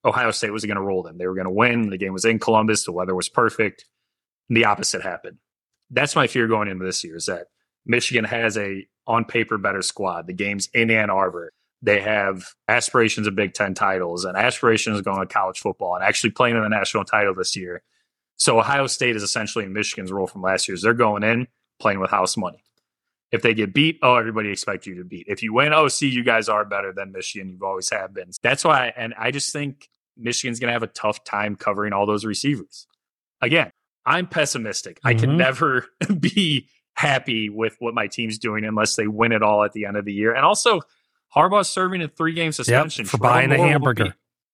Ohio 0.04 0.30
State 0.30 0.52
was 0.52 0.64
going 0.64 0.76
to 0.76 0.82
roll 0.82 1.02
them. 1.02 1.18
They 1.18 1.26
were 1.26 1.34
going 1.34 1.46
to 1.46 1.50
win. 1.50 1.90
The 1.90 1.98
game 1.98 2.12
was 2.12 2.24
in 2.24 2.38
Columbus. 2.38 2.84
The 2.84 2.92
weather 2.92 3.14
was 3.14 3.28
perfect. 3.28 3.84
The 4.48 4.64
opposite 4.64 5.02
happened. 5.02 5.38
That's 5.90 6.16
my 6.16 6.26
fear 6.26 6.46
going 6.46 6.68
into 6.68 6.84
this 6.84 7.04
year 7.04 7.16
is 7.16 7.26
that 7.26 7.46
Michigan 7.84 8.24
has 8.24 8.56
a 8.56 8.86
on 9.06 9.24
paper 9.24 9.58
better 9.58 9.82
squad. 9.82 10.26
The 10.26 10.32
game's 10.32 10.68
in 10.72 10.90
Ann 10.90 11.10
Arbor. 11.10 11.52
They 11.82 12.00
have 12.00 12.44
aspirations 12.68 13.26
of 13.26 13.34
Big 13.34 13.54
Ten 13.54 13.74
titles 13.74 14.24
and 14.24 14.36
aspirations 14.36 14.98
of 14.98 15.04
going 15.04 15.20
to 15.20 15.26
college 15.26 15.58
football 15.58 15.94
and 15.94 16.04
actually 16.04 16.30
playing 16.30 16.56
in 16.56 16.62
the 16.62 16.68
national 16.68 17.04
title 17.04 17.34
this 17.34 17.56
year. 17.56 17.82
So 18.36 18.58
Ohio 18.58 18.86
State 18.86 19.16
is 19.16 19.22
essentially 19.22 19.64
in 19.64 19.72
Michigan's 19.72 20.12
role 20.12 20.26
from 20.26 20.42
last 20.42 20.68
year. 20.68 20.76
They're 20.80 20.94
going 20.94 21.22
in 21.22 21.48
playing 21.78 22.00
with 22.00 22.10
house 22.10 22.36
money. 22.36 22.64
If 23.32 23.42
they 23.42 23.54
get 23.54 23.72
beat, 23.72 23.98
oh, 24.02 24.16
everybody 24.16 24.50
expects 24.50 24.86
you 24.86 24.96
to 24.96 25.04
beat. 25.04 25.26
If 25.28 25.42
you 25.42 25.54
win, 25.54 25.72
oh, 25.72 25.86
see, 25.88 26.08
you 26.08 26.24
guys 26.24 26.48
are 26.48 26.64
better 26.64 26.92
than 26.92 27.12
Michigan. 27.12 27.48
You've 27.48 27.62
always 27.62 27.88
have 27.90 28.12
been. 28.12 28.30
That's 28.42 28.64
why, 28.64 28.92
and 28.96 29.14
I 29.16 29.30
just 29.30 29.52
think 29.52 29.88
Michigan's 30.16 30.58
going 30.58 30.68
to 30.68 30.72
have 30.72 30.82
a 30.82 30.88
tough 30.88 31.22
time 31.24 31.54
covering 31.54 31.92
all 31.92 32.06
those 32.06 32.24
receivers. 32.24 32.86
Again, 33.40 33.70
I'm 34.04 34.26
pessimistic. 34.26 34.98
Mm-hmm. 34.98 35.08
I 35.08 35.14
can 35.14 35.28
mm-hmm. 35.30 35.38
never 35.38 35.86
be 36.20 36.68
happy 36.94 37.48
with 37.48 37.76
what 37.78 37.94
my 37.94 38.06
team's 38.06 38.38
doing 38.38 38.64
unless 38.64 38.96
they 38.96 39.06
win 39.06 39.32
it 39.32 39.42
all 39.42 39.64
at 39.64 39.72
the 39.72 39.86
end 39.86 39.96
of 39.96 40.04
the 40.04 40.12
year. 40.12 40.34
And 40.34 40.44
also, 40.44 40.80
Harbaugh's 41.34 41.68
serving 41.68 42.02
a 42.02 42.08
three 42.08 42.34
game 42.34 42.52
suspension 42.52 43.04
yep, 43.04 43.10
for 43.10 43.18
buying 43.18 43.50
Moore 43.50 43.64
a 43.64 43.68
hamburger. 43.68 44.04
Be, 44.04 44.12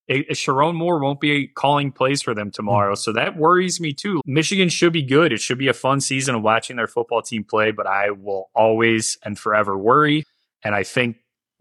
a 0.09 0.73
Moore 0.73 1.01
won't 1.01 1.21
be 1.21 1.49
calling 1.49 1.91
plays 1.93 2.23
for 2.23 2.35
them 2.35 2.51
tomorrow. 2.51 2.95
Mm. 2.95 2.99
So 2.99 3.13
that 3.13 3.37
worries 3.37 3.81
me 3.81 3.93
too. 3.93 4.21
Michigan 4.25 4.69
should 4.69 4.93
be 4.93 5.03
good. 5.03 5.33
It 5.33 5.41
should 5.41 5.59
be 5.59 5.69
a 5.69 5.73
fun 5.73 6.01
season 6.01 6.35
of 6.35 6.43
watching 6.43 6.77
their 6.77 6.87
football 6.87 7.23
team 7.23 7.45
play, 7.45 7.73
but 7.73 7.87
I 7.87 8.11
will 8.11 8.51
always 8.55 9.19
and 9.25 9.39
forever 9.39 9.77
worry. 9.77 10.25
And 10.63 10.75
I 10.75 10.83
think 10.83 11.17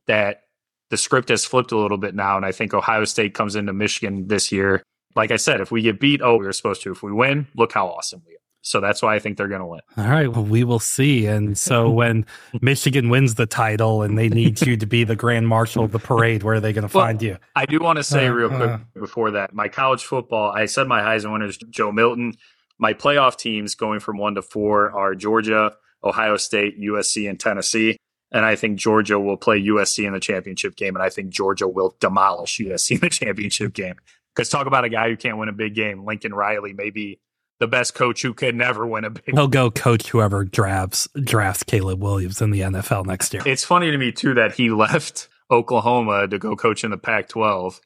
that 0.08 0.42
the 0.90 0.98
script 0.98 1.30
has 1.30 1.46
flipped 1.46 1.72
a 1.72 1.78
little 1.78 1.98
bit 1.98 2.14
now. 2.14 2.38
And 2.38 2.46
I 2.46 2.52
think 2.52 2.74
Ohio 2.74 3.06
State 3.06 3.34
comes 3.34 3.56
into 3.56 3.74
Michigan 3.74 4.28
this 4.28 4.52
year. 4.52 4.84
Like 5.16 5.32
I 5.32 5.38
said, 5.38 5.62
if 5.62 5.72
we 5.72 5.82
get 5.82 6.00
beat, 6.00 6.22
oh, 6.22 6.38
we 6.38 6.46
were 6.46 6.54
supposed 6.54 6.84
to. 6.84 6.92
If 6.92 7.02
we 7.02 7.12
win, 7.12 7.48
look 7.56 7.72
how 7.72 7.88
awesome 7.88 8.22
we 8.28 8.34
are. 8.34 8.45
So 8.66 8.82
that's 8.82 9.04
why 9.04 9.14
I 9.14 9.20
think 9.20 9.38
they're 9.38 9.48
going 9.48 9.62
to 9.62 9.68
win. 9.68 9.82
All 9.96 10.10
right. 10.10 10.28
Well, 10.28 10.44
we 10.44 10.64
will 10.64 10.80
see. 10.80 11.28
And 11.28 11.56
so 11.68 11.88
when 11.88 12.26
Michigan 12.62 13.10
wins 13.10 13.36
the 13.36 13.46
title 13.46 14.02
and 14.02 14.18
they 14.18 14.28
need 14.28 14.60
you 14.66 14.76
to 14.76 14.86
be 14.88 15.04
the 15.04 15.16
grand 15.16 15.48
marshal 15.48 15.84
of 15.84 15.92
the 15.92 16.00
parade, 16.00 16.42
where 16.42 16.56
are 16.56 16.60
they 16.60 16.74
going 16.74 16.88
to 16.88 16.98
well, 16.98 17.06
find 17.06 17.22
you? 17.22 17.38
I 17.56 17.68
do 17.68 17.80
want 17.80 17.98
to 17.98 18.04
say 18.04 18.26
uh, 18.26 18.32
real 18.32 18.50
quick 18.50 18.62
uh, 18.62 18.80
before 18.96 19.32
that 19.32 19.54
my 19.54 19.68
college 19.68 20.04
football, 20.04 20.52
I 20.52 20.66
said 20.66 20.88
my 20.88 21.02
Heisman 21.02 21.34
winner 21.34 21.46
is 21.46 21.58
Joe 21.58 21.92
Milton. 21.92 22.34
My 22.80 22.94
playoff 22.94 23.38
teams 23.38 23.76
going 23.76 24.00
from 24.00 24.18
one 24.18 24.34
to 24.34 24.42
four 24.42 24.92
are 24.92 25.14
Georgia, 25.14 25.74
Ohio 26.04 26.36
State, 26.36 26.82
USC, 26.82 27.30
and 27.30 27.40
Tennessee. 27.40 27.98
And 28.32 28.44
I 28.44 28.56
think 28.56 28.80
Georgia 28.80 29.20
will 29.20 29.38
play 29.38 29.62
USC 29.62 30.08
in 30.08 30.14
the 30.14 30.20
championship 30.20 30.76
game. 30.76 30.96
And 30.96 31.04
I 31.04 31.10
think 31.10 31.30
Georgia 31.30 31.68
will 31.68 31.96
demolish 32.00 32.58
USC 32.58 32.96
in 32.96 33.00
the 33.00 33.10
championship 33.10 33.74
game. 33.74 33.96
Because 34.36 34.50
talk 34.50 34.66
about 34.66 34.84
a 34.84 34.90
guy 34.90 35.08
who 35.10 35.16
can't 35.16 35.38
win 35.38 35.50
a 35.50 35.54
big 35.54 35.76
game. 35.76 36.04
Lincoln 36.04 36.34
Riley, 36.34 36.74
maybe 36.74 37.22
the 37.60 37.68
best 37.68 37.94
coach 37.94 38.22
who 38.22 38.34
could 38.34 38.56
never 38.56 38.86
win 38.86 39.06
a 39.06 39.10
big. 39.10 39.34
He'll 39.34 39.48
go 39.48 39.72
coach 39.72 40.08
whoever 40.08 40.44
drafts 40.44 41.08
drafts 41.24 41.64
Caleb 41.64 42.02
Williams 42.02 42.42
in 42.42 42.52
the 42.52 42.62
NFL 42.62 43.06
next 43.06 43.34
year. 43.34 43.44
It's 43.46 43.64
funny 43.64 43.92
to 43.92 43.98
me 43.98 44.12
too 44.12 44.34
that 44.34 44.56
he 44.56 44.70
left 44.72 45.28
Oklahoma 45.50 46.28
to 46.28 46.38
go 46.38 46.56
coach 46.56 46.84
in 46.84 46.92
the 46.92 46.98
Pac-12, 46.98 47.80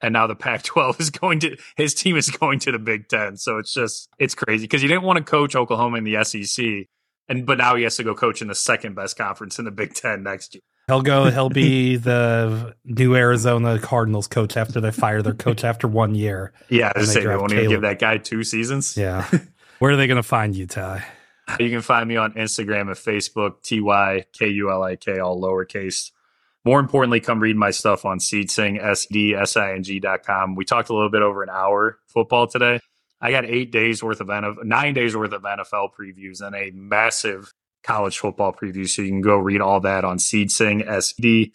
and 0.00 0.12
now 0.12 0.26
the 0.26 0.34
Pac-12 0.34 1.00
is 1.00 1.10
going 1.10 1.40
to 1.40 1.56
his 1.76 1.94
team 1.94 2.16
is 2.16 2.30
going 2.30 2.58
to 2.60 2.72
the 2.72 2.78
Big 2.78 3.08
Ten. 3.08 3.36
So 3.36 3.58
it's 3.58 3.72
just 3.72 4.08
it's 4.18 4.34
crazy 4.34 4.64
because 4.64 4.82
he 4.82 4.88
didn't 4.88 5.04
want 5.04 5.18
to 5.18 5.24
coach 5.24 5.54
Oklahoma 5.54 5.98
in 5.98 6.04
the 6.04 6.22
SEC, 6.24 6.86
and 7.28 7.46
but 7.46 7.58
now 7.58 7.76
he 7.76 7.84
has 7.84 7.96
to 7.96 8.04
go 8.04 8.14
coach 8.14 8.42
in 8.42 8.48
the 8.48 8.54
second 8.54 8.94
best 8.94 9.16
conference 9.16 9.58
in 9.58 9.64
the 9.64 9.70
Big 9.70 9.94
Ten 9.94 10.22
next 10.22 10.54
year. 10.54 10.62
He'll 10.88 11.02
go. 11.02 11.30
He'll 11.30 11.50
be 11.50 11.96
the 11.96 12.76
new 12.84 13.16
Arizona 13.16 13.78
Cardinals 13.80 14.28
coach 14.28 14.56
after 14.56 14.80
they 14.80 14.92
fire 14.92 15.20
their 15.20 15.34
coach 15.34 15.64
after 15.64 15.88
one 15.88 16.14
year. 16.14 16.52
Yeah, 16.68 16.92
I 16.94 17.02
say 17.02 17.24
they 17.24 17.36
won't 17.36 17.52
even 17.52 17.68
give 17.68 17.80
that 17.80 17.98
guy 17.98 18.18
two 18.18 18.44
seasons. 18.44 18.96
Yeah. 18.96 19.28
Where 19.80 19.92
are 19.92 19.96
they 19.96 20.06
going 20.06 20.16
to 20.16 20.22
find 20.22 20.54
you, 20.54 20.66
Ty? 20.66 21.04
You 21.58 21.70
can 21.70 21.82
find 21.82 22.08
me 22.08 22.16
on 22.16 22.34
Instagram 22.34 22.82
and 22.82 22.90
Facebook, 22.90 23.62
T 23.62 23.80
Y 23.80 24.26
K 24.32 24.48
U 24.48 24.70
L 24.70 24.82
I 24.82 24.94
K, 24.94 25.18
all 25.18 25.40
lowercase. 25.40 26.12
More 26.64 26.80
importantly, 26.80 27.20
come 27.20 27.40
read 27.40 27.56
my 27.56 27.70
stuff 27.70 28.04
on 28.04 28.18
SeedSing, 28.18 28.82
S-D-S-I-N-G.com. 28.82 30.56
We 30.56 30.64
talked 30.64 30.88
a 30.88 30.94
little 30.94 31.10
bit 31.10 31.22
over 31.22 31.44
an 31.44 31.48
hour 31.48 31.98
football 32.08 32.48
today. 32.48 32.80
I 33.20 33.30
got 33.30 33.44
eight 33.44 33.70
days 33.70 34.02
worth 34.02 34.20
of 34.20 34.26
NFL, 34.26 34.64
nine 34.64 34.92
days 34.92 35.16
worth 35.16 35.32
of 35.32 35.42
NFL 35.42 35.90
previews 35.98 36.40
and 36.40 36.56
a 36.56 36.72
massive 36.74 37.54
college 37.86 38.18
football 38.18 38.52
preview. 38.52 38.88
So 38.88 39.02
you 39.02 39.08
can 39.08 39.20
go 39.20 39.36
read 39.36 39.60
all 39.60 39.80
that 39.80 40.04
on 40.04 40.18
SeedSing, 40.18 40.86
S-D-S-I-N-G.com. 40.86 41.52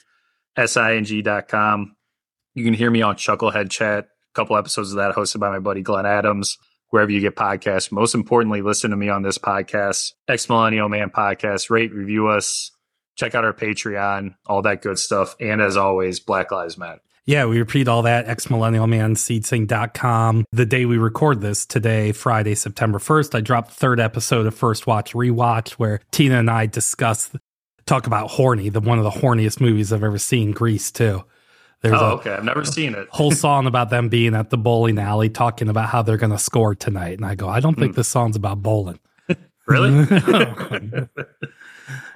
You 2.53 2.63
can 2.63 2.73
hear 2.73 2.89
me 2.89 3.01
on 3.01 3.15
Chucklehead 3.15 3.69
Chat, 3.69 4.05
a 4.05 4.07
couple 4.33 4.57
episodes 4.57 4.91
of 4.91 4.97
that 4.97 5.13
hosted 5.15 5.39
by 5.39 5.49
my 5.49 5.59
buddy 5.59 5.81
Glenn 5.81 6.05
Adams, 6.05 6.57
wherever 6.89 7.11
you 7.11 7.19
get 7.21 7.35
podcasts. 7.35 7.91
Most 7.91 8.15
importantly, 8.15 8.61
listen 8.61 8.91
to 8.91 8.97
me 8.97 9.09
on 9.09 9.23
this 9.23 9.37
podcast, 9.37 10.13
Ex 10.27 10.49
Millennial 10.49 10.89
Man 10.89 11.09
Podcast. 11.09 11.69
Rate, 11.69 11.93
review 11.93 12.27
us, 12.27 12.71
check 13.15 13.35
out 13.35 13.45
our 13.45 13.53
Patreon, 13.53 14.35
all 14.45 14.61
that 14.63 14.81
good 14.81 14.99
stuff. 14.99 15.35
And 15.39 15.61
as 15.61 15.77
always, 15.77 16.19
Black 16.19 16.51
Lives 16.51 16.77
Matter. 16.77 17.01
Yeah, 17.25 17.45
we 17.45 17.59
repeat 17.59 17.87
all 17.87 18.01
that, 18.01 18.27
ex 18.27 18.49
millennial 18.49 18.87
man, 18.87 19.15
The 19.15 20.65
day 20.67 20.85
we 20.85 20.97
record 20.97 21.41
this 21.41 21.67
today, 21.67 22.11
Friday, 22.13 22.55
September 22.55 22.97
1st, 22.97 23.35
I 23.35 23.41
dropped 23.41 23.69
the 23.69 23.75
third 23.75 23.99
episode 23.99 24.47
of 24.47 24.55
First 24.55 24.87
Watch 24.87 25.13
Rewatch 25.13 25.73
where 25.73 26.01
Tina 26.11 26.39
and 26.39 26.49
I 26.49 26.65
discuss, 26.65 27.31
talk 27.85 28.07
about 28.07 28.31
Horny, 28.31 28.69
the 28.69 28.79
one 28.79 28.97
of 28.97 29.03
the 29.03 29.11
horniest 29.11 29.61
movies 29.61 29.93
I've 29.93 30.03
ever 30.03 30.17
seen, 30.17 30.51
Grease, 30.51 30.91
too. 30.91 31.23
There's 31.81 32.01
oh, 32.01 32.05
a, 32.05 32.13
okay. 32.15 32.31
I've 32.31 32.43
never 32.43 32.65
seen 32.65 32.95
it. 32.95 33.07
whole 33.11 33.31
song 33.31 33.67
about 33.67 33.91
them 33.91 34.09
being 34.09 34.33
at 34.33 34.49
the 34.49 34.57
bowling 34.57 34.97
alley 34.97 35.29
talking 35.29 35.69
about 35.69 35.89
how 35.89 36.01
they're 36.01 36.17
going 36.17 36.31
to 36.31 36.39
score 36.39 36.73
tonight. 36.73 37.17
And 37.17 37.25
I 37.25 37.35
go, 37.35 37.47
I 37.47 37.59
don't 37.59 37.77
think 37.77 37.93
mm. 37.93 37.97
this 37.97 38.07
song's 38.07 38.35
about 38.35 38.63
bowling. 38.63 38.99
really? 39.67 40.07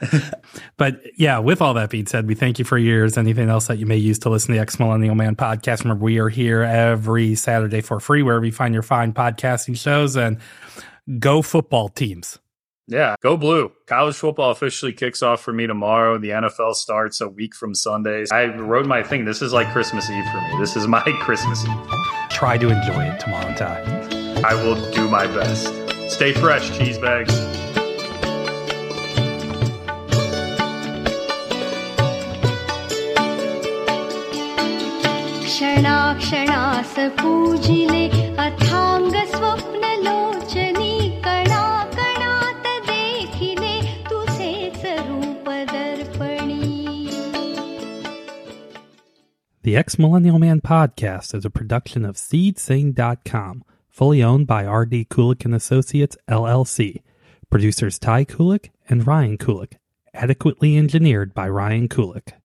but 0.78 1.02
yeah, 1.18 1.40
with 1.40 1.62
all 1.62 1.74
that 1.74 1.90
being 1.90 2.06
said, 2.06 2.28
we 2.28 2.36
thank 2.36 2.60
you 2.60 2.66
for 2.66 2.78
yours. 2.78 3.18
Anything 3.18 3.50
else 3.50 3.68
that 3.68 3.78
you 3.78 3.86
may 3.86 3.98
use 3.98 4.20
to 4.20 4.30
listen 4.30 4.48
to 4.48 4.54
the 4.54 4.60
Ex 4.60 4.80
Millennial 4.80 5.16
Man 5.16 5.36
podcast? 5.36 5.84
Remember, 5.84 6.04
we 6.04 6.20
are 6.20 6.30
here 6.30 6.64
every 6.64 7.36
Saturday 7.36 7.82
for 7.82 8.00
free 8.00 8.24
wherever 8.24 8.46
you 8.46 8.52
find 8.52 8.74
your 8.74 8.84
fine 8.84 9.14
podcasting 9.14 9.78
shows 9.78 10.16
and 10.16 10.38
go 11.20 11.42
football 11.42 11.90
teams. 11.90 12.40
Yeah, 12.88 13.16
go 13.22 13.36
blue. 13.36 13.72
College 13.88 14.16
football 14.16 14.52
officially 14.52 14.94
kicks 14.94 15.24
off 15.24 15.42
for 15.42 15.52
me 15.52 15.66
tomorrow. 15.66 16.20
The 16.20 16.30
NFL 16.30 16.76
starts 16.76 17.20
a 17.20 17.28
week 17.28 17.56
from 17.56 17.74
Sundays. 17.74 18.32
I 18.32 18.46
wrote 18.46 18.86
my 18.86 19.02
thing. 19.02 19.26
This 19.26 19.42
is 19.42 19.54
like 19.54 19.72
Christmas 19.72 20.08
Eve 20.10 20.26
for 20.32 20.42
me. 20.42 20.60
This 20.60 20.76
is 20.76 20.88
my 20.88 21.02
Christmas 21.22 21.66
Eve. 21.66 22.30
try 22.30 22.58
to 22.58 22.70
enjoy 22.70 23.06
it 23.06 23.20
tomorrow, 23.20 23.56
Ty. 23.56 23.82
I 24.46 24.54
will 24.54 24.76
do 24.92 25.10
my 25.10 25.26
best. 25.26 25.74
Stay 26.12 26.34
fresh, 26.34 26.78
cheese 26.78 27.00
bags. 27.00 27.34
क्षणाक्षणास 35.55 36.95
पूजिले 37.19 38.07
अथांग 38.39 39.15
स्वप्न 39.35 39.89
लोचनी 40.05 41.21
कणा 41.25 41.65
कणात 41.95 42.67
देखिले 42.89 43.81
तुझेच 44.11 44.85
रूप 45.09 45.51
दर्पणी 45.73 46.59
The 49.63 49.77
Ex 49.77 49.99
Millennial 49.99 50.39
Man 50.39 50.61
podcast 50.61 51.35
is 51.35 51.45
a 51.45 51.51
production 51.51 52.05
of 52.07 52.17
SeedSing.com, 52.17 53.63
fully 53.91 54.23
owned 54.23 54.47
by 54.47 54.65
R.D. 54.65 55.05
Kulik 55.11 55.45
and 55.45 55.55
Associates, 55.55 56.17
LLC. 56.29 57.03
Producers 57.51 57.99
Ty 57.99 58.25
Kulik 58.25 58.71
and 58.89 59.07
Ryan 59.07 59.37
Kulik. 59.37 59.75
Adequately 60.15 60.77
engineered 60.77 61.35
by 61.35 61.49
Ryan 61.49 61.89
Kulik. 61.89 62.41